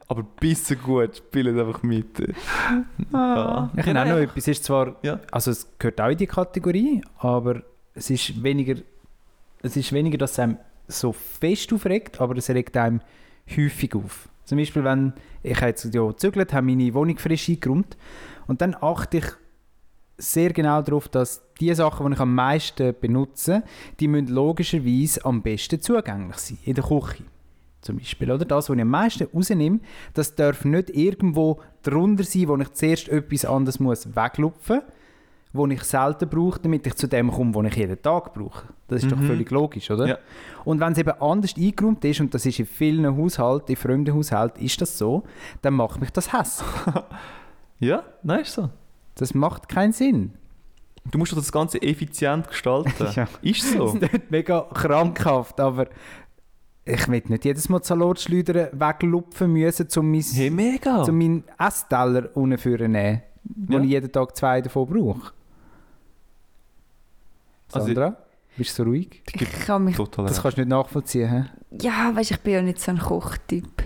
Aber 0.08 0.24
bisschen 0.40 0.82
gut, 0.82 1.18
spielen 1.18 1.60
einfach 1.60 1.84
mit. 1.84 2.20
Ja. 3.12 3.70
Ich 3.76 3.86
habe 3.86 4.02
auch 4.02 4.06
noch 4.06 4.18
etwas, 4.18 4.48
ist 4.48 4.64
zwar, 4.64 4.96
Ja. 5.04 5.20
also 5.32 5.52
es 5.52 5.68
gehört 5.78 6.00
auch 6.00 6.10
in 6.10 6.18
die 6.18 6.28
Kategorie, 6.28 7.02
aber 7.18 7.62
es 7.94 8.10
ist 8.10 8.42
weniger, 8.42 8.76
es 9.62 9.76
ist 9.76 9.92
weniger, 9.92 10.18
dass 10.18 10.32
es 10.34 10.40
einem 10.40 10.58
so 10.88 11.12
fest 11.12 11.74
aufregt, 11.74 12.22
aber 12.22 12.38
es 12.38 12.50
regt 12.50 12.78
einem 12.78 13.02
häufig 13.50 13.96
auf. 13.96 14.30
Zum 14.46 14.58
Beispiel, 14.58 14.84
wenn 14.86 15.14
ich 15.44 15.60
jetzt 15.60 15.94
ja 15.94 16.06
gezügelt, 16.08 16.54
habe 16.54 16.66
meine 16.66 16.94
Wohnung 16.94 17.18
frisch 17.18 17.50
eingeräumt 17.50 17.98
und 18.48 18.62
dann 18.62 18.76
achte 18.80 19.18
ich 19.18 19.26
sehr 20.18 20.52
genau 20.54 20.82
darauf, 20.82 21.10
dass 21.10 21.44
die 21.60 21.74
Sachen, 21.76 22.08
die 22.08 22.14
ich 22.14 22.20
am 22.20 22.34
meisten 22.34 22.96
benutze, 23.00 23.64
die 24.00 24.08
müssen 24.08 24.30
logischerweise 24.30 25.24
am 25.26 25.42
besten 25.42 25.82
zugänglich 25.82 26.38
sein, 26.38 26.58
in 26.64 26.76
der 26.76 26.84
Küche 26.86 27.24
zum 27.88 27.98
Beispiel. 27.98 28.32
Oder? 28.32 28.46
Das, 28.46 28.70
was 28.70 28.76
ich 28.76 28.82
am 28.82 28.90
meisten 28.90 29.28
rausnehme, 29.34 29.80
das 30.14 30.36
darf 30.36 30.64
nicht 30.66 30.90
irgendwo 30.92 31.60
drunter 31.84 32.24
sein, 32.24 32.48
wo 32.48 32.58
ich 32.58 32.72
zuerst 32.74 33.10
etwas 33.10 33.46
anderes 33.46 33.80
muss 33.80 34.16
weglupfen 34.16 34.78
muss, 34.78 34.86
wo 35.54 35.66
ich 35.68 35.82
selten 35.84 36.30
brauche, 36.30 36.60
damit 36.60 36.86
ich 36.86 36.94
zu 36.96 37.08
dem 37.08 37.32
komme, 37.32 37.56
was 37.56 37.66
ich 37.68 37.76
jeden 37.78 38.02
Tag 38.02 38.34
brauche. 38.34 38.68
Das 38.90 39.02
ist 39.04 39.12
doch 39.12 39.18
Mhm. 39.18 39.28
völlig 39.28 39.50
logisch, 39.52 39.90
oder? 39.92 40.08
Ja. 40.08 40.18
Und 40.66 40.80
wenn 40.80 40.92
es 40.94 40.98
eben 41.00 41.20
anders 41.22 41.56
eingeräumt 41.58 42.04
ist, 42.06 42.20
und 42.22 42.34
das 42.34 42.46
ist 42.46 42.60
in 42.60 42.66
vielen 42.66 43.18
Haushalten, 43.18 43.72
in 43.72 43.76
fremden 43.78 44.14
Haushalten 44.16 44.64
ist 44.64 44.80
das 44.82 44.98
so, 44.98 45.24
dann 45.62 45.74
macht 45.74 46.00
mich 46.00 46.12
das 46.12 46.32
hässlich. 46.34 46.68
Ja, 47.80 48.04
nein, 48.24 48.42
ist 48.42 48.54
so. 48.54 48.70
Das 49.16 49.34
macht 49.36 49.70
keinen 49.70 49.92
Sinn. 49.94 50.34
Du 51.12 51.18
musst 51.20 51.32
doch 51.32 51.38
das 51.38 51.52
Ganze 51.52 51.82
effizient 51.82 52.48
gestalten. 52.48 52.92
Ja. 53.16 53.28
Ist 53.42 53.64
Das 53.64 53.72
so. 53.74 53.86
ist 53.98 54.32
mega 54.32 54.62
krankhaft, 54.74 55.60
aber 55.60 55.88
ich 56.88 57.08
will 57.08 57.22
nicht 57.28 57.46
jedes 57.46 57.70
Mal 57.70 57.84
Salatschleudern 57.84 58.70
weglupfen 58.80 59.52
müssen, 59.54 59.88
um 59.98 60.12
mein, 60.12 60.22
Hey, 60.22 60.50
mega. 60.50 61.04
um 61.04 61.18
meinen 61.18 61.44
Essteller 61.58 62.30
unten 62.36 62.92
nehmen, 62.92 63.22
wo 63.44 63.74
Ja. 63.74 63.80
ich 63.84 63.90
jeden 63.90 64.12
Tag 64.12 64.36
zwei 64.36 64.62
davon 64.62 64.88
brauche. 64.88 65.32
Also- 67.72 67.88
Sandra, 67.88 68.18
bist 68.58 68.72
du 68.80 68.84
so 68.84 68.90
ruhig? 68.90 69.22
Ich 69.34 69.52
kann 69.66 69.84
mich... 69.84 69.96
Total 69.96 70.26
Das 70.26 70.42
kannst 70.42 70.58
du 70.58 70.62
nicht 70.62 70.70
nachvollziehen, 70.70 71.30
hä? 71.30 71.46
Ja, 71.82 72.16
weißt, 72.16 72.32
ich 72.32 72.40
bin 72.42 72.54
ja 72.54 72.62
nicht 72.62 72.80
so 72.80 72.92
ein 72.92 73.00
Kochtyp. 73.00 73.84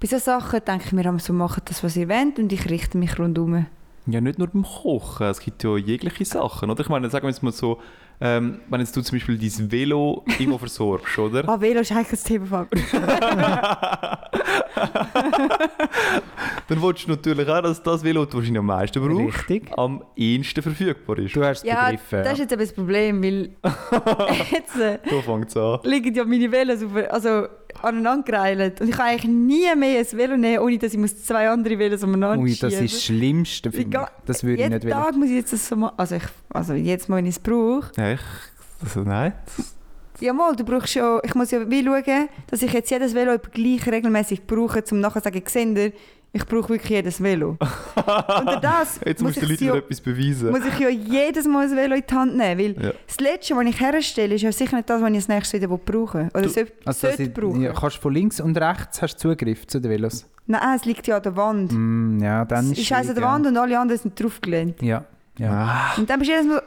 Bei 0.00 0.06
solchen 0.06 0.24
Sachen 0.24 0.60
denke 0.66 0.84
ich 0.86 0.92
mir 0.92 1.04
immer 1.04 1.18
so, 1.18 1.32
macht 1.32 1.70
das, 1.70 1.82
was 1.84 1.96
ihr 1.96 2.08
wollt 2.08 2.38
und 2.38 2.52
ich 2.52 2.68
richte 2.68 2.98
mich 2.98 3.18
rundum. 3.18 3.66
Ja, 4.06 4.20
nicht 4.20 4.38
nur 4.38 4.48
beim 4.48 4.64
Kochen, 4.64 5.28
es 5.28 5.40
gibt 5.40 5.62
ja 5.62 5.76
jegliche 5.78 6.24
Sachen, 6.26 6.70
oder? 6.70 6.80
Ich 6.82 6.90
meine, 6.90 7.08
sagen 7.08 7.24
wir 7.24 7.30
jetzt 7.30 7.42
mal 7.42 7.52
so, 7.52 7.80
ähm, 8.24 8.60
wenn 8.70 8.80
jetzt 8.80 8.96
du 8.96 9.02
zum 9.02 9.18
Beispiel 9.18 9.36
dein 9.36 9.70
Velo 9.70 10.24
irgendwo 10.38 10.56
versorgst, 10.56 11.18
oder? 11.18 11.46
Ah, 11.46 11.60
Velo 11.60 11.80
ist 11.80 11.92
eigentlich 11.92 12.08
das 12.08 12.22
Thema 12.22 12.46
von 12.46 12.66
Dann 16.68 16.80
willst 16.82 17.04
du 17.06 17.10
natürlich 17.10 17.48
auch, 17.48 17.60
dass 17.62 17.82
das 17.82 18.02
Velo, 18.02 18.24
das 18.24 18.30
du 18.32 18.38
wahrscheinlich 18.38 18.58
am 18.60 18.66
meisten 18.66 19.00
brauchst, 19.06 19.50
Richtig. 19.50 19.70
am 19.76 20.02
ehesten 20.16 20.62
verfügbar 20.62 21.18
ist. 21.18 21.36
Du 21.36 21.44
hast 21.44 21.58
es 21.58 21.64
Ja, 21.64 21.84
begriffen. 21.84 22.22
das 22.24 22.32
ist 22.34 22.38
jetzt 22.38 22.52
eben 22.52 22.60
das 22.62 22.72
Problem, 22.72 23.22
weil 23.22 23.50
jetzt 24.50 24.76
äh, 24.76 24.98
So 25.10 25.20
fängt 25.22 25.48
es 25.50 25.56
an. 25.56 25.78
liegen 25.84 26.14
ja 26.14 26.24
meine 26.24 26.50
Velos 26.50 26.82
auf, 26.82 26.90
also 27.10 27.46
aneinandergereilt 27.82 28.80
und 28.80 28.88
ich 28.88 28.96
kann 28.96 29.08
eigentlich 29.08 29.30
nie 29.30 29.74
mehr 29.76 29.98
ein 30.00 30.06
Velo 30.18 30.36
nehmen, 30.36 30.62
ohne 30.62 30.78
dass 30.78 30.92
ich 30.92 30.98
muss 30.98 31.22
zwei 31.22 31.48
andere 31.48 31.78
Velos 31.78 32.02
umeinander 32.02 32.42
Ui, 32.42 32.54
das 32.56 32.72
schieben. 32.72 32.84
ist 32.86 32.94
das 32.94 33.02
Schlimmste, 33.04 33.68
Ich 33.70 33.74
finde 33.74 33.88
ich. 33.88 34.02
ga- 34.02 34.10
Das 34.26 34.42
würde 34.42 34.54
ich 34.54 34.60
Jeden 34.60 34.72
nicht 34.74 34.84
wollen. 34.84 34.92
Tag 34.94 35.16
muss 35.16 35.28
ich 35.28 35.36
jetzt 35.36 35.52
das 35.52 35.68
so 35.68 35.76
machen. 35.76 35.94
Also, 35.96 36.14
ich, 36.16 36.22
also 36.50 36.72
jetzt 36.74 37.08
mal, 37.08 37.16
wenn 37.16 37.26
ich 37.26 37.36
es 37.36 37.40
brauche. 37.40 37.90
Ja, 37.96 38.12
ich, 38.12 38.20
also 38.82 39.00
nein. 39.00 39.32
Ja 40.20 40.32
mal, 40.32 40.54
du 40.54 40.64
brauchst 40.64 40.94
ja, 40.94 41.18
ich 41.24 41.34
muss 41.34 41.50
ja 41.50 41.68
wie 41.68 41.84
schauen, 41.84 42.28
dass 42.48 42.62
ich 42.62 42.72
jetzt 42.72 42.90
jedes 42.90 43.14
Velo 43.14 43.36
gleich 43.52 43.86
regelmäßig 43.86 44.46
brauche, 44.46 44.82
um 44.92 45.00
nachher 45.00 45.20
zu 45.22 45.28
sagen, 45.30 45.42
seht 45.46 45.76
ihr, 45.76 45.92
ich 46.34 46.44
brauche 46.46 46.68
wirklich 46.68 46.90
jedes 46.90 47.22
Velo. 47.22 47.56
Unter 47.96 48.58
das 48.60 49.00
Jetzt 49.06 49.22
muss 49.22 49.36
musst 49.36 49.48
du 49.48 49.52
ich, 49.52 49.58
den 49.58 49.68
Leuten 49.68 49.78
ja, 49.78 49.84
etwas 49.84 50.00
beweisen. 50.00 50.50
muss 50.50 50.60
ich 50.66 50.78
ja 50.78 50.88
jedes 50.90 51.46
Mal 51.46 51.66
ein 51.66 51.76
Velo 51.76 51.94
in 51.94 52.02
die 52.08 52.14
Hand 52.14 52.36
nehmen, 52.36 52.60
weil 52.76 52.84
Ja. 52.86 52.92
das 53.06 53.20
Letzte, 53.20 53.56
was 53.56 53.64
ich 53.66 53.80
herstelle, 53.80 54.34
ist 54.34 54.42
ja 54.42 54.52
sicher 54.52 54.76
nicht 54.76 54.90
das, 54.90 55.00
was 55.00 55.08
ich 55.10 55.16
als 55.16 55.28
nächstes 55.28 55.60
wieder 55.62 55.68
brauche. 55.78 56.28
Oder 56.34 56.42
Du- 56.42 56.48
sollte, 56.48 56.72
Also, 56.84 57.06
sollte 57.06 57.22
ich, 57.22 57.32
brauchen. 57.32 57.62
ja, 57.62 57.72
kannst 57.72 57.96
du 57.96 58.00
von 58.02 58.12
links 58.12 58.40
und 58.40 58.58
rechts 58.58 59.00
hast 59.00 59.16
du 59.24 59.30
Zugriff 59.30 59.66
zu 59.66 59.80
den 59.80 59.90
Velos? 59.90 60.26
Nein, 60.46 60.76
es 60.76 60.84
liegt 60.84 61.06
ja 61.06 61.16
an 61.16 61.22
der 61.22 61.36
Wand. 61.36 61.72
Mm, 61.72 62.18
ja, 62.20 62.44
dann 62.44 62.72
es 62.72 62.78
ist 62.78 62.92
eins 62.92 63.08
an 63.08 63.14
der 63.14 63.24
Wand 63.24 63.46
und 63.46 63.56
alle 63.56 63.78
anderen 63.78 64.00
sind 64.00 64.20
draufgelehnt. 64.20 64.82
Ja, 64.82 65.04
ja. 65.38 65.50
Ah. 65.52 65.98
Und 65.98 66.10
dann 66.10 66.18
bist 66.18 66.30
du 66.30 66.34
jedes 66.34 66.48
Mal... 66.48 66.62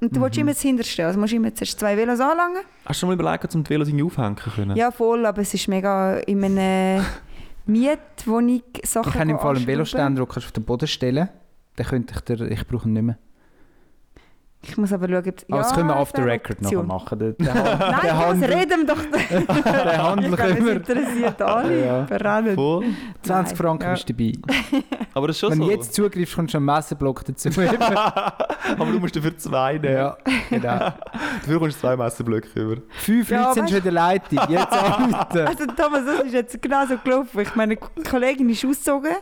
Und 0.00 0.14
du 0.14 0.20
willst 0.20 0.36
immer 0.36 0.50
das 0.52 0.60
Hinterste. 0.60 1.06
Also 1.06 1.18
musst 1.18 1.32
du 1.32 1.36
immer 1.36 1.54
zuerst 1.54 1.80
zwei 1.80 1.96
Velos 1.96 2.20
anlangen. 2.20 2.58
Hast 2.84 2.96
du 2.98 3.06
schon 3.06 3.08
mal 3.08 3.14
überlegt, 3.14 3.54
um 3.54 3.64
die 3.64 3.70
Velos 3.70 3.88
irgendwie 3.88 4.04
aufhängen 4.04 4.36
zu 4.36 4.50
können? 4.50 4.76
Ja, 4.76 4.90
voll, 4.90 5.24
aber 5.24 5.40
es 5.40 5.54
ist 5.54 5.66
mega 5.66 6.16
in 6.18 6.44
einer 6.44 7.02
Mietwohnung 7.66 8.62
Sachen 8.84 9.08
Ich 9.12 9.18
habe 9.18 9.30
im 9.30 9.38
Fall 9.38 9.56
einen. 9.56 9.66
Veloständer, 9.66 10.22
den 10.22 10.28
kannst 10.28 10.44
du 10.44 10.48
auf 10.48 10.52
den 10.52 10.64
Boden 10.64 10.86
stellen. 10.86 11.28
Den 11.78 11.86
könnte 11.86 12.14
ich 12.14 12.20
dir, 12.20 12.50
ich 12.50 12.66
brauche 12.66 12.88
ihn 12.88 12.92
nicht 12.92 13.02
mehr. 13.02 13.18
Ich 14.66 14.76
muss 14.78 14.92
aber 14.92 15.08
schauen, 15.08 15.18
ob... 15.28 15.34
Aber 15.50 15.58
das 15.58 15.74
können 15.74 15.88
wir 15.88 15.96
off 15.96 16.10
es 16.12 16.16
the 16.16 16.22
record 16.22 16.58
Option. 16.62 16.86
machen. 16.86 17.18
Der, 17.18 17.32
der, 17.32 17.54
Nein, 17.54 17.78
der 17.78 18.00
das 18.02 18.12
Handel, 18.12 18.52
reden 18.52 18.78
wir 18.80 18.86
doch. 18.86 19.02
der 19.84 20.02
Handel 20.02 20.30
ich 20.30 20.36
glaube, 20.36 20.50
es 20.50 20.56
können 20.56 20.66
wir. 20.66 20.72
interessiert 20.76 21.42
alle. 21.42 21.84
Ja. 21.86 22.06
Verrennen. 22.06 22.54
Voll. 22.54 22.84
20 23.22 23.28
Nein, 23.28 23.56
Franken 23.56 23.84
ja. 23.84 23.92
bist 23.92 24.08
du 24.08 24.12
dabei. 24.14 24.32
Aber 25.14 25.26
das 25.26 25.36
ist 25.36 25.40
schon 25.40 25.50
Wenn 25.50 25.58
so. 25.58 25.64
du 25.66 25.70
jetzt 25.70 25.94
zugreifst, 25.94 26.34
kommst 26.34 26.54
du 26.54 26.58
einen 26.58 26.66
Messerblock 26.66 27.24
dazu. 27.24 27.48
Aber 27.60 28.92
du 28.92 28.98
musst 28.98 29.16
dafür 29.16 29.36
zwei 29.36 29.74
nehmen. 29.78 29.94
ja, 29.94 30.16
genau. 30.50 30.78
Dafür 31.40 31.58
kommst 31.58 31.76
du 31.76 31.80
zwei 31.80 31.96
Messerblöcke 31.96 32.60
über. 32.60 32.82
Fünf 32.90 33.30
Ja, 33.30 33.42
Leute 33.42 33.54
sind 33.54 33.68
schon 33.68 33.78
in 33.78 33.84
der 33.84 33.92
Leitung. 33.92 34.38
Jetzt 34.48 34.72
anrufen. 34.72 35.46
Also 35.46 35.66
Thomas, 35.66 36.00
das 36.06 36.26
ist 36.26 36.32
jetzt 36.32 36.62
genau 36.62 36.86
so 36.86 36.96
gelaufen. 36.98 37.40
Ich 37.40 37.54
meine 37.54 37.76
Kollegin 37.76 38.48
ist 38.48 38.64
ausgezogen 38.64 39.12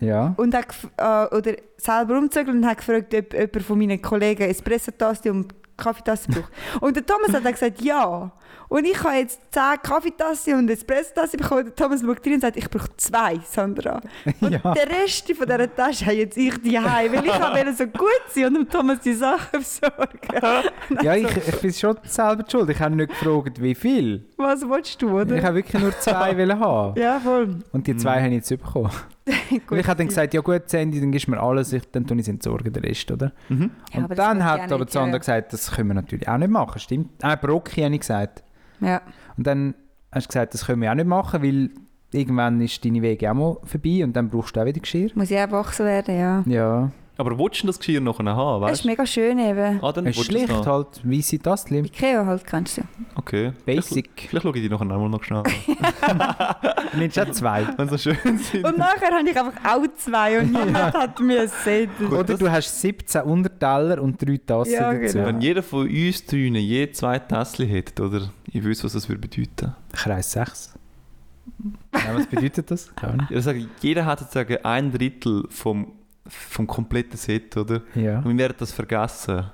Ja. 0.00 0.34
und 0.36 0.54
hat 0.54 0.66
äh, 0.96 1.34
oder 1.34 1.52
selber 1.76 2.18
umgezogen 2.18 2.58
und 2.58 2.66
hat 2.66 2.78
gefragt, 2.78 3.14
ob 3.14 3.32
jemand 3.34 3.62
von 3.62 3.78
meinen 3.78 4.00
Kollegen 4.00 4.42
Espresso-Tasse 4.48 5.30
und 5.32 5.54
Kaffeetasse 5.76 6.28
braucht. 6.32 6.50
Und 6.80 6.96
der 6.96 7.06
Thomas 7.06 7.32
hat 7.32 7.44
dann 7.44 7.52
gesagt, 7.52 7.80
ja. 7.82 8.32
Und 8.68 8.84
ich 8.84 9.00
habe 9.04 9.14
jetzt 9.14 9.40
10 9.52 9.62
Kaffeetasse 9.80 10.56
und 10.56 10.68
Espresso-Tasse 10.68 11.36
bekommen. 11.36 11.66
Der 11.66 11.74
Thomas 11.76 12.00
schaut 12.02 12.26
rein 12.26 12.32
und 12.34 12.40
sagt, 12.40 12.56
ich 12.56 12.68
brauche 12.68 12.88
zwei, 12.96 13.38
Sandra. 13.48 14.00
Und 14.40 14.50
Ja. 14.64 14.74
der 14.74 14.88
Rest 14.90 15.32
von 15.36 15.46
dieser 15.46 15.72
Tasche 15.76 16.04
habe 16.06 16.16
jetzt 16.16 16.36
ich 16.36 16.58
die 16.62 16.76
Hause, 16.76 17.12
weil 17.12 17.24
ich 17.26 17.40
wollte 17.40 17.74
so 17.74 17.86
gut 17.86 18.08
sein 18.28 18.46
und 18.46 18.54
dem 18.56 18.68
Thomas 18.68 18.98
die 19.00 19.14
Sachen 19.14 19.60
besorgen. 19.60 20.64
Ja, 21.02 21.14
ich, 21.14 21.36
ich 21.48 21.60
bin 21.60 21.72
schon 21.72 21.96
selber 22.02 22.44
schuld. 22.50 22.68
Ich 22.70 22.80
habe 22.80 22.96
nicht 22.96 23.10
gefragt, 23.10 23.62
wie 23.62 23.74
viel. 23.76 24.24
Was 24.36 24.62
willst 24.68 25.00
du, 25.00 25.16
oder? 25.20 25.36
Ich 25.36 25.44
habe 25.44 25.54
wirklich 25.54 25.80
nur 25.80 25.96
zwei 26.00 26.36
wollen 26.36 26.58
haben. 26.58 27.00
ja, 27.00 27.20
voll. 27.20 27.60
Und 27.72 27.86
die 27.86 27.96
zwei 27.96 28.16
habe 28.20 28.28
ich 28.34 28.34
jetzt 28.34 28.48
bekommen. 28.50 28.90
Und 29.70 29.78
ich 29.78 29.86
habe 29.86 29.98
dann 29.98 30.08
gesagt, 30.08 30.34
ja 30.34 30.40
gut, 30.40 30.68
Sandy, 30.68 31.00
dann 31.00 31.12
gibst 31.12 31.26
du 31.26 31.32
mir 31.32 31.40
alles, 31.40 31.72
ich, 31.72 31.82
dann 31.90 32.06
tue 32.06 32.16
ich 32.16 32.22
es 32.22 32.28
entsorgen, 32.28 32.72
den 32.72 32.84
Rest, 32.84 33.10
oder? 33.10 33.32
Mhm. 33.48 33.70
Ja, 33.92 34.00
und 34.00 34.18
dann 34.18 34.44
hat 34.44 34.72
aber 34.72 34.80
nicht, 34.80 34.92
Sandra 34.92 35.12
ja. 35.12 35.18
gesagt, 35.18 35.52
das 35.52 35.70
können 35.72 35.88
wir 35.88 35.94
natürlich 35.94 36.28
auch 36.28 36.38
nicht 36.38 36.50
machen, 36.50 36.78
stimmt? 36.78 37.10
Ah, 37.22 37.36
Brocki 37.36 37.82
habe 37.82 37.94
ich 37.94 38.00
gesagt. 38.00 38.42
Ja. 38.80 39.02
Und 39.36 39.46
dann 39.46 39.74
hast 40.12 40.26
du 40.26 40.28
gesagt, 40.28 40.54
das 40.54 40.66
können 40.66 40.82
wir 40.82 40.90
auch 40.90 40.94
nicht 40.94 41.06
machen, 41.06 41.42
weil 41.42 41.70
irgendwann 42.12 42.60
ist 42.60 42.84
deine 42.84 43.02
Wege 43.02 43.30
auch 43.30 43.34
mal 43.34 43.56
vorbei 43.64 44.02
und 44.04 44.14
dann 44.14 44.30
brauchst 44.30 44.56
du 44.56 44.60
auch 44.60 44.66
wieder 44.66 44.80
Geschirr. 44.80 45.10
Muss 45.14 45.30
ich 45.30 45.38
auch 45.38 45.50
wachsen 45.50 45.86
werden, 45.86 46.18
ja. 46.18 46.42
Ja, 46.46 46.90
Aber 47.18 47.36
willst 47.36 47.62
du 47.64 47.66
das 47.66 47.78
Geschirr 47.78 48.00
nachher 48.00 48.24
haben, 48.34 48.60
Das 48.62 48.70
weißt 48.70 48.74
ist 48.80 48.84
du? 48.84 48.88
mega 48.88 49.04
schön 49.06 49.38
eben. 49.40 49.80
Ah, 49.82 49.90
dann 49.92 50.06
es 50.06 50.14
ist 50.16 50.20
es 50.22 50.26
schlicht 50.26 50.48
noch. 50.48 50.64
halt, 50.66 50.86
weisse 51.02 51.38
Tassli. 51.38 51.78
Ikea 51.80 52.24
halt, 52.24 52.46
kennst 52.46 52.78
du. 52.78 52.82
Okay. 53.16 53.52
Basic. 53.66 54.08
Vielleicht, 54.08 54.20
vielleicht 54.30 54.42
schaue 54.44 54.56
ich 54.56 54.62
die 54.62 54.68
nachher 54.68 54.82
einmal 54.82 55.08
noch 55.08 55.24
schnell 55.24 55.42
an. 55.42 56.24
Nimmst 56.96 57.16
du 57.16 57.22
auch 57.22 57.30
zwei? 57.32 57.66
Wenn 57.76 57.88
sie 57.88 57.98
so 57.98 58.14
schön 58.14 58.38
sind. 58.38 58.64
Und 58.64 58.78
nachher 58.78 59.10
habe 59.10 59.28
ich 59.28 59.36
einfach 59.36 59.64
auch 59.64 59.82
zwei 59.96 60.38
und 60.40 60.52
niemand 60.52 60.94
hat 60.94 61.20
mir. 61.20 61.48
Gut, 61.98 62.12
Oder 62.12 62.36
du 62.38 62.50
hast 62.50 62.80
17 62.80 63.22
Unterteller 63.22 64.00
und 64.00 64.20
drei 64.24 64.36
Tassen 64.38 64.72
Ja, 64.74 64.92
dazu. 64.94 65.14
genau. 65.18 65.26
Wenn 65.26 65.40
jeder 65.40 65.62
von 65.62 65.88
uns 65.88 66.24
drinnen 66.24 66.62
je 66.62 66.90
zwei 66.92 67.18
Tässchen 67.18 67.66
hätte, 67.68 68.04
oder? 68.04 68.30
Ich 68.46 68.62
wüsste, 68.62 68.84
was 68.84 68.92
das 68.92 69.08
würde 69.08 69.20
bedeuten. 69.26 69.74
Kreis 69.92 70.32
6. 70.32 70.74
Ja, 71.94 72.14
was 72.14 72.26
bedeutet 72.26 72.70
das? 72.70 72.90
Ja, 73.02 73.14
ich 73.28 73.42
sage, 73.42 73.66
jeder 73.80 74.06
hat 74.06 74.20
sozusagen 74.20 74.58
ein 74.64 74.92
Drittel 74.92 75.44
vom, 75.50 75.92
vom 76.28 76.66
kompletten 76.66 77.16
Set, 77.16 77.56
oder? 77.56 77.82
Ja. 77.94 78.18
Und 78.18 78.28
wir 78.30 78.38
werden 78.38 78.56
das 78.58 78.72
vergessen. 78.72 79.44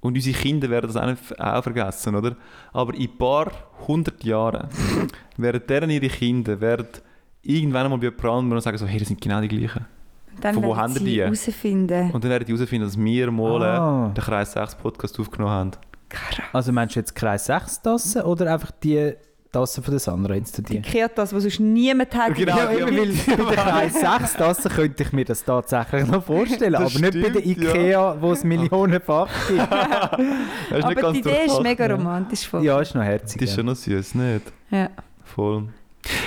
Und 0.00 0.14
unsere 0.16 0.36
Kinder 0.38 0.68
werden 0.68 0.86
das 0.86 0.96
auch, 0.96 1.06
nicht, 1.06 1.40
auch 1.40 1.62
vergessen, 1.62 2.14
oder? 2.14 2.36
Aber 2.72 2.92
in 2.94 3.02
ein 3.08 3.16
paar 3.18 3.50
hundert 3.88 4.22
Jahren 4.22 4.68
werden 5.38 5.62
deren 5.66 5.88
ihre 5.90 6.08
Kinder 6.08 6.60
werden 6.60 6.88
irgendwann 7.42 7.84
einmal 7.84 7.98
bei 7.98 8.06
jemand 8.06 8.24
anderem 8.24 8.60
sagen 8.60 8.76
so, 8.78 8.86
hey, 8.86 8.98
das 8.98 9.08
sind 9.08 9.20
genau 9.20 9.40
die 9.40 9.48
gleichen. 9.48 9.86
Dann 10.40 10.54
Von 10.54 10.62
wo 10.64 10.68
werden 10.70 10.80
haben 10.82 10.92
sie 10.94 11.04
die? 11.04 11.20
herausfinden. 11.20 12.10
Und 12.10 12.22
dann 12.24 12.30
werden 12.30 12.44
die 12.44 12.52
herausfinden, 12.52 12.86
dass 12.86 12.98
wir 12.98 13.30
mal 13.30 13.62
Ah. 13.62 14.08
den 14.14 14.24
Kreis 14.24 14.52
6 14.52 14.74
Podcast 14.74 15.18
aufgenommen 15.20 15.52
haben. 15.52 15.70
Also 16.52 16.70
meinst 16.72 16.96
du 16.96 17.00
jetzt 17.00 17.14
Kreis 17.14 17.46
6 17.46 17.82
Tassen 17.82 18.22
oder 18.22 18.52
einfach 18.52 18.70
die 18.72 19.14
Tassen 19.54 19.82
von 19.84 19.92
der 19.92 20.00
Sandra 20.00 20.34
jetzt 20.34 20.58
Die 20.58 20.62
die? 20.62 20.76
Ikea 20.78 21.08
das, 21.08 21.32
was 21.32 21.42
sonst 21.44 21.60
niemand 21.60 22.14
hat. 22.14 22.34
Genau, 22.34 22.56
Ja, 22.56 22.68
weil 22.68 22.84
bei 22.86 23.36
der 23.36 23.56
Kreis 23.64 23.94
6 24.00 24.34
Tassen 24.34 24.70
könnte 24.70 25.02
ich 25.04 25.12
mir 25.12 25.24
das 25.24 25.44
tatsächlich 25.44 26.06
noch 26.06 26.24
vorstellen, 26.24 26.72
Das 26.72 26.96
aber 26.96 27.10
nicht 27.10 27.22
bei 27.22 27.30
der 27.30 27.40
stimmt, 27.40 27.62
ja. 27.62 27.70
Ikea, 27.70 28.16
wo 28.20 28.32
es 28.32 28.44
millionenfach 28.44 29.28
gibt. 29.48 29.60
Das 29.60 30.78
ist 30.78 30.84
Aber 30.84 31.12
die 31.12 31.18
Idee 31.20 31.44
ist 31.46 31.62
mega 31.62 31.86
ja. 31.86 31.94
romantisch. 31.94 32.48
Voll. 32.48 32.64
Ja, 32.64 32.80
ist 32.80 32.94
noch 32.94 33.02
herzig. 33.02 33.40
Das 33.40 33.48
ist 33.50 33.56
schon 33.56 33.66
noch 33.66 33.76
süß, 33.76 34.14
nicht? 34.16 34.52
Ja. 34.70 34.90
Voll. 35.24 35.68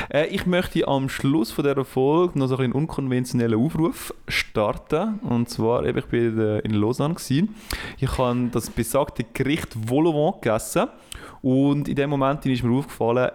Äh, 0.10 0.28
ich 0.28 0.46
möchte 0.46 0.88
am 0.88 1.10
Schluss 1.10 1.52
von 1.52 1.64
dieser 1.66 1.86
Folge 1.86 2.40
noch 2.40 2.48
so 2.48 2.58
einen 2.58 2.74
unkonventionellen 2.74 3.60
Aufruf 3.60 4.14
starten. 4.28 5.20
Und 5.20 5.50
zwar, 5.50 5.86
eben, 5.86 6.00
ich 6.00 6.12
war 6.12 6.66
in 6.66 6.72
Lausanne. 6.72 7.14
Gewesen. 7.14 7.56
Ich 8.00 8.18
habe 8.18 8.50
das 8.52 8.70
besagte 8.70 9.24
Gericht 9.34 9.76
Volovant 9.90 10.42
gegessen. 10.42 10.88
Und 11.42 11.88
in 11.88 11.96
dem 11.96 12.10
Moment 12.10 12.46
ist 12.46 12.64
mir 12.64 12.76
aufgefallen, 12.76 13.32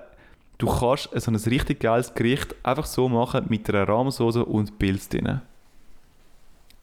du 0.58 0.66
kannst 0.66 1.10
so 1.14 1.30
ein 1.30 1.36
richtig 1.36 1.80
geiles 1.80 2.14
Gericht 2.14 2.54
einfach 2.62 2.86
so 2.86 3.08
machen 3.08 3.46
mit 3.48 3.68
einer 3.68 3.88
Rahmsauce 3.88 4.36
und 4.36 4.78
Pilz 4.78 5.08
drin. 5.08 5.40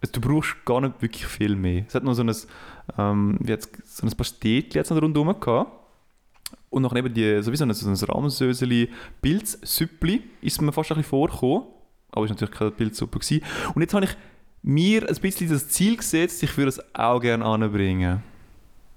Also, 0.01 0.13
du 0.13 0.21
brauchst 0.21 0.55
gar 0.65 0.81
nicht 0.81 1.01
wirklich 1.01 1.25
viel 1.25 1.55
mehr. 1.55 1.83
Es 1.87 1.95
hat 1.95 2.03
noch 2.03 2.13
so 2.13 2.23
ein, 2.23 2.33
ähm, 2.97 3.37
wie 3.41 3.57
so 3.83 4.07
ein 4.07 4.15
Pastetli 4.15 4.79
jetzt 4.79 4.91
noch 4.91 5.01
rundherum 5.01 5.39
gehabt. 5.39 5.71
Und 6.69 6.83
noch 6.83 6.93
neben 6.93 7.13
die, 7.13 7.41
sowieso 7.41 7.65
ein, 7.65 7.73
so 7.73 7.89
ein 7.89 7.95
Rahmensöseli 7.95 8.89
Pilzsüppli 9.21 10.23
ist 10.41 10.61
mir 10.61 10.71
fast 10.71 10.91
ein 10.91 10.97
bisschen 10.97 11.09
vorgekommen. 11.09 11.63
Aber 12.11 12.25
es 12.25 12.29
war 12.29 12.35
natürlich 12.35 12.55
keine 12.55 12.71
Pilzsuppe. 12.71 13.19
Gewesen. 13.19 13.43
Und 13.75 13.81
jetzt 13.81 13.93
habe 13.93 14.05
ich 14.05 14.15
mir 14.61 15.07
ein 15.07 15.15
bisschen 15.15 15.49
das 15.49 15.69
Ziel 15.69 15.97
gesetzt, 15.97 16.43
ich 16.43 16.57
würde 16.57 16.69
es 16.69 16.95
auch 16.95 17.19
gerne 17.19 17.45
anbringen. 17.45 18.23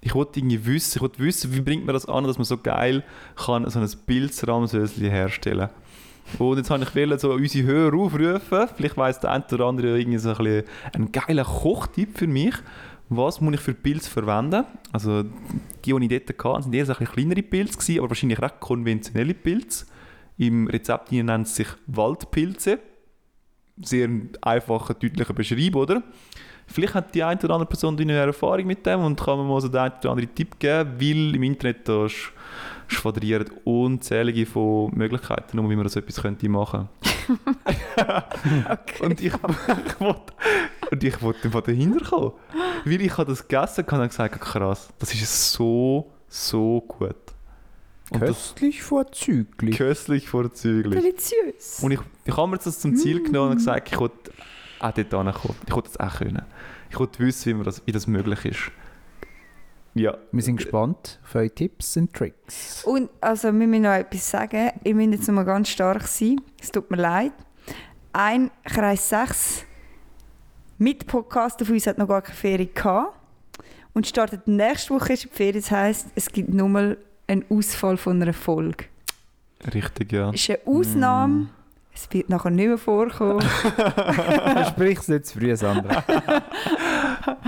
Ich 0.03 0.15
wollte 0.15 0.41
irgendwie 0.41 0.67
wissen, 0.67 0.99
ich 0.99 1.01
wollte 1.01 1.21
wissen, 1.21 1.55
wie 1.55 1.61
bringt 1.61 1.87
man 1.87 1.95
das 1.95 2.07
an, 2.07 2.25
dass 2.25 2.37
man 2.37 2.45
so 2.45 2.59
geil 2.59 3.05
kann 3.37 3.69
so 3.71 3.79
ein 3.79 3.89
Pilzrahmensöseli 4.07 5.09
herstellen 5.09 5.71
und 6.39 6.57
jetzt 6.57 6.71
habe 6.71 6.83
ich 6.83 6.95
wollte 6.95 7.19
so 7.19 7.33
unsere 7.33 7.67
Hörer 7.67 7.97
aufrufen, 7.97 8.69
vielleicht 8.77 8.97
weiss 8.97 9.21
der 9.21 9.31
eine 9.33 9.45
oder 9.53 9.67
andere 9.67 9.99
irgendwie 9.99 10.19
so 10.19 10.31
ein, 10.31 10.37
bisschen 10.37 10.65
einen 10.93 11.13
geilen 11.13 11.45
Kochtipp 11.45 12.17
für 12.19 12.27
mich, 12.27 12.55
was 13.09 13.41
muss 13.41 13.55
ich 13.55 13.61
für 13.61 13.75
Pilze 13.75 14.09
verwenden. 14.09 14.65
Also 14.93 15.25
die, 15.85 15.93
die 15.93 16.15
ich 16.15 16.27
dort 16.27 16.45
hatte, 16.45 16.63
sind 16.65 16.75
eher 16.75 16.89
ein 16.89 17.07
kleinere 17.07 17.43
Pilze, 17.43 17.79
gewesen, 17.79 17.99
aber 17.99 18.11
wahrscheinlich 18.11 18.41
recht 18.41 18.61
konventionelle 18.61 19.35
Pilze. 19.35 19.87
Im 20.39 20.67
Rezept 20.67 21.13
nennt 21.13 21.47
es 21.47 21.57
sich 21.57 21.69
Waldpilze. 21.87 22.79
Sehr 23.83 24.09
einfacher, 24.41 24.95
deutlicher 24.95 25.35
Beschreib, 25.35 25.77
oder? 25.77 26.03
Vielleicht 26.67 26.95
hat 26.95 27.15
die 27.15 27.23
eine 27.23 27.39
oder 27.41 27.55
andere 27.55 27.69
Person 27.69 27.99
eine 27.99 28.13
Erfahrung 28.15 28.67
mit 28.67 28.85
dem 28.87 29.01
und 29.01 29.21
kann 29.21 29.39
mir 29.39 29.45
mal 29.45 29.61
so 29.61 29.69
den 29.69 29.79
einen 29.81 29.95
oder 30.01 30.11
anderen 30.11 30.35
Tipp 30.35 30.59
geben, 30.59 30.93
weil 30.99 31.35
im 31.37 31.43
Internet 31.43 31.87
da 31.89 32.05
sch- 32.07 32.31
schwadrieren 32.89 33.51
unzählige 33.65 34.47
von 34.47 34.91
Möglichkeiten, 34.95 35.59
um 35.59 35.69
wie 35.69 35.77
man 35.77 35.89
so 35.89 36.01
etwas 36.01 36.21
könnte 36.23 36.49
machen 36.49 36.89
Okay. 38.69 39.05
Und 39.05 39.21
ich, 39.21 39.33
ich 39.35 40.01
wollte 40.01 40.33
und 40.91 41.05
ich 41.05 41.23
wollte 41.23 41.51
von 41.51 41.63
dahinter 41.63 42.05
kommen. 42.05 42.33
Weil 42.85 43.01
ich 43.01 43.17
habe 43.17 43.31
das 43.31 43.47
gegessen 43.47 43.85
habe 43.87 44.03
und 44.03 44.09
gesagt, 44.09 44.41
krass, 44.41 44.89
das 44.99 45.15
ist 45.15 45.53
so, 45.53 46.11
so 46.29 46.81
gut. 46.87 47.15
Und 48.11 48.21
das 48.21 48.29
Köstlich 48.29 48.83
vorzüglich. 48.83 49.77
köstlich 49.79 50.29
vorzüglich. 50.29 51.01
Deliziös. 51.01 51.81
Und 51.83 51.93
ich, 51.93 52.01
ich 52.27 52.37
habe 52.37 52.49
mir 52.51 52.59
das 52.59 52.79
zum 52.79 52.95
Ziel 52.97 53.23
genommen 53.23 53.53
und 53.53 53.57
gesagt, 53.57 53.89
ich 53.91 53.99
wollte 53.99 54.31
auch 54.83 54.93
dort 54.93 54.97
hinkommen. 54.97 55.57
Ich 55.67 55.75
wollte 55.75 55.91
das 55.91 56.01
auch 56.01 56.19
können. 56.19 56.43
Ich 56.91 56.99
wollte 56.99 57.19
wissen, 57.21 57.51
wie, 57.51 57.55
man 57.55 57.65
das, 57.65 57.83
wie 57.87 57.93
das 57.93 58.07
möglich 58.07 58.45
ist. 58.45 58.71
Ja. 59.95 60.17
Wir 60.31 60.43
sind 60.43 60.57
gespannt 60.57 61.21
auf 61.23 61.35
eure 61.35 61.51
Tipps 61.51 61.97
und 61.97 62.13
Tricks. 62.13 62.85
Und 62.85 63.11
also, 63.21 63.49
wir 63.49 63.67
müssen 63.67 63.83
noch 63.83 63.91
etwas 63.91 64.31
sagen. 64.31 64.71
Ihr 64.85 64.95
müsst 64.95 65.13
jetzt 65.13 65.29
noch 65.29 65.35
mal 65.35 65.45
ganz 65.45 65.69
stark 65.69 66.03
sein. 66.03 66.41
Es 66.61 66.71
tut 66.71 66.91
mir 66.91 66.97
leid. 66.97 67.33
Ein 68.13 68.51
Kreis 68.65 69.09
6 69.09 69.65
mit 70.79 71.07
Podcaster 71.07 71.65
von 71.65 71.75
uns 71.75 71.87
hat 71.87 71.99
noch 71.99 72.09
gar 72.09 72.23
keine 72.23 72.37
Ferien 72.37 72.71
gehabt. 72.75 73.19
Und 73.95 74.07
startet 74.07 74.49
nächste 74.49 74.95
Woche 74.95 75.13
ist 75.13 75.25
die 75.25 75.29
Ferien. 75.29 75.63
Das 75.63 75.71
heisst, 75.71 76.07
es 76.15 76.31
gibt 76.31 76.49
nur 76.49 76.69
mal 76.69 76.99
einen 77.27 77.45
Ausfall 77.51 77.97
von 77.97 78.21
einer 78.21 78.33
Folge. 78.33 78.87
Richtig, 79.73 80.13
ja. 80.13 80.31
Das 80.31 80.41
ist 80.41 80.51
eine 80.51 80.61
Ausnahme. 80.67 81.49
Es 81.95 82.09
wird 82.11 82.31
nachher 82.31 82.51
nicht 82.51 82.69
mehr 82.69 82.79
vorkommen. 82.79 83.41
Versprich 83.77 84.99
es 84.99 85.09
nicht 85.09 85.27
zu 85.27 85.39
früh, 85.39 85.55
Sandra. 85.57 86.03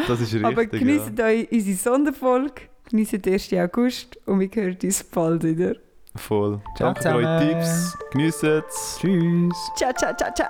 Das 0.07 0.21
ist 0.21 0.35
richtig, 0.35 0.45
Aber 0.45 0.67
genießt 0.67 1.19
ja. 1.19 1.27
euch 1.27 1.51
unsere 1.51 1.77
Sonderfolge. 1.77 2.63
Genießt 2.91 3.25
den 3.25 3.33
1. 3.33 3.53
August. 3.55 4.19
Und 4.27 4.41
wir 4.41 4.51
hören 4.53 4.77
uns 4.83 5.05
bald 5.05 5.45
wieder. 5.45 5.77
Voll. 6.17 6.61
Ciao 6.77 6.93
Danke 6.93 7.03
für 7.03 7.15
eure. 7.17 7.41
Tipps. 7.41 7.99
Geniessen 8.13 8.63
es. 8.69 8.99
Tschüss. 9.01 9.55
Ciao, 9.77 9.93
ciao, 9.93 10.15
ciao, 10.15 10.33
ciao. 10.35 10.49